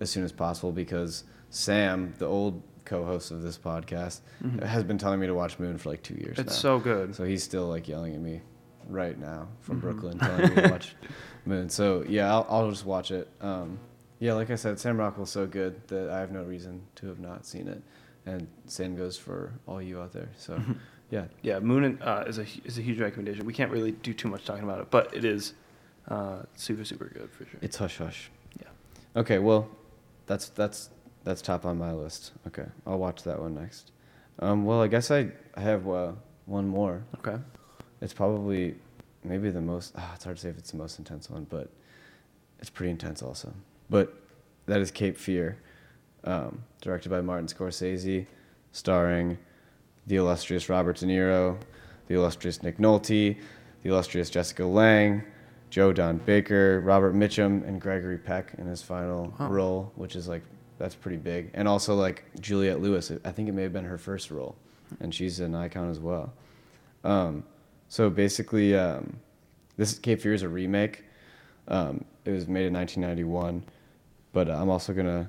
as 0.00 0.10
soon 0.10 0.24
as 0.24 0.32
possible 0.32 0.72
because 0.72 1.24
Sam, 1.50 2.14
the 2.18 2.26
old 2.26 2.62
co-host 2.84 3.30
of 3.30 3.42
this 3.42 3.58
podcast, 3.58 4.20
Mhm. 4.42 4.62
has 4.62 4.82
been 4.84 4.98
telling 4.98 5.20
me 5.20 5.26
to 5.26 5.34
watch 5.34 5.58
Moon 5.58 5.76
for 5.78 5.90
like 5.90 6.02
two 6.02 6.14
years 6.14 6.38
It's 6.38 6.48
now. 6.52 6.52
so 6.56 6.78
good. 6.78 7.14
So 7.14 7.24
he's 7.24 7.42
still 7.42 7.66
like 7.68 7.86
yelling 7.88 8.14
at 8.14 8.20
me 8.20 8.40
right 8.88 9.18
now 9.18 9.48
from 9.60 9.78
Mhm. 9.78 9.80
Brooklyn, 9.82 10.18
telling 10.18 10.54
me 10.54 10.62
to 10.62 10.70
watch 10.70 10.94
Moon. 11.46 11.68
So 11.68 12.04
yeah, 12.08 12.32
I'll, 12.32 12.46
I'll 12.48 12.70
just 12.70 12.86
watch 12.86 13.10
it. 13.10 13.28
Um, 13.40 13.78
yeah, 14.18 14.32
like 14.34 14.50
I 14.50 14.54
said, 14.56 14.78
Sam 14.78 14.96
Rockwell's 14.98 15.30
so 15.30 15.46
good 15.46 15.86
that 15.88 16.08
I 16.10 16.20
have 16.20 16.32
no 16.32 16.42
reason 16.42 16.82
to 16.96 17.06
have 17.08 17.20
not 17.20 17.44
seen 17.46 17.68
it. 17.68 17.82
And 18.26 18.48
same 18.66 18.96
goes 18.96 19.16
for 19.16 19.52
all 19.66 19.80
you 19.80 20.00
out 20.00 20.12
there. 20.12 20.28
So 20.36 20.54
Mhm. 20.56 20.76
yeah, 21.10 21.24
Yeah, 21.42 21.58
Moon 21.60 21.98
uh, 22.02 22.24
is 22.26 22.38
a 22.38 22.46
is 22.64 22.78
a 22.78 22.82
huge 22.82 23.00
recommendation. 23.00 23.44
We 23.46 23.52
can't 23.52 23.70
really 23.70 23.92
do 23.92 24.12
too 24.14 24.28
much 24.28 24.44
talking 24.44 24.64
about 24.64 24.80
it, 24.80 24.90
but 24.90 25.14
it 25.14 25.24
is 25.24 25.54
uh, 26.10 26.42
super 26.56 26.84
super 26.84 27.06
good 27.06 27.30
for 27.30 27.44
sure. 27.46 27.60
it's 27.62 27.76
hush 27.76 27.98
hush. 27.98 28.30
Yeah. 28.60 28.68
Okay, 29.16 29.38
well, 29.38 29.68
that's 30.26 30.48
that's 30.50 30.90
that's 31.24 31.40
top 31.40 31.64
on 31.64 31.78
my 31.78 31.92
list. 31.92 32.32
Okay, 32.46 32.66
I'll 32.86 32.98
watch 32.98 33.22
that 33.22 33.40
one 33.40 33.54
next. 33.54 33.92
Um, 34.40 34.64
well, 34.64 34.82
I 34.82 34.88
guess 34.88 35.10
I 35.10 35.30
I 35.54 35.60
have 35.60 35.88
uh, 35.88 36.12
one 36.46 36.66
more. 36.66 37.02
Okay. 37.18 37.40
It's 38.00 38.12
probably 38.14 38.74
maybe 39.24 39.50
the 39.50 39.60
most. 39.60 39.94
ah, 39.96 40.12
it's 40.14 40.24
hard 40.24 40.36
to 40.36 40.42
say 40.42 40.48
if 40.48 40.58
it's 40.58 40.70
the 40.70 40.78
most 40.78 40.98
intense 40.98 41.30
one, 41.30 41.46
but 41.48 41.68
it's 42.58 42.70
pretty 42.70 42.90
intense 42.90 43.22
also. 43.22 43.52
But 43.88 44.14
that 44.66 44.80
is 44.80 44.90
Cape 44.90 45.16
Fear, 45.16 45.58
um, 46.24 46.62
directed 46.80 47.10
by 47.10 47.20
Martin 47.20 47.46
Scorsese, 47.46 48.26
starring 48.72 49.38
the 50.06 50.16
illustrious 50.16 50.68
Robert 50.68 50.96
De 50.96 51.06
Niro, 51.06 51.58
the 52.08 52.14
illustrious 52.14 52.62
Nick 52.62 52.78
Nolte, 52.78 53.36
the 53.82 53.88
illustrious 53.88 54.30
Jessica 54.30 54.64
Lange, 54.64 55.24
Joe 55.70 55.92
Don 55.92 56.18
Baker, 56.18 56.80
Robert 56.80 57.14
Mitchum, 57.14 57.66
and 57.66 57.80
Gregory 57.80 58.18
Peck 58.18 58.54
in 58.58 58.66
his 58.66 58.82
final 58.82 59.32
Wow. 59.38 59.48
role, 59.50 59.92
which 59.94 60.16
is 60.16 60.28
like 60.28 60.42
that's 60.78 60.94
pretty 60.94 61.16
big. 61.18 61.50
And 61.54 61.68
also 61.68 61.94
like 61.94 62.24
Juliette 62.40 62.80
Lewis. 62.80 63.12
I 63.24 63.30
think 63.32 63.48
it 63.48 63.52
may 63.52 63.62
have 63.62 63.72
been 63.72 63.84
her 63.84 63.98
first 63.98 64.30
role, 64.30 64.56
and 65.00 65.14
she's 65.14 65.38
an 65.40 65.54
icon 65.54 65.90
as 65.90 66.00
well. 66.00 66.32
Um, 67.04 67.44
so 67.88 68.08
basically, 68.10 68.74
um, 68.76 69.18
this 69.76 69.98
Cape 69.98 70.20
Fear 70.20 70.34
is 70.34 70.42
a 70.42 70.48
remake. 70.48 71.04
Um, 71.68 72.04
it 72.24 72.30
was 72.32 72.48
made 72.48 72.66
in 72.66 72.72
1991. 72.74 73.62
but 74.32 74.48
I'm 74.48 74.68
also 74.70 74.92
gonna 74.92 75.28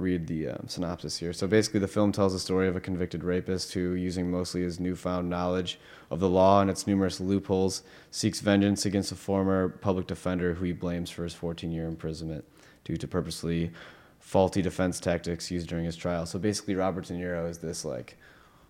read 0.00 0.26
the 0.26 0.48
um, 0.48 0.64
synopsis 0.66 1.18
here. 1.18 1.32
So 1.32 1.46
basically, 1.46 1.80
the 1.80 1.88
film 1.88 2.12
tells 2.12 2.32
the 2.32 2.38
story 2.38 2.68
of 2.68 2.76
a 2.76 2.80
convicted 2.80 3.22
rapist 3.22 3.72
who, 3.74 3.94
using 3.94 4.30
mostly 4.30 4.62
his 4.62 4.80
newfound 4.80 5.28
knowledge 5.28 5.78
of 6.10 6.20
the 6.20 6.28
law 6.28 6.60
and 6.60 6.70
its 6.70 6.86
numerous 6.86 7.20
loopholes, 7.20 7.82
seeks 8.10 8.40
vengeance 8.40 8.86
against 8.86 9.12
a 9.12 9.16
former 9.16 9.68
public 9.68 10.06
defender 10.06 10.54
who 10.54 10.64
he 10.64 10.72
blames 10.72 11.10
for 11.10 11.24
his 11.24 11.34
14-year 11.34 11.86
imprisonment 11.86 12.44
due 12.84 12.96
to 12.96 13.06
purposely 13.06 13.70
faulty 14.18 14.62
defense 14.62 15.00
tactics 15.00 15.50
used 15.50 15.68
during 15.68 15.84
his 15.84 15.96
trial. 15.96 16.26
So 16.26 16.38
basically, 16.38 16.74
Robert 16.74 17.06
De 17.06 17.14
Niro 17.14 17.48
is 17.48 17.58
this 17.58 17.84
like 17.84 18.16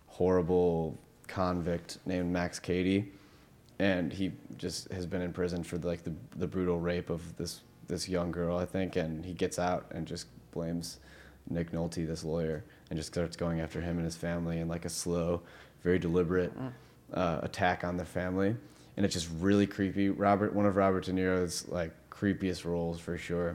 horrible 0.06 0.98
convict 1.28 1.98
named 2.06 2.32
Max 2.32 2.58
Cady, 2.58 3.12
and 3.78 4.12
he 4.12 4.32
just 4.58 4.90
has 4.92 5.06
been 5.06 5.22
in 5.22 5.32
prison 5.32 5.62
for 5.62 5.78
like 5.78 6.04
the 6.04 6.12
the 6.36 6.46
brutal 6.46 6.78
rape 6.78 7.10
of 7.10 7.36
this 7.36 7.60
this 7.88 8.08
young 8.08 8.30
girl, 8.30 8.56
I 8.56 8.64
think, 8.64 8.96
and 8.96 9.24
he 9.24 9.34
gets 9.34 9.58
out 9.58 9.86
and 9.90 10.06
just 10.06 10.26
blames 10.52 10.98
Nick 11.50 11.72
Nolte, 11.72 12.06
this 12.06 12.24
lawyer, 12.24 12.64
and 12.88 12.98
just 12.98 13.12
starts 13.12 13.36
going 13.36 13.60
after 13.60 13.80
him 13.80 13.96
and 13.96 14.04
his 14.04 14.16
family 14.16 14.58
in 14.60 14.68
like 14.68 14.84
a 14.84 14.88
slow, 14.88 15.42
very 15.82 15.98
deliberate 15.98 16.52
uh, 17.12 17.40
attack 17.42 17.84
on 17.84 17.96
the 17.96 18.04
family, 18.04 18.54
and 18.96 19.04
it's 19.06 19.14
just 19.14 19.28
really 19.38 19.66
creepy. 19.66 20.08
Robert, 20.10 20.54
one 20.54 20.66
of 20.66 20.76
Robert 20.76 21.04
De 21.04 21.12
Niro's 21.12 21.66
like 21.68 21.92
creepiest 22.10 22.64
roles 22.64 22.98
for 23.00 23.16
sure. 23.18 23.54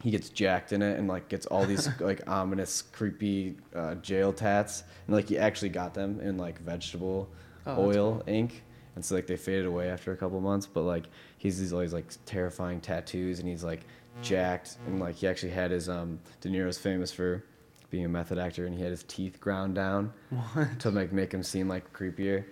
He 0.00 0.12
gets 0.12 0.28
jacked 0.28 0.72
in 0.72 0.80
it 0.80 0.96
and 0.96 1.08
like 1.08 1.28
gets 1.28 1.46
all 1.46 1.66
these 1.66 1.88
like 2.00 2.28
ominous, 2.28 2.82
creepy 2.82 3.56
uh, 3.74 3.96
jail 3.96 4.32
tats, 4.32 4.84
and 5.06 5.16
like 5.16 5.28
he 5.28 5.36
actually 5.38 5.70
got 5.70 5.92
them 5.94 6.20
in 6.20 6.36
like 6.38 6.60
vegetable 6.60 7.28
Oh, 7.66 7.86
oil 7.86 8.22
ink, 8.26 8.62
and 8.94 9.04
so 9.04 9.14
like 9.14 9.26
they 9.26 9.36
faded 9.36 9.66
away 9.66 9.90
after 9.90 10.12
a 10.12 10.16
couple 10.16 10.40
months. 10.40 10.66
But 10.66 10.82
like 10.82 11.06
he's 11.36 11.58
these 11.58 11.72
always 11.72 11.92
like 11.92 12.06
terrifying 12.24 12.80
tattoos, 12.80 13.40
and 13.40 13.48
he's 13.48 13.62
like 13.64 13.80
jacked, 14.22 14.76
and 14.86 15.00
like 15.00 15.16
he 15.16 15.26
actually 15.26 15.52
had 15.52 15.70
his 15.70 15.88
um 15.88 16.18
De 16.40 16.48
Niro's 16.48 16.78
famous 16.78 17.12
for 17.12 17.44
being 17.90 18.04
a 18.04 18.08
method 18.08 18.38
actor, 18.38 18.66
and 18.66 18.74
he 18.74 18.82
had 18.82 18.90
his 18.90 19.02
teeth 19.04 19.40
ground 19.40 19.74
down 19.74 20.12
to 20.78 20.90
like 20.90 21.12
make 21.12 21.32
him 21.32 21.42
seem 21.42 21.68
like 21.68 21.92
creepier. 21.92 22.44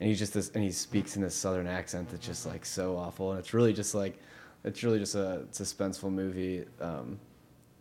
And 0.00 0.08
he's 0.08 0.18
just 0.18 0.34
this, 0.34 0.50
and 0.50 0.64
he 0.64 0.72
speaks 0.72 1.14
in 1.14 1.22
this 1.22 1.34
southern 1.34 1.68
accent 1.68 2.08
that's 2.10 2.26
just 2.26 2.44
like 2.46 2.64
so 2.64 2.96
awful, 2.96 3.30
and 3.30 3.38
it's 3.38 3.54
really 3.54 3.72
just 3.72 3.94
like, 3.94 4.18
it's 4.64 4.82
really 4.82 4.98
just 4.98 5.14
a 5.14 5.46
suspenseful 5.52 6.10
movie 6.10 6.64
um, 6.80 7.20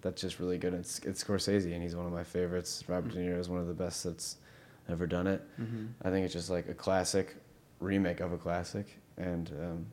that's 0.02 0.22
just 0.22 0.40
really 0.40 0.60
good. 0.60 0.74
It's 0.76 1.00
it's 1.00 1.24
Scorsese, 1.24 1.74
and 1.74 1.82
he's 1.82 1.96
one 1.96 2.06
of 2.06 2.12
my 2.12 2.24
favorites. 2.24 2.84
Robert 2.88 3.14
De 3.14 3.20
Niro 3.20 3.40
is 3.40 3.50
one 3.50 3.60
of 3.60 3.68
the 3.68 3.74
best 3.74 4.04
that's 4.04 4.38
ever 4.90 5.08
done 5.08 5.26
it. 5.26 5.42
Mm-hmm. 5.60 5.86
I 6.04 6.10
think 6.12 6.26
it's 6.26 6.34
just 6.34 6.50
like 6.50 6.70
a 6.70 6.74
classic 6.74 7.36
remake 7.80 8.20
of 8.20 8.34
a 8.34 8.38
classic, 8.38 9.00
and 9.18 9.50
um, 9.60 9.86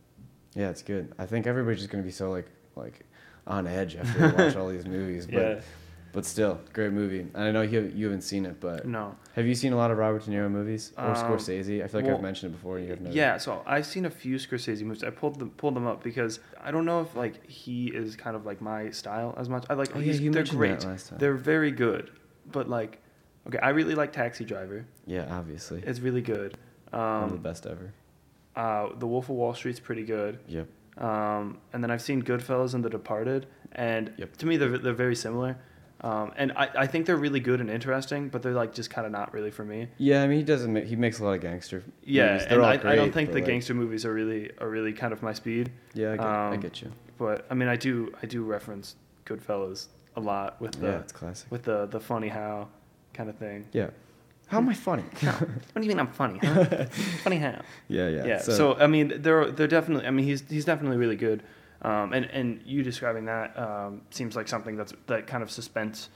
yeah, 0.55 0.69
it's 0.69 0.83
good. 0.83 1.15
I 1.19 1.25
think 1.25 1.47
everybody's 1.47 1.79
just 1.79 1.91
gonna 1.91 2.03
be 2.03 2.11
so 2.11 2.31
like 2.31 2.51
like 2.77 3.07
on 3.49 3.67
edge 3.67 3.97
after 3.97 4.29
they 4.31 4.45
watch 4.45 4.55
all 4.57 4.69
these 4.69 4.87
movies, 4.87 5.27
but 5.27 5.35
Yeah. 5.35 5.61
but 6.13 6.25
still, 6.25 6.61
great 6.73 6.93
movie. 6.93 7.21
And 7.21 7.37
I 7.45 7.51
know 7.51 7.63
you 7.63 7.91
you 7.95 8.07
haven't 8.07 8.23
seen 8.23 8.47
it, 8.47 8.61
but 8.61 8.87
No. 8.87 9.17
have 9.35 9.47
you 9.47 9.55
seen 9.55 9.73
a 9.73 9.77
lot 9.77 9.91
of 9.91 9.99
Robert 9.99 10.25
De 10.25 10.31
Niro 10.31 10.51
movies 10.51 10.93
or 10.97 11.07
Um, 11.07 11.15
Scorsese? 11.17 11.83
I 11.83 11.87
feel 11.89 12.01
like 12.01 12.07
well, 12.09 12.17
I've 12.19 12.23
mentioned 12.23 12.53
it 12.53 12.57
before. 12.57 12.77
and 12.77 12.85
You 12.87 12.91
have 12.93 13.01
no. 13.01 13.11
Yeah, 13.11 13.39
so 13.39 13.63
I've 13.67 13.87
seen 13.87 14.05
a 14.05 14.11
few 14.11 14.37
Scorsese 14.37 14.83
movies. 14.83 15.03
I 15.03 15.11
pulled 15.11 15.39
them 15.39 15.51
pulled 15.51 15.75
them 15.77 15.87
up 15.87 16.03
because 16.05 16.41
I 16.61 16.71
don't 16.71 16.85
know 16.85 17.01
if 17.01 17.17
like 17.17 17.45
he 17.49 17.89
is 17.89 18.15
kind 18.17 18.37
of 18.37 18.45
like 18.47 18.61
my 18.61 18.91
style 18.91 19.35
as 19.39 19.49
much. 19.49 19.65
I 19.71 19.75
like 19.75 19.91
Oh, 19.97 19.99
yeah, 19.99 20.05
he's, 20.05 20.21
you 20.21 20.31
they're 20.31 20.41
mentioned 20.41 20.59
great. 20.59 20.81
that 20.81 20.87
last 20.87 21.09
time. 21.09 21.19
They're 21.19 21.35
very 21.35 21.71
good, 21.71 22.11
but 22.53 22.69
like, 22.69 23.01
okay, 23.47 23.59
I 23.59 23.71
really 23.71 23.95
like 23.95 24.13
Taxi 24.13 24.45
Driver. 24.45 24.85
Yeah, 25.07 25.27
obviously. 25.31 25.83
It's 25.87 26.01
really 26.01 26.23
good. 26.23 26.57
One 26.91 27.01
of 27.25 27.31
the 27.31 27.37
Um, 27.37 27.43
best 27.43 27.67
ever. 27.67 27.93
uh, 28.57 28.89
the 28.99 29.07
Wolf 29.07 29.29
of 29.31 29.37
Wall 29.37 29.55
Street's 29.55 29.81
pretty 29.81 30.05
good. 30.05 30.39
Yep. 30.49 30.67
Um, 30.99 31.59
and 31.73 31.83
then 31.83 31.91
I've 31.91 32.03
seen 32.03 32.23
Goodfellas 32.23 32.75
and 32.75 32.85
The 32.85 32.91
Departed, 32.91 33.47
and 33.73 34.13
Yep. 34.17 34.37
to 34.39 34.47
me 34.47 34.57
they're 34.57 34.79
they're 34.79 34.93
very 34.93 35.17
similar. 35.17 35.57
Um, 36.01 36.33
and 36.37 36.53
I, 36.53 36.69
I 36.77 36.87
think 36.87 37.07
they're 37.07 37.17
really 37.17 37.41
good 37.41 37.61
and 37.61 37.69
interesting, 37.69 38.29
but 38.29 38.41
they're 38.43 38.53
like 38.55 38.73
just 38.73 38.89
kind 38.89 39.05
of 39.05 39.11
not 39.11 39.33
really 39.33 39.51
for 39.51 39.65
me. 39.65 39.89
Yeah, 39.99 40.23
I 40.23 40.29
mean 40.29 40.39
he 40.39 40.45
doesn't. 40.45 40.73
Make, 40.73 40.85
he 40.85 40.95
makes 40.97 41.19
a 41.19 41.25
lot 41.25 41.33
of 41.33 41.41
gangster. 41.41 41.83
Yeah, 42.05 42.33
movies. 42.35 42.47
They're 42.49 42.61
and 42.61 42.89
I, 42.89 42.93
I 42.93 42.97
don't 42.97 43.13
think 43.13 43.31
the 43.31 43.37
like, 43.37 43.47
gangster 43.47 43.75
movies 43.75 44.05
are 44.05 44.13
really 44.13 44.51
are 44.61 44.69
really 44.69 44.93
kind 44.93 45.13
of 45.13 45.23
my 45.23 45.33
speed. 45.33 45.73
Yeah, 45.95 46.13
I 46.13 46.17
get, 46.17 46.27
I 46.27 46.55
um, 46.55 46.61
get 46.61 46.83
you. 46.83 46.93
But 47.17 47.47
I 47.51 47.55
mean, 47.55 47.69
I 47.69 47.77
do 47.77 48.13
I 48.23 48.27
do 48.27 48.45
reference 48.45 48.95
Goodfellas 49.27 49.87
a 50.17 50.21
lot 50.21 50.61
with 50.61 50.73
the 50.81 50.87
Yeah, 50.87 50.99
it's 51.01 51.13
classic. 51.13 51.51
with 51.51 51.65
the 51.65 51.87
the 51.87 52.01
funny 52.01 52.29
how 52.29 52.69
kind 53.13 53.29
of 53.29 53.37
thing. 53.37 53.67
Yeah. 53.73 53.91
How 54.49 54.59
am 54.59 54.69
I 54.69 54.75
funny? 54.75 55.05
What 55.23 55.75
do 55.75 55.83
you 55.83 55.89
mean 55.89 56.01
I'm 56.01 56.09
funny? 56.13 56.39
Huh? 56.43 56.65
funny 57.25 57.37
how? 57.37 57.61
yeah, 57.89 58.09
yeah. 58.09 58.27
Yeah. 58.27 58.39
So, 58.39 58.75
I 58.75 58.87
mean, 58.87 59.13
they're 59.23 59.51
they're 59.51 59.69
definitely. 59.69 60.07
I 60.07 60.11
mean, 60.11 60.25
he's 60.27 60.43
he's 60.49 60.65
definitely 60.65 60.97
really 60.97 61.17
good. 61.17 61.43
Um, 61.83 62.13
and 62.13 62.25
and 62.27 62.61
you 62.65 62.83
describing 62.83 63.27
that 63.27 63.57
um, 63.59 64.03
seems 64.11 64.35
like 64.35 64.49
something 64.49 64.77
that's 64.77 64.93
that 65.07 65.27
kind 65.27 65.43
of 65.43 65.51
suspense 65.51 66.09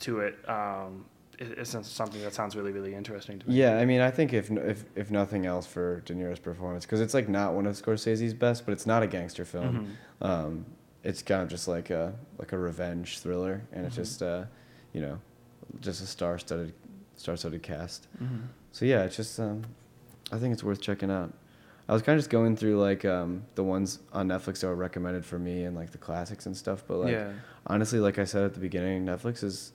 to 0.00 0.20
it. 0.20 0.38
Um, 0.48 1.04
it's 1.38 1.70
something 1.88 2.22
that 2.22 2.32
sounds 2.34 2.54
really 2.54 2.72
really 2.72 2.94
interesting 2.94 3.38
to 3.40 3.48
me. 3.48 3.56
Yeah, 3.56 3.78
I 3.78 3.84
mean, 3.84 4.00
I 4.00 4.10
think 4.10 4.32
if 4.32 4.50
if 4.50 4.84
if 4.94 5.10
nothing 5.10 5.44
else 5.44 5.66
for 5.66 6.00
De 6.06 6.14
Niro's 6.14 6.38
performance, 6.38 6.86
because 6.86 7.00
it's 7.00 7.14
like 7.14 7.28
not 7.28 7.52
one 7.54 7.66
of 7.66 7.74
Scorsese's 7.74 8.32
best, 8.32 8.64
but 8.64 8.72
it's 8.72 8.86
not 8.86 9.02
a 9.02 9.06
gangster 9.08 9.44
film. 9.44 9.96
Mhm. 10.22 10.26
Um, 10.26 10.66
it's 11.02 11.20
kind 11.20 11.42
of 11.42 11.48
just 11.48 11.66
like 11.66 11.90
a 11.90 12.14
like 12.38 12.52
a 12.52 12.58
revenge 12.58 13.18
thriller, 13.18 13.62
and 13.72 13.84
it's 13.84 13.96
Mhm. 13.96 14.02
just 14.04 14.22
uh, 14.22 14.44
you 14.92 15.00
know, 15.00 15.18
just 15.80 16.00
a 16.02 16.06
star-studded 16.06 16.72
star-studded 17.22 17.62
cast. 17.62 18.06
Mhm. 18.22 18.42
So 18.72 18.84
yeah, 18.84 19.04
it's 19.04 19.16
just 19.16 19.38
um, 19.38 19.62
I 20.32 20.38
think 20.38 20.52
it's 20.52 20.64
worth 20.64 20.80
checking 20.80 21.10
out. 21.10 21.32
I 21.88 21.92
was 21.92 22.02
kind 22.02 22.16
of 22.16 22.20
just 22.20 22.30
going 22.30 22.56
through 22.56 22.80
like 22.80 23.04
um, 23.04 23.44
the 23.54 23.62
ones 23.64 23.98
on 24.12 24.28
Netflix 24.28 24.60
that 24.60 24.66
were 24.68 24.74
recommended 24.74 25.24
for 25.24 25.38
me 25.38 25.64
and 25.64 25.76
like 25.76 25.90
the 25.92 25.98
classics 25.98 26.46
and 26.46 26.56
stuff, 26.56 26.84
but 26.86 26.98
like 26.98 27.12
yeah. 27.12 27.32
honestly, 27.66 28.00
like 28.00 28.18
I 28.18 28.24
said 28.24 28.44
at 28.44 28.54
the 28.54 28.60
beginning, 28.60 29.04
Netflix 29.04 29.42
is 29.44 29.72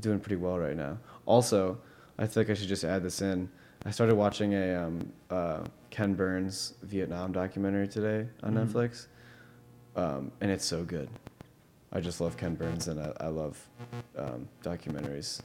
doing 0.00 0.20
pretty 0.20 0.36
well 0.36 0.58
right 0.58 0.76
now. 0.76 0.98
Also, 1.24 1.78
I 2.18 2.26
think 2.26 2.50
I 2.50 2.54
should 2.54 2.68
just 2.68 2.84
add 2.84 3.02
this 3.02 3.20
in. 3.22 3.48
I 3.84 3.90
started 3.90 4.14
watching 4.16 4.54
a 4.54 4.74
um, 4.74 5.12
uh, 5.30 5.60
Ken 5.90 6.14
Burns 6.14 6.74
Vietnam 6.82 7.32
documentary 7.32 7.88
today 7.88 8.28
on 8.42 8.54
Mhm. 8.54 8.66
Netflix, 8.66 9.06
um, 9.96 10.30
and 10.40 10.50
it's 10.50 10.64
so 10.64 10.84
good. 10.84 11.08
I 11.92 12.00
just 12.00 12.20
love 12.20 12.36
Ken 12.36 12.54
Burns, 12.54 12.88
and 12.88 13.00
I, 13.00 13.12
I 13.20 13.28
love 13.28 13.56
um, 14.18 14.48
documentaries, 14.62 15.40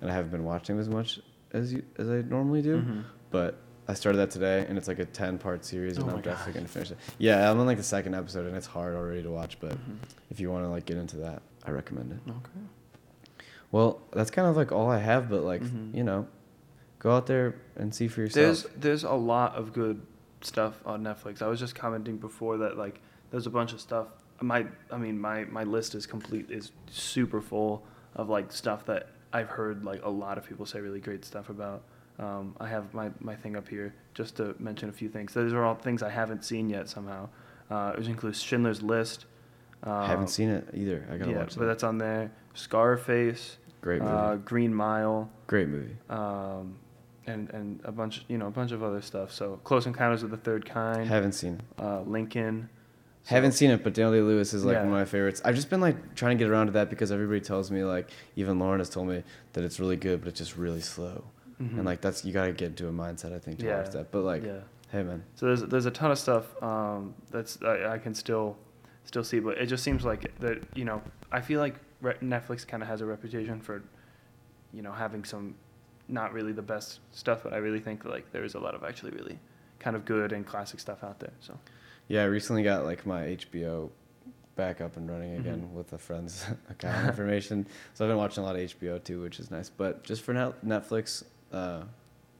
and 0.00 0.10
I 0.10 0.14
haven't 0.14 0.30
been 0.30 0.44
watching 0.44 0.78
as 0.78 0.88
much 0.88 1.20
as 1.52 1.72
you, 1.72 1.82
as 1.98 2.08
I 2.08 2.22
normally 2.22 2.62
do, 2.62 2.78
Mhm. 2.82 3.04
but 3.30 3.56
I 3.88 3.94
started 3.94 4.18
that 4.18 4.30
today, 4.30 4.66
and 4.68 4.76
it's 4.76 4.88
like 4.88 4.98
a 4.98 5.04
ten 5.04 5.38
part 5.38 5.64
series, 5.64 5.96
and 5.98 6.10
Oh 6.10 6.14
I'm 6.16 6.20
definitely 6.22 6.54
gonna 6.54 6.68
finish 6.68 6.90
it. 6.90 6.98
Yeah, 7.18 7.50
I'm 7.50 7.58
on 7.60 7.66
like 7.66 7.76
the 7.76 7.82
second 7.84 8.14
episode, 8.14 8.46
and 8.46 8.56
it's 8.56 8.66
hard 8.66 8.94
already 8.96 9.22
to 9.22 9.30
watch, 9.30 9.58
but 9.60 9.72
Mhm. 9.72 9.98
if 10.30 10.40
you 10.40 10.50
want 10.50 10.64
to 10.64 10.68
like 10.68 10.86
get 10.86 10.96
into 10.96 11.16
that, 11.18 11.42
I 11.64 11.70
recommend 11.70 12.12
it. 12.12 12.18
Okay. 12.28 12.66
Well, 13.72 14.00
that's 14.12 14.30
kind 14.30 14.48
of 14.48 14.56
like 14.56 14.72
all 14.72 14.90
I 14.90 14.98
have, 14.98 15.28
but 15.28 15.42
like 15.42 15.62
Mhm. 15.62 15.94
you 15.94 16.04
know, 16.04 16.26
go 16.98 17.12
out 17.12 17.26
there 17.26 17.54
and 17.76 17.94
see 17.94 18.08
for 18.08 18.20
yourself. 18.22 18.34
There's 18.44 18.66
there's 18.80 19.04
a 19.04 19.12
lot 19.14 19.54
of 19.54 19.72
good 19.72 20.00
stuff 20.40 20.80
on 20.86 21.02
Netflix. 21.02 21.42
I 21.42 21.46
was 21.48 21.58
just 21.60 21.74
commenting 21.74 22.16
before 22.18 22.58
that 22.58 22.76
like 22.76 23.00
there's 23.30 23.46
a 23.46 23.50
bunch 23.50 23.72
of 23.72 23.80
stuff. 23.80 24.08
My 24.40 24.66
I 24.90 24.98
mean 24.98 25.18
my 25.18 25.44
my 25.44 25.64
list 25.64 25.94
is 25.94 26.06
complete 26.06 26.50
is 26.50 26.72
super 26.90 27.40
full 27.40 27.84
of 28.14 28.28
like 28.28 28.52
stuff 28.52 28.84
that 28.86 29.08
I've 29.36 29.48
heard 29.58 29.84
like 29.84 30.00
a 30.04 30.10
lot 30.24 30.38
of 30.38 30.44
people 30.48 30.64
say 30.66 30.80
really 30.80 31.00
great 31.00 31.24
stuff 31.24 31.48
about. 31.50 31.80
Um, 32.18 32.56
I 32.58 32.66
have 32.68 32.94
my, 32.94 33.10
my 33.20 33.36
thing 33.36 33.54
up 33.56 33.68
here 33.68 33.94
just 34.14 34.36
to 34.38 34.54
mention 34.58 34.88
a 34.88 34.92
few 34.92 35.08
things. 35.10 35.34
Those 35.34 35.52
are 35.52 35.64
all 35.66 35.74
things 35.74 36.02
I 36.02 36.08
haven't 36.10 36.42
seen 36.44 36.70
yet 36.70 36.88
somehow. 36.88 37.28
Uh, 37.70 37.92
which 37.98 38.06
includes 38.08 38.40
Schindler's 38.40 38.80
List. 38.82 39.26
Um, 39.82 40.06
haven't 40.06 40.28
seen 40.28 40.48
it 40.48 40.64
either. 40.72 41.06
I 41.12 41.16
gotta 41.18 41.30
yeah, 41.32 41.38
watch 41.38 41.54
but 41.56 41.64
it. 41.64 41.66
that's 41.66 41.84
on 41.84 41.98
there. 41.98 42.30
Scarface, 42.54 43.58
Great 43.80 44.00
movie. 44.02 44.12
uh, 44.14 44.36
Green 44.36 44.72
Mile 44.74 45.28
Great 45.46 45.68
movie. 45.68 45.96
um, 46.10 46.76
and 47.26 47.50
and 47.50 47.80
a 47.84 47.90
bunch 47.92 48.24
you 48.28 48.38
know 48.38 48.46
a 48.46 48.50
bunch 48.50 48.72
of 48.72 48.82
other 48.82 49.02
stuff. 49.02 49.32
So 49.32 49.60
Close 49.64 49.86
Encounters 49.86 50.22
of 50.22 50.30
the 50.30 50.36
Third 50.36 50.64
Kind, 50.64 51.08
Haven't 51.08 51.32
seen. 51.32 51.60
uh, 51.78 52.00
Lincoln. 52.02 52.68
So- 53.26 53.34
Haven't 53.34 53.52
seen 53.52 53.70
it, 53.70 53.82
but 53.82 53.92
Daniel 53.92 54.12
Day 54.12 54.20
Lewis 54.20 54.54
is 54.54 54.64
like 54.64 54.74
Yeah. 54.74 54.78
one 54.84 54.88
of 54.88 54.92
my 54.94 55.04
favorites. 55.04 55.42
I've 55.44 55.56
just 55.56 55.68
been 55.68 55.80
like 55.80 56.14
trying 56.14 56.38
to 56.38 56.44
get 56.44 56.48
around 56.50 56.66
to 56.66 56.72
that 56.72 56.90
because 56.90 57.10
everybody 57.10 57.40
tells 57.40 57.70
me 57.72 57.82
like 57.82 58.08
even 58.36 58.58
Lauren 58.60 58.78
has 58.78 58.88
told 58.88 59.08
me 59.08 59.24
that 59.54 59.64
it's 59.64 59.80
really 59.80 59.96
good, 59.96 60.20
but 60.20 60.28
it's 60.28 60.38
just 60.38 60.56
really 60.56 60.80
slow. 60.80 61.24
Mhm. 61.60 61.72
And 61.78 61.84
like 61.84 62.00
that's 62.00 62.24
you 62.24 62.32
gotta 62.32 62.52
get 62.52 62.66
into 62.68 62.86
a 62.88 62.92
mindset 62.92 63.32
I 63.34 63.38
think 63.40 63.58
to 63.60 63.66
Yeah. 63.66 63.78
watch 63.82 63.90
that. 63.90 64.12
But 64.12 64.22
like, 64.22 64.44
yeah. 64.44 64.60
hey 64.92 65.02
man, 65.02 65.24
So 65.34 65.46
there's 65.46 65.62
there's 65.64 65.86
a 65.86 65.90
ton 65.90 66.10
of 66.12 66.18
stuff 66.18 66.62
um, 66.62 67.14
that's 67.32 67.60
I, 67.62 67.94
I 67.94 67.98
can 67.98 68.14
still 68.14 68.56
still 69.04 69.24
see, 69.24 69.40
but 69.40 69.58
it 69.58 69.66
just 69.66 69.82
seems 69.82 70.04
like 70.04 70.38
that 70.38 70.62
you 70.76 70.84
know 70.84 71.02
I 71.32 71.40
feel 71.40 71.58
like 71.60 71.74
re- 72.00 72.14
Netflix 72.22 72.64
kind 72.66 72.80
of 72.82 72.88
has 72.88 73.00
a 73.00 73.06
reputation 73.06 73.60
for 73.60 73.82
you 74.72 74.82
know 74.82 74.92
having 74.92 75.24
some 75.24 75.56
not 76.08 76.32
really 76.32 76.52
the 76.52 76.62
best 76.62 77.00
stuff, 77.10 77.42
but 77.42 77.52
I 77.52 77.56
really 77.56 77.80
think 77.80 78.04
like 78.04 78.30
there 78.30 78.44
is 78.44 78.54
a 78.54 78.60
lot 78.60 78.76
of 78.76 78.84
actually 78.84 79.10
really 79.10 79.40
kind 79.80 79.96
of 79.96 80.04
good 80.04 80.30
and 80.32 80.46
classic 80.46 80.78
stuff 80.78 81.02
out 81.02 81.18
there. 81.18 81.32
So 81.40 81.58
yeah, 82.08 82.22
I 82.22 82.26
recently 82.26 82.62
got 82.62 82.84
like 82.84 83.04
my 83.06 83.22
HBO 83.22 83.90
back 84.54 84.80
up 84.80 84.96
and 84.96 85.10
running 85.10 85.36
again 85.36 85.68
Mhm. 85.70 85.72
with 85.76 85.92
a 85.92 85.98
friend's 85.98 86.46
account 86.70 87.08
information. 87.08 87.66
So 87.94 88.04
I've 88.04 88.08
been 88.10 88.16
watching 88.16 88.42
a 88.42 88.46
lot 88.46 88.56
of 88.56 88.62
HBO 88.62 89.02
too, 89.02 89.20
which 89.22 89.38
is 89.38 89.50
nice. 89.50 89.68
But 89.68 90.02
just 90.02 90.22
for 90.22 90.32
Net- 90.32 90.64
Netflix, 90.64 91.24
uh, 91.52 91.82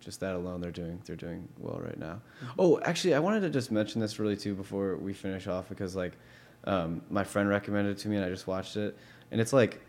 just 0.01 0.21
that 0.21 0.35
alone, 0.35 0.61
they're 0.61 0.71
doing 0.71 1.01
they're 1.05 1.17
doing 1.17 1.49
well 1.59 1.79
right 1.83 1.99
now. 1.99 2.21
Oh, 2.59 2.81
actually, 2.83 3.15
I 3.15 3.19
wanted 3.19 3.41
to 3.41 3.51
just 3.51 3.71
mention 3.71 4.01
this 4.01 4.19
really 4.19 4.37
too 4.37 4.55
before 4.55 4.97
we 4.97 5.13
finish 5.13 5.47
off 5.47 5.69
because 5.69 5.95
like 5.97 6.13
Um, 6.65 7.03
my 7.11 7.23
friend 7.23 7.49
recommended 7.49 7.93
it 7.97 7.99
to 8.03 8.09
me, 8.09 8.17
and 8.17 8.25
I 8.25 8.29
just 8.29 8.47
watched 8.49 8.77
it, 8.77 8.97
and 9.31 9.41
it's 9.41 9.53
like 9.53 9.81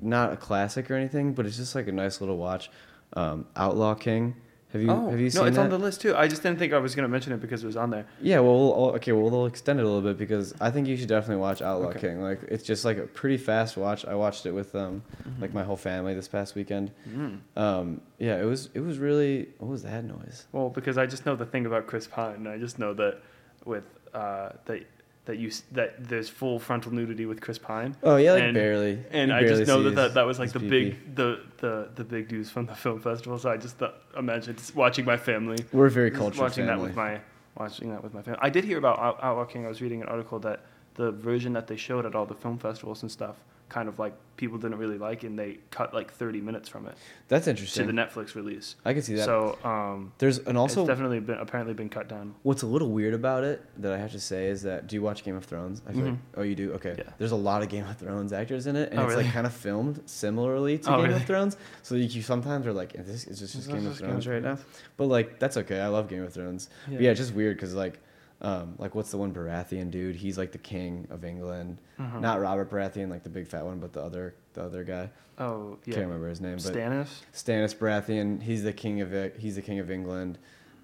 not 0.00 0.32
a 0.32 0.36
classic 0.38 0.90
or 0.90 0.94
anything, 0.94 1.34
but 1.34 1.44
it's 1.44 1.56
just 1.58 1.74
like 1.74 1.86
a 1.86 1.92
nice 1.92 2.20
little 2.22 2.38
watch. 2.38 2.70
Um, 3.14 3.46
Outlaw 3.56 3.94
King. 3.94 4.34
Have 4.74 4.82
you 4.82 4.90
oh 4.90 5.08
have 5.08 5.20
you 5.20 5.30
seen 5.30 5.40
no, 5.42 5.46
it's 5.46 5.56
that? 5.56 5.62
on 5.62 5.70
the 5.70 5.78
list 5.78 6.00
too. 6.00 6.16
I 6.16 6.26
just 6.26 6.42
didn't 6.42 6.58
think 6.58 6.72
I 6.72 6.78
was 6.78 6.96
gonna 6.96 7.06
mention 7.06 7.32
it 7.32 7.40
because 7.40 7.62
it 7.62 7.66
was 7.66 7.76
on 7.76 7.90
there. 7.90 8.06
Yeah, 8.20 8.40
well, 8.40 8.58
we'll- 8.58 8.90
okay, 8.96 9.12
well, 9.12 9.30
they'll 9.30 9.46
extend 9.46 9.78
it 9.78 9.84
a 9.84 9.86
little 9.86 10.02
bit 10.02 10.18
because 10.18 10.52
I 10.60 10.72
think 10.72 10.88
you 10.88 10.96
should 10.96 11.08
definitely 11.08 11.40
watch 11.40 11.62
Outlaw 11.62 11.90
Okay. 11.90 12.00
King. 12.00 12.20
Like, 12.20 12.40
it's 12.48 12.64
just 12.64 12.84
like 12.84 12.98
a 12.98 13.02
pretty 13.06 13.36
fast 13.36 13.76
watch. 13.76 14.04
I 14.04 14.16
watched 14.16 14.46
it 14.46 14.50
with 14.52 14.74
um, 14.74 15.04
like 15.40 15.54
my 15.54 15.62
whole 15.62 15.76
family 15.76 16.12
this 16.12 16.26
past 16.26 16.56
weekend. 16.56 16.90
Mm. 17.08 17.38
Um, 17.56 18.00
yeah, 18.18 18.40
it 18.40 18.44
was 18.46 18.68
it 18.74 18.80
was 18.80 18.98
really. 18.98 19.48
What 19.58 19.70
was 19.70 19.84
that 19.84 20.04
noise? 20.04 20.46
Well, 20.50 20.70
because 20.70 20.98
I 20.98 21.06
just 21.06 21.24
know 21.24 21.36
the 21.36 21.46
thing 21.46 21.66
about 21.66 21.86
Chris 21.86 22.08
Pine. 22.08 22.48
I 22.48 22.58
just 22.58 22.80
know 22.80 22.94
that 22.94 23.22
with 23.64 23.84
uh, 24.12 24.50
that 24.64 24.82
that 25.26 25.38
you 25.38 25.50
that 25.72 26.06
there's 26.08 26.28
full 26.28 26.58
frontal 26.58 26.92
nudity 26.92 27.24
with 27.26 27.40
Chris 27.40 27.58
Pine. 27.58 27.96
Oh 28.02 28.16
yeah, 28.16 28.32
like 28.34 28.42
And- 28.42 28.54
barely. 28.54 28.98
And 29.10 29.30
You 29.30 29.36
I 29.36 29.40
barely 29.40 29.56
just 29.64 29.68
know 29.68 29.82
that, 29.84 29.94
that 29.94 30.14
that 30.14 30.26
was 30.26 30.38
like 30.38 30.52
the 30.52 30.60
pee-pee. 30.60 30.90
big 30.90 31.14
the, 31.16 31.40
the 31.58 31.88
the 31.94 32.04
big 32.04 32.30
news 32.30 32.50
from 32.50 32.66
the 32.66 32.74
film 32.74 33.00
festival. 33.00 33.38
So 33.38 33.50
I 33.50 33.56
just 33.56 33.78
thought, 33.78 33.94
imagine 34.18 34.56
just 34.56 34.74
watching 34.74 35.04
my 35.04 35.16
family 35.16 35.58
We're 35.72 35.86
a 35.86 35.90
very 35.90 36.10
just 36.10 36.20
cultural 36.20 36.44
watching 36.44 36.66
family. 36.66 36.82
that 36.82 36.88
with 36.88 36.96
my 36.96 37.20
watching 37.56 37.90
that 37.90 38.02
with 38.02 38.12
my 38.14 38.22
family. 38.22 38.40
I 38.42 38.50
did 38.50 38.64
hear 38.64 38.78
about 38.78 38.98
Outlaw 39.22 39.44
King. 39.44 39.64
I 39.64 39.68
was 39.68 39.80
reading 39.80 40.02
an 40.02 40.08
article 40.08 40.38
that 40.40 40.60
the 40.94 41.10
version 41.10 41.52
that 41.54 41.66
they 41.68 41.76
showed 41.76 42.04
at 42.06 42.14
all 42.14 42.26
the 42.26 42.34
film 42.34 42.58
festivals 42.58 43.02
and 43.02 43.10
stuff, 43.10 43.36
kind 43.68 43.88
of 43.88 43.98
like 43.98 44.14
people 44.36 44.58
didn't 44.58 44.78
really 44.78 44.98
like, 44.98 45.22
and 45.22 45.38
they 45.38 45.58
cut 45.70 45.94
like 45.94 46.12
30 46.12 46.40
minutes 46.40 46.68
from 46.68 46.86
it 46.86 46.94
That's 47.28 47.46
interesting. 47.46 47.86
to 47.86 47.92
the 47.92 47.98
Netflix 47.98 48.34
release. 48.34 48.74
I 48.84 48.92
can 48.92 49.00
see 49.02 49.14
that. 49.14 49.24
So 49.24 49.56
um, 49.64 50.12
There's 50.18 50.38
and 50.38 50.58
also 50.58 50.80
it's 50.82 50.88
definitely 50.88 51.20
been 51.20 51.38
apparently 51.38 51.72
been 51.72 51.88
cut 51.88 52.08
down. 52.08 52.34
what's 52.42 52.62
a 52.62 52.66
little 52.66 52.90
weird 52.90 53.14
about 53.14 53.44
it 53.44 53.62
that 53.80 53.92
I 53.92 53.98
have 53.98 54.10
to 54.12 54.20
say 54.20 54.46
is 54.48 54.62
that 54.62 54.88
do 54.88 54.96
you 54.96 55.02
watch 55.02 55.22
Game 55.24 55.36
of 55.36 55.44
Thrones? 55.44 55.82
I 55.88 55.92
feel 55.92 56.02
like 56.04 56.14
Mhm. 56.14 56.18
oh 56.36 56.42
you 56.42 56.54
do 56.56 56.72
okay. 56.74 56.94
Yeah. 56.98 57.10
There's 57.18 57.30
a 57.32 57.36
lot 57.36 57.62
of 57.62 57.68
Game 57.68 57.86
of 57.86 57.96
Thrones 57.96 58.32
actors 58.32 58.66
in 58.66 58.74
it, 58.76 58.90
and 58.90 58.98
Oh, 58.98 59.04
it's 59.04 59.12
really? 59.12 59.24
like 59.24 59.32
kind 59.32 59.46
of 59.46 59.52
filmed 59.54 60.02
similarly 60.06 60.78
to 60.78 60.90
Oh, 60.92 60.96
Game 60.96 61.04
really? 61.10 61.16
of 61.20 61.26
Thrones. 61.26 61.56
So 61.82 61.94
you, 61.94 62.04
you 62.04 62.22
sometimes 62.22 62.66
are 62.66 62.72
like, 62.72 62.94
is 62.96 63.06
this 63.06 63.26
is 63.26 63.40
this 63.40 63.52
just 63.52 63.68
Game 63.70 63.86
of 63.86 63.96
Thrones 63.96 64.26
right 64.26 64.42
now? 64.42 64.58
But 64.96 65.06
like 65.06 65.38
that's 65.38 65.56
okay. 65.58 65.80
I 65.80 65.86
love 65.88 66.08
Game 66.08 66.22
of 66.24 66.32
Thrones. 66.32 66.68
Yeah. 66.88 66.96
But 66.96 67.02
yeah, 67.02 67.10
it's 67.12 67.20
just 67.20 67.34
weird 67.34 67.56
because 67.56 67.74
like. 67.74 68.00
Um, 68.44 68.74
like 68.78 68.94
what's 68.94 69.10
the 69.10 69.16
one 69.18 69.32
Baratheon 69.32 69.90
dude? 69.90 70.16
He's 70.16 70.36
like 70.36 70.52
the 70.52 70.58
king 70.58 71.06
of 71.10 71.24
England. 71.24 71.78
Mhm. 71.98 72.20
Not 72.20 72.40
Robert 72.40 72.70
Baratheon, 72.70 73.08
like 73.08 73.22
the 73.22 73.30
big 73.30 73.46
fat 73.46 73.64
one, 73.64 73.78
but 73.78 73.92
the 73.92 74.02
other 74.02 74.34
the 74.52 74.62
other 74.62 74.84
guy. 74.84 75.08
Oh 75.38 75.78
yeah. 75.86 75.94
Can't 75.94 76.06
remember 76.06 76.28
his 76.28 76.40
name, 76.40 76.56
but 76.56 76.72
Stannis. 76.74 77.08
Stannis 77.32 77.74
Baratheon. 77.74 78.42
He's 78.42 78.62
the 78.62 78.72
king 78.72 79.00
of 79.00 79.12
it. 79.14 79.36
He's 79.38 79.56
the 79.56 79.62
king 79.62 79.78
of 79.78 79.90
England. 79.90 80.38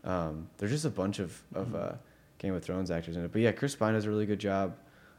Um, 0.04 0.48
there's 0.58 0.70
just 0.72 0.84
a 0.86 0.90
bunch 0.90 1.18
of 1.18 1.42
of 1.54 1.66
Mm-hmm. 1.68 1.76
uh, 1.76 1.92
Game 2.38 2.54
of 2.54 2.62
Thrones 2.64 2.90
actors 2.90 3.16
in 3.16 3.24
it. 3.24 3.32
But 3.32 3.42
yeah, 3.42 3.52
Chris 3.52 3.76
Pine 3.76 3.92
does 3.92 4.06
a 4.06 4.08
really 4.10 4.24
good 4.26 4.38
job. 4.40 4.74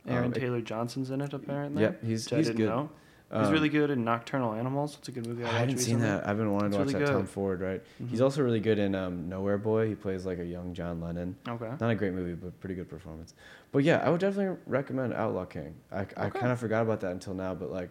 Aaron 0.07 0.25
Um, 0.25 0.33
it- 0.33 0.39
Taylor 0.39 0.61
Johnson's 0.61 1.11
in 1.11 1.21
it 1.21 1.33
apparently. 1.33 1.83
Yep, 1.83 2.03
he's 2.03 2.27
he's 2.27 2.49
good. 2.49 2.57
know. 2.69 2.89
He's 3.33 3.47
Um, 3.47 3.53
really 3.53 3.69
good 3.69 3.89
in 3.91 4.03
Nocturnal 4.03 4.53
Animals. 4.53 4.97
It's 4.99 5.07
a 5.07 5.11
good 5.13 5.25
movie. 5.25 5.45
I, 5.45 5.47
I 5.47 5.51
haven't 5.59 5.77
seen 5.77 5.95
recently. 5.97 6.17
that. 6.17 6.27
I've 6.27 6.37
been 6.37 6.51
wanting 6.51 6.71
to 6.71 6.77
watch 6.79 6.83
It's 6.87 6.93
that. 6.93 6.99
really 6.99 7.13
Tom. 7.13 7.25
Ford, 7.27 7.61
right? 7.61 7.81
He's 8.09 8.19
Mhm. 8.19 8.23
also 8.23 8.43
really 8.43 8.59
good 8.59 8.77
in 8.77 8.93
um, 8.93 9.29
Nowhere 9.29 9.57
Boy. 9.57 9.87
He 9.87 9.95
plays 9.95 10.25
like 10.25 10.39
a 10.39 10.45
young 10.45 10.73
John 10.73 10.99
Lennon. 10.99 11.37
Okay. 11.47 11.71
Not 11.79 11.89
a 11.89 11.95
great 11.95 12.13
movie, 12.13 12.33
but 12.33 12.59
pretty 12.59 12.75
good 12.75 12.89
performance. 12.89 13.33
But 13.71 13.83
yeah, 13.85 14.01
I 14.05 14.09
would 14.09 14.19
definitely 14.19 14.57
recommend 14.67 15.13
Outlaw 15.13 15.45
King. 15.45 15.75
I, 15.93 16.01
I 16.17 16.29
kind 16.29 16.51
of 16.51 16.59
forgot 16.59 16.81
about 16.81 16.99
that 17.01 17.11
until 17.13 17.33
now, 17.33 17.53
but 17.55 17.71
like, 17.71 17.89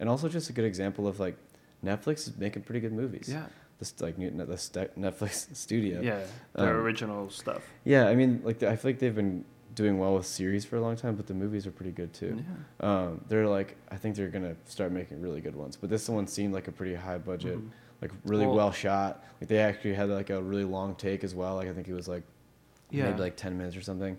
and 0.00 0.08
also 0.08 0.26
just 0.28 0.48
a 0.48 0.52
good 0.54 0.64
example 0.64 1.06
of 1.06 1.20
like, 1.20 1.36
Netflix 1.84 2.26
is 2.26 2.36
making 2.38 2.62
pretty 2.62 2.80
good 2.80 2.92
movies. 2.92 3.28
Yeah. 3.30 3.44
This 3.78 4.00
like 4.00 4.16
the 4.16 4.24
Netflix 4.30 5.54
studio. 5.54 6.00
Yeah. 6.00 6.22
Their 6.54 6.70
Um, 6.78 6.82
original 6.84 7.30
stuff. 7.30 7.62
Yeah, 7.84 8.08
I 8.08 8.14
mean, 8.16 8.40
like 8.42 8.62
I 8.62 8.74
feel 8.74 8.88
like 8.90 8.98
they've 9.00 9.14
been 9.14 9.44
doing 9.78 9.96
well 9.98 10.14
with 10.16 10.26
series 10.26 10.64
for 10.64 10.76
a 10.76 10.80
long 10.80 10.96
time, 10.96 11.14
but 11.14 11.26
the 11.26 11.32
movies 11.32 11.66
are 11.66 11.70
pretty 11.70 11.92
good 11.92 12.12
too. 12.12 12.42
Yeah. 12.82 12.86
Um, 13.04 13.24
they're 13.28 13.46
like, 13.46 13.76
I 13.90 13.96
think 13.96 14.16
they're 14.16 14.28
gonna 14.28 14.56
start 14.66 14.92
making 14.92 15.22
really 15.22 15.40
good 15.40 15.54
ones. 15.56 15.76
But 15.76 15.88
this 15.88 16.08
one 16.08 16.26
seemed 16.26 16.52
like 16.52 16.66
a 16.68 16.72
pretty 16.72 16.94
high 16.96 17.18
budget, 17.18 17.58
Mhm. 17.58 17.70
like 18.02 18.10
really 18.24 18.44
Well- 18.46 18.56
well 18.56 18.72
shot. 18.72 19.24
Like 19.40 19.48
they 19.48 19.58
actually 19.58 19.94
had 19.94 20.08
like 20.10 20.30
a 20.30 20.42
really 20.42 20.64
long 20.64 20.96
take 20.96 21.22
as 21.24 21.34
well. 21.34 21.54
Like 21.54 21.68
I 21.68 21.72
think 21.72 21.88
it 21.88 21.94
was 21.94 22.08
like 22.08 22.24
Yeah. 22.90 23.04
maybe 23.08 23.20
like 23.20 23.36
ten 23.36 23.56
minutes 23.56 23.76
or 23.76 23.80
something. 23.82 24.18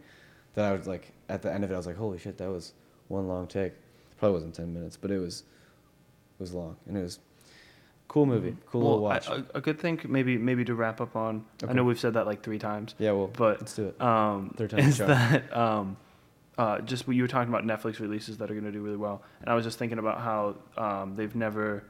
That 0.55 0.66
I 0.66 0.76
was 0.76 0.88
like 0.88 1.12
at 1.28 1.41
the 1.41 1.53
end 1.53 1.64
of 1.64 1.72
it, 1.72 1.74
I 1.74 1.78
was 1.78 1.86
like, 1.86 1.97
holy 1.97 2.18
shit, 2.18 2.38
that 2.38 2.49
was 2.49 2.74
one 3.10 3.28
long 3.28 3.45
take. 3.45 3.74
Probably 4.18 4.34
wasn't 4.34 4.55
ten 4.55 4.74
minutes, 4.74 4.97
but 4.97 5.12
it 5.12 5.20
was 5.20 5.41
it 5.41 6.39
was 6.43 6.53
long 6.53 6.78
and 6.88 6.97
it 6.97 7.01
was 7.01 7.20
cool 8.10 8.26
movie, 8.26 8.57
cool 8.66 8.82
well, 8.82 8.99
watch. 8.99 9.30
a 9.30 9.45
a 9.55 9.62
good 9.62 9.80
thing, 9.80 10.01
maybe 10.10 10.38
maybe 10.38 10.66
to 10.66 10.76
wrap 10.76 10.99
up 10.99 11.16
on. 11.16 11.45
I 11.66 11.72
know 11.72 11.86
we've 11.86 11.99
said 11.99 12.16
that 12.16 12.26
like 12.28 12.43
three 12.43 12.60
times, 12.60 12.93
yeah, 12.99 13.12
well, 13.12 13.28
but 13.28 13.62
let's 13.62 13.74
do 13.76 13.86
it. 13.88 14.01
um, 14.01 14.53
Third 14.57 14.72
time's 14.72 14.86
a 14.86 14.88
is 14.89 14.97
that 15.07 15.57
um, 15.57 15.95
uh, 16.57 16.80
just 16.82 17.07
what 17.07 17.16
you 17.16 17.22
were 17.22 17.30
talking 17.30 17.47
about 17.53 17.64
Netflix 17.64 17.99
releases 18.01 18.38
that 18.39 18.51
are 18.51 18.53
going 18.53 18.66
to 18.66 18.72
do 18.72 18.82
really 18.82 18.97
well, 18.97 19.22
and 19.39 19.49
I 19.49 19.55
was 19.55 19.64
just 19.64 19.80
thinking 19.80 19.99
about 19.99 20.20
how 20.20 20.55
um, 20.78 21.16
they've 21.16 21.34
never, 21.36 21.84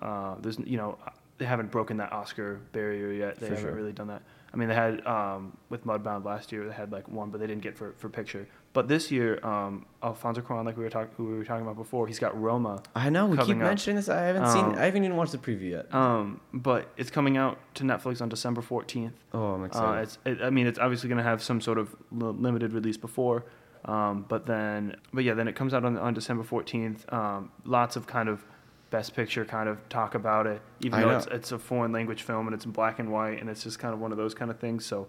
uh, 0.00 0.36
there's 0.40 0.58
you 0.60 0.76
know, 0.76 0.96
they 1.38 1.46
haven't 1.46 1.72
broken 1.72 1.96
that 1.96 2.12
Oscar 2.12 2.60
barrier 2.72 3.10
yet. 3.12 3.40
They 3.40 3.48
For 3.48 3.54
haven't 3.54 3.70
sure. 3.70 3.74
really 3.74 3.92
done 3.92 4.06
that. 4.08 4.22
I 4.52 4.56
mean, 4.56 4.68
they 4.68 4.74
had 4.76 5.04
um, 5.04 5.56
with 5.68 5.84
Mudbound 5.84 6.24
last 6.24 6.52
year, 6.52 6.64
they 6.64 6.72
had 6.72 6.92
like 6.92 7.08
one, 7.08 7.30
but 7.30 7.40
they 7.40 7.48
didn't 7.48 7.62
get 7.62 7.76
for, 7.76 7.92
for 7.98 8.08
picture. 8.08 8.46
But 8.74 8.88
this 8.88 9.10
year, 9.10 9.38
um, 9.46 9.86
Alfonso 10.02 10.40
Cuarón, 10.42 10.66
like 10.66 10.76
we 10.76 10.82
were 10.84 10.90
talking, 10.90 11.14
who 11.16 11.26
we 11.26 11.38
were 11.38 11.44
talking 11.44 11.62
about 11.64 11.76
before, 11.76 12.06
he's 12.08 12.18
got 12.18 12.38
Roma, 12.38 12.82
I 12.94 13.08
know 13.08 13.24
we 13.26 13.36
keep 13.38 13.50
up. 13.50 13.56
mentioning 13.62 13.96
this. 13.96 14.08
I 14.10 14.22
haven't 14.24 14.48
seen. 14.48 14.64
Um, 14.64 14.74
I 14.74 14.84
haven't 14.86 15.04
even 15.04 15.16
watched 15.16 15.32
the 15.32 15.38
preview 15.38 15.70
yet. 15.70 15.94
um, 15.94 16.40
but 16.52 16.90
it's 16.96 17.08
coming 17.10 17.36
out 17.38 17.58
to 17.76 17.84
Netflix 17.84 18.20
on 18.20 18.28
December 18.28 18.60
14th. 18.62 19.12
oh, 19.32 19.54
I'm 19.54 19.62
Uh, 19.62 19.66
excited. 19.66 20.02
it's, 20.02 20.18
it, 20.26 20.42
I 20.42 20.50
mean, 20.50 20.66
it's 20.66 20.78
obviously 20.80 21.08
going 21.08 21.18
to 21.18 21.24
have 21.24 21.40
some 21.40 21.60
sort 21.60 21.78
of 21.78 21.94
limited 22.10 22.72
release 22.72 22.96
before, 22.96 23.44
um, 23.84 24.24
but 24.28 24.46
then, 24.46 24.96
but 25.12 25.22
yeah, 25.24 25.34
then 25.34 25.46
it 25.46 25.54
comes 25.54 25.72
out 25.72 25.84
on, 25.84 25.96
on 25.96 26.12
December 26.12 26.42
14th. 26.42 27.10
Um, 27.12 27.52
lots 27.64 27.94
of 27.96 28.06
kind 28.08 28.28
of 28.28 28.44
best 28.90 29.14
picture 29.14 29.44
kind 29.44 29.68
of 29.68 29.88
talk 29.88 30.14
about 30.16 30.46
it, 30.48 30.60
even 30.80 30.98
I 30.98 31.02
though 31.02 31.16
it's, 31.18 31.26
it's 31.28 31.52
a 31.52 31.58
foreign 31.60 31.92
language 31.92 32.22
film 32.22 32.46
and 32.48 32.54
it's 32.54 32.64
in 32.64 32.70
black 32.72 32.98
and 32.98 33.12
white 33.12 33.40
and 33.40 33.48
it's 33.48 33.62
just 33.62 33.78
kind 33.78 33.94
of 33.94 34.00
one 34.00 34.10
of 34.12 34.18
those 34.18 34.34
kind 34.34 34.50
of 34.50 34.58
things. 34.58 34.84
So, 34.86 35.06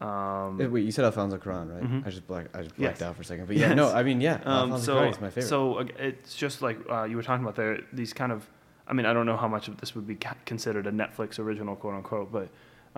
um, 0.00 0.58
Wait, 0.72 0.84
you 0.84 0.90
said 0.92 1.04
Alfonso 1.06 1.38
Cuarón, 1.38 1.72
right? 1.72 1.82
Mhm. 1.82 2.06
I 2.06 2.10
just 2.10 2.26
black, 2.26 2.46
I 2.54 2.62
just 2.62 2.76
blacked 2.76 3.00
Yes. 3.00 3.02
out 3.08 3.16
for 3.16 3.22
a 3.22 3.24
second. 3.24 3.46
But 3.46 3.56
yeah, 3.56 3.68
Yes. 3.68 3.76
no, 3.76 3.90
I 3.92 4.02
mean, 4.02 4.20
yeah, 4.20 4.34
um, 4.44 4.72
Alfonso 4.72 4.84
so, 4.84 4.94
Cuarón 4.96 5.10
is 5.12 5.20
my 5.20 5.30
favorite. 5.30 5.48
so 5.48 5.78
it's 5.98 6.34
just 6.36 6.60
like 6.62 6.78
uh, 6.90 7.04
you 7.04 7.16
were 7.16 7.22
talking 7.22 7.42
about 7.44 7.56
there, 7.56 7.80
these 7.92 8.12
kind 8.12 8.30
of, 8.32 8.48
I 8.86 8.92
mean, 8.92 9.06
I 9.06 9.12
don't 9.12 9.26
know 9.26 9.36
how 9.36 9.48
much 9.48 9.68
of 9.68 9.78
this 9.78 9.94
would 9.94 10.06
be 10.06 10.18
considered 10.44 10.86
a 10.86 10.92
Netflix 10.92 11.38
original, 11.38 11.76
quote 11.76 11.94
unquote, 11.94 12.30
but 12.30 12.48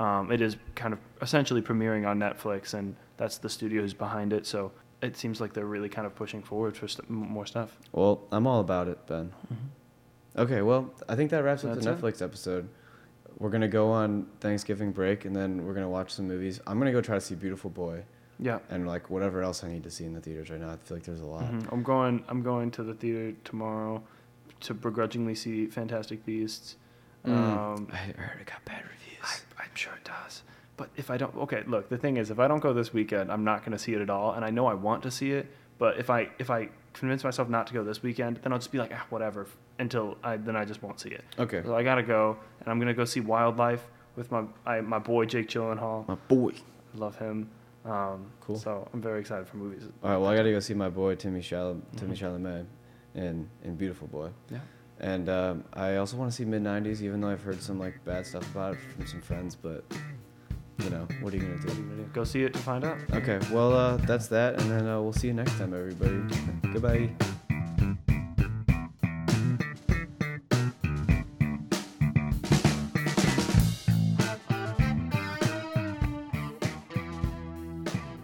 um, 0.02 0.30
it 0.32 0.40
is 0.40 0.56
kind 0.74 0.92
of 0.92 1.00
essentially 1.22 1.62
premiering 1.62 2.06
on 2.06 2.18
Netflix, 2.18 2.74
and 2.74 2.94
that's 3.16 3.38
the 3.38 3.48
studio 3.48 3.82
who's 3.82 3.94
behind 3.94 4.32
it. 4.32 4.46
So 4.46 4.72
it 5.00 5.16
seems 5.16 5.40
like 5.40 5.52
they're 5.52 5.66
really 5.66 5.88
kind 5.88 6.06
of 6.06 6.14
pushing 6.16 6.42
forward 6.42 6.76
for 6.76 6.88
st- 6.88 7.08
more 7.08 7.46
stuff. 7.46 7.78
well, 7.92 8.22
I'm 8.32 8.46
all 8.46 8.60
about 8.60 8.88
it, 8.88 9.06
Ben. 9.06 9.32
Okay, 10.36 10.62
well, 10.62 10.92
I 11.08 11.16
think 11.16 11.30
that 11.30 11.42
wraps 11.42 11.64
up 11.64 11.74
the 11.74 11.80
That's 11.80 11.86
it. 12.00 12.04
Netflix 12.04 12.22
episode. 12.22 12.68
We're 13.38 13.50
gonna 13.50 13.68
go 13.68 13.90
on 13.92 14.26
Thanksgiving 14.40 14.90
break, 14.92 15.24
and 15.24 15.34
then 15.34 15.64
we're 15.64 15.74
gonna 15.74 15.88
watch 15.88 16.10
some 16.10 16.26
movies. 16.26 16.60
I'm 16.66 16.78
gonna 16.78 16.92
go 16.92 17.00
try 17.00 17.14
to 17.14 17.20
see 17.20 17.34
Beautiful 17.36 17.70
Boy, 17.70 18.02
Yeah. 18.40 18.58
and 18.70 18.86
like 18.86 19.10
whatever 19.10 19.42
else 19.42 19.62
I 19.62 19.68
need 19.68 19.84
to 19.84 19.90
see 19.90 20.04
in 20.04 20.12
the 20.12 20.20
theaters 20.20 20.50
right 20.50 20.60
now. 20.60 20.70
I 20.70 20.76
feel 20.76 20.96
like 20.96 21.04
there's 21.04 21.20
a 21.20 21.26
lot. 21.26 21.44
Mhm. 21.44 21.72
I'm 21.72 21.82
going. 21.82 22.24
I'm 22.28 22.42
going 22.42 22.70
to 22.72 22.82
the 22.82 22.94
theater 22.94 23.36
tomorrow 23.44 24.02
to 24.60 24.74
begrudgingly 24.74 25.34
see 25.36 25.66
Fantastic 25.66 26.26
Beasts. 26.26 26.76
Mm. 27.24 27.32
Um, 27.32 27.88
I 27.92 27.96
heard 27.96 28.40
it 28.40 28.46
got 28.46 28.64
bad 28.64 28.82
reviews. 28.82 29.42
I, 29.58 29.62
I'm 29.62 29.74
sure 29.74 29.92
it 29.94 30.04
does. 30.04 30.42
But 30.76 30.90
if 30.96 31.10
I 31.10 31.16
don't, 31.16 31.34
okay, 31.36 31.62
look, 31.66 31.88
the 31.88 31.98
thing 31.98 32.16
is, 32.16 32.30
if 32.30 32.38
I 32.38 32.46
don't 32.48 32.60
go 32.60 32.72
this 32.72 32.92
weekend, 32.92 33.30
I'm 33.32 33.42
not 33.44 33.60
going 33.60 33.72
to 33.72 33.78
see 33.78 33.94
it 33.94 34.00
at 34.00 34.08
all, 34.10 34.32
and 34.32 34.44
I 34.44 34.50
know 34.50 34.66
I 34.66 34.74
want 34.74 35.02
to 35.04 35.10
see 35.10 35.32
it. 35.32 35.46
But 35.78 35.98
if 35.98 36.10
I 36.10 36.30
if 36.40 36.50
I 36.50 36.70
convince 36.92 37.22
myself 37.22 37.48
not 37.48 37.68
to 37.68 37.74
go 37.74 37.84
this 37.84 38.02
weekend, 38.02 38.38
then 38.42 38.52
I'll 38.52 38.58
just 38.58 38.72
be 38.72 38.78
like, 38.78 38.90
ah, 38.92 39.04
whatever, 39.10 39.46
until 39.78 40.16
I 40.22 40.36
then 40.36 40.56
I 40.56 40.64
just 40.64 40.82
won't 40.82 40.98
see 41.00 41.10
it. 41.10 41.24
okay, 41.38 41.62
So 41.64 41.74
I 41.76 41.82
gotta 41.82 42.02
go, 42.02 42.36
and 42.60 42.68
I'm 42.68 42.78
gonna 42.78 42.94
go 42.94 43.04
see 43.04 43.20
Wildlife 43.20 43.84
with 44.16 44.30
my 44.32 44.44
I, 44.66 44.80
my 44.80 44.98
boy 44.98 45.24
Jake 45.26 45.48
Gyllenhaal. 45.48 46.06
my 46.08 46.14
boy. 46.28 46.52
Love 46.94 47.16
him. 47.18 47.50
Um, 47.84 48.26
Cool. 48.40 48.56
So 48.58 48.88
I'm 48.92 49.00
very 49.00 49.20
excited 49.20 49.46
for 49.46 49.56
movies. 49.58 49.84
All 50.02 50.10
right, 50.10 50.16
well, 50.16 50.30
I 50.30 50.36
gotta 50.36 50.50
go 50.50 50.60
see 50.60 50.74
my 50.74 50.88
boy 50.88 51.14
Timmy 51.14 51.40
Chalamet, 51.40 51.82
Timmy 51.96 52.14
Mhm. 52.16 52.18
Chalamet, 52.42 52.66
in 53.14 53.48
in 53.62 53.76
Beautiful 53.76 54.08
Boy. 54.08 54.30
Yeah. 54.50 54.58
And 55.00 55.28
um, 55.28 55.64
I 55.74 55.96
also 55.96 56.16
want 56.16 56.30
to 56.30 56.36
see 56.36 56.44
mid 56.44 56.62
'90s, 56.62 57.02
even 57.02 57.20
though 57.20 57.28
I've 57.30 57.42
heard 57.42 57.62
some 57.62 57.78
like 57.78 58.04
bad 58.04 58.26
stuff 58.26 58.50
about 58.50 58.72
it 58.74 58.78
from 58.96 59.06
some 59.06 59.20
friends. 59.20 59.54
But 59.54 59.84
you 60.78 60.90
know, 60.90 61.06
what 61.20 61.32
are 61.32 61.36
you 61.36 61.42
gonna 61.42 61.58
do? 61.60 61.68
gonna? 61.68 62.02
Go 62.12 62.24
see 62.24 62.42
it 62.42 62.52
to 62.54 62.58
find 62.58 62.84
out. 62.84 62.98
Okay, 63.12 63.38
well, 63.52 63.72
uh, 63.74 63.96
that's 63.98 64.26
that, 64.28 64.60
and 64.60 64.68
then 64.70 64.88
uh, 64.88 65.00
we'll 65.00 65.12
see 65.12 65.28
you 65.28 65.34
next 65.34 65.56
time, 65.56 65.72
everybody. 65.72 66.20
Goodbye. 66.72 67.10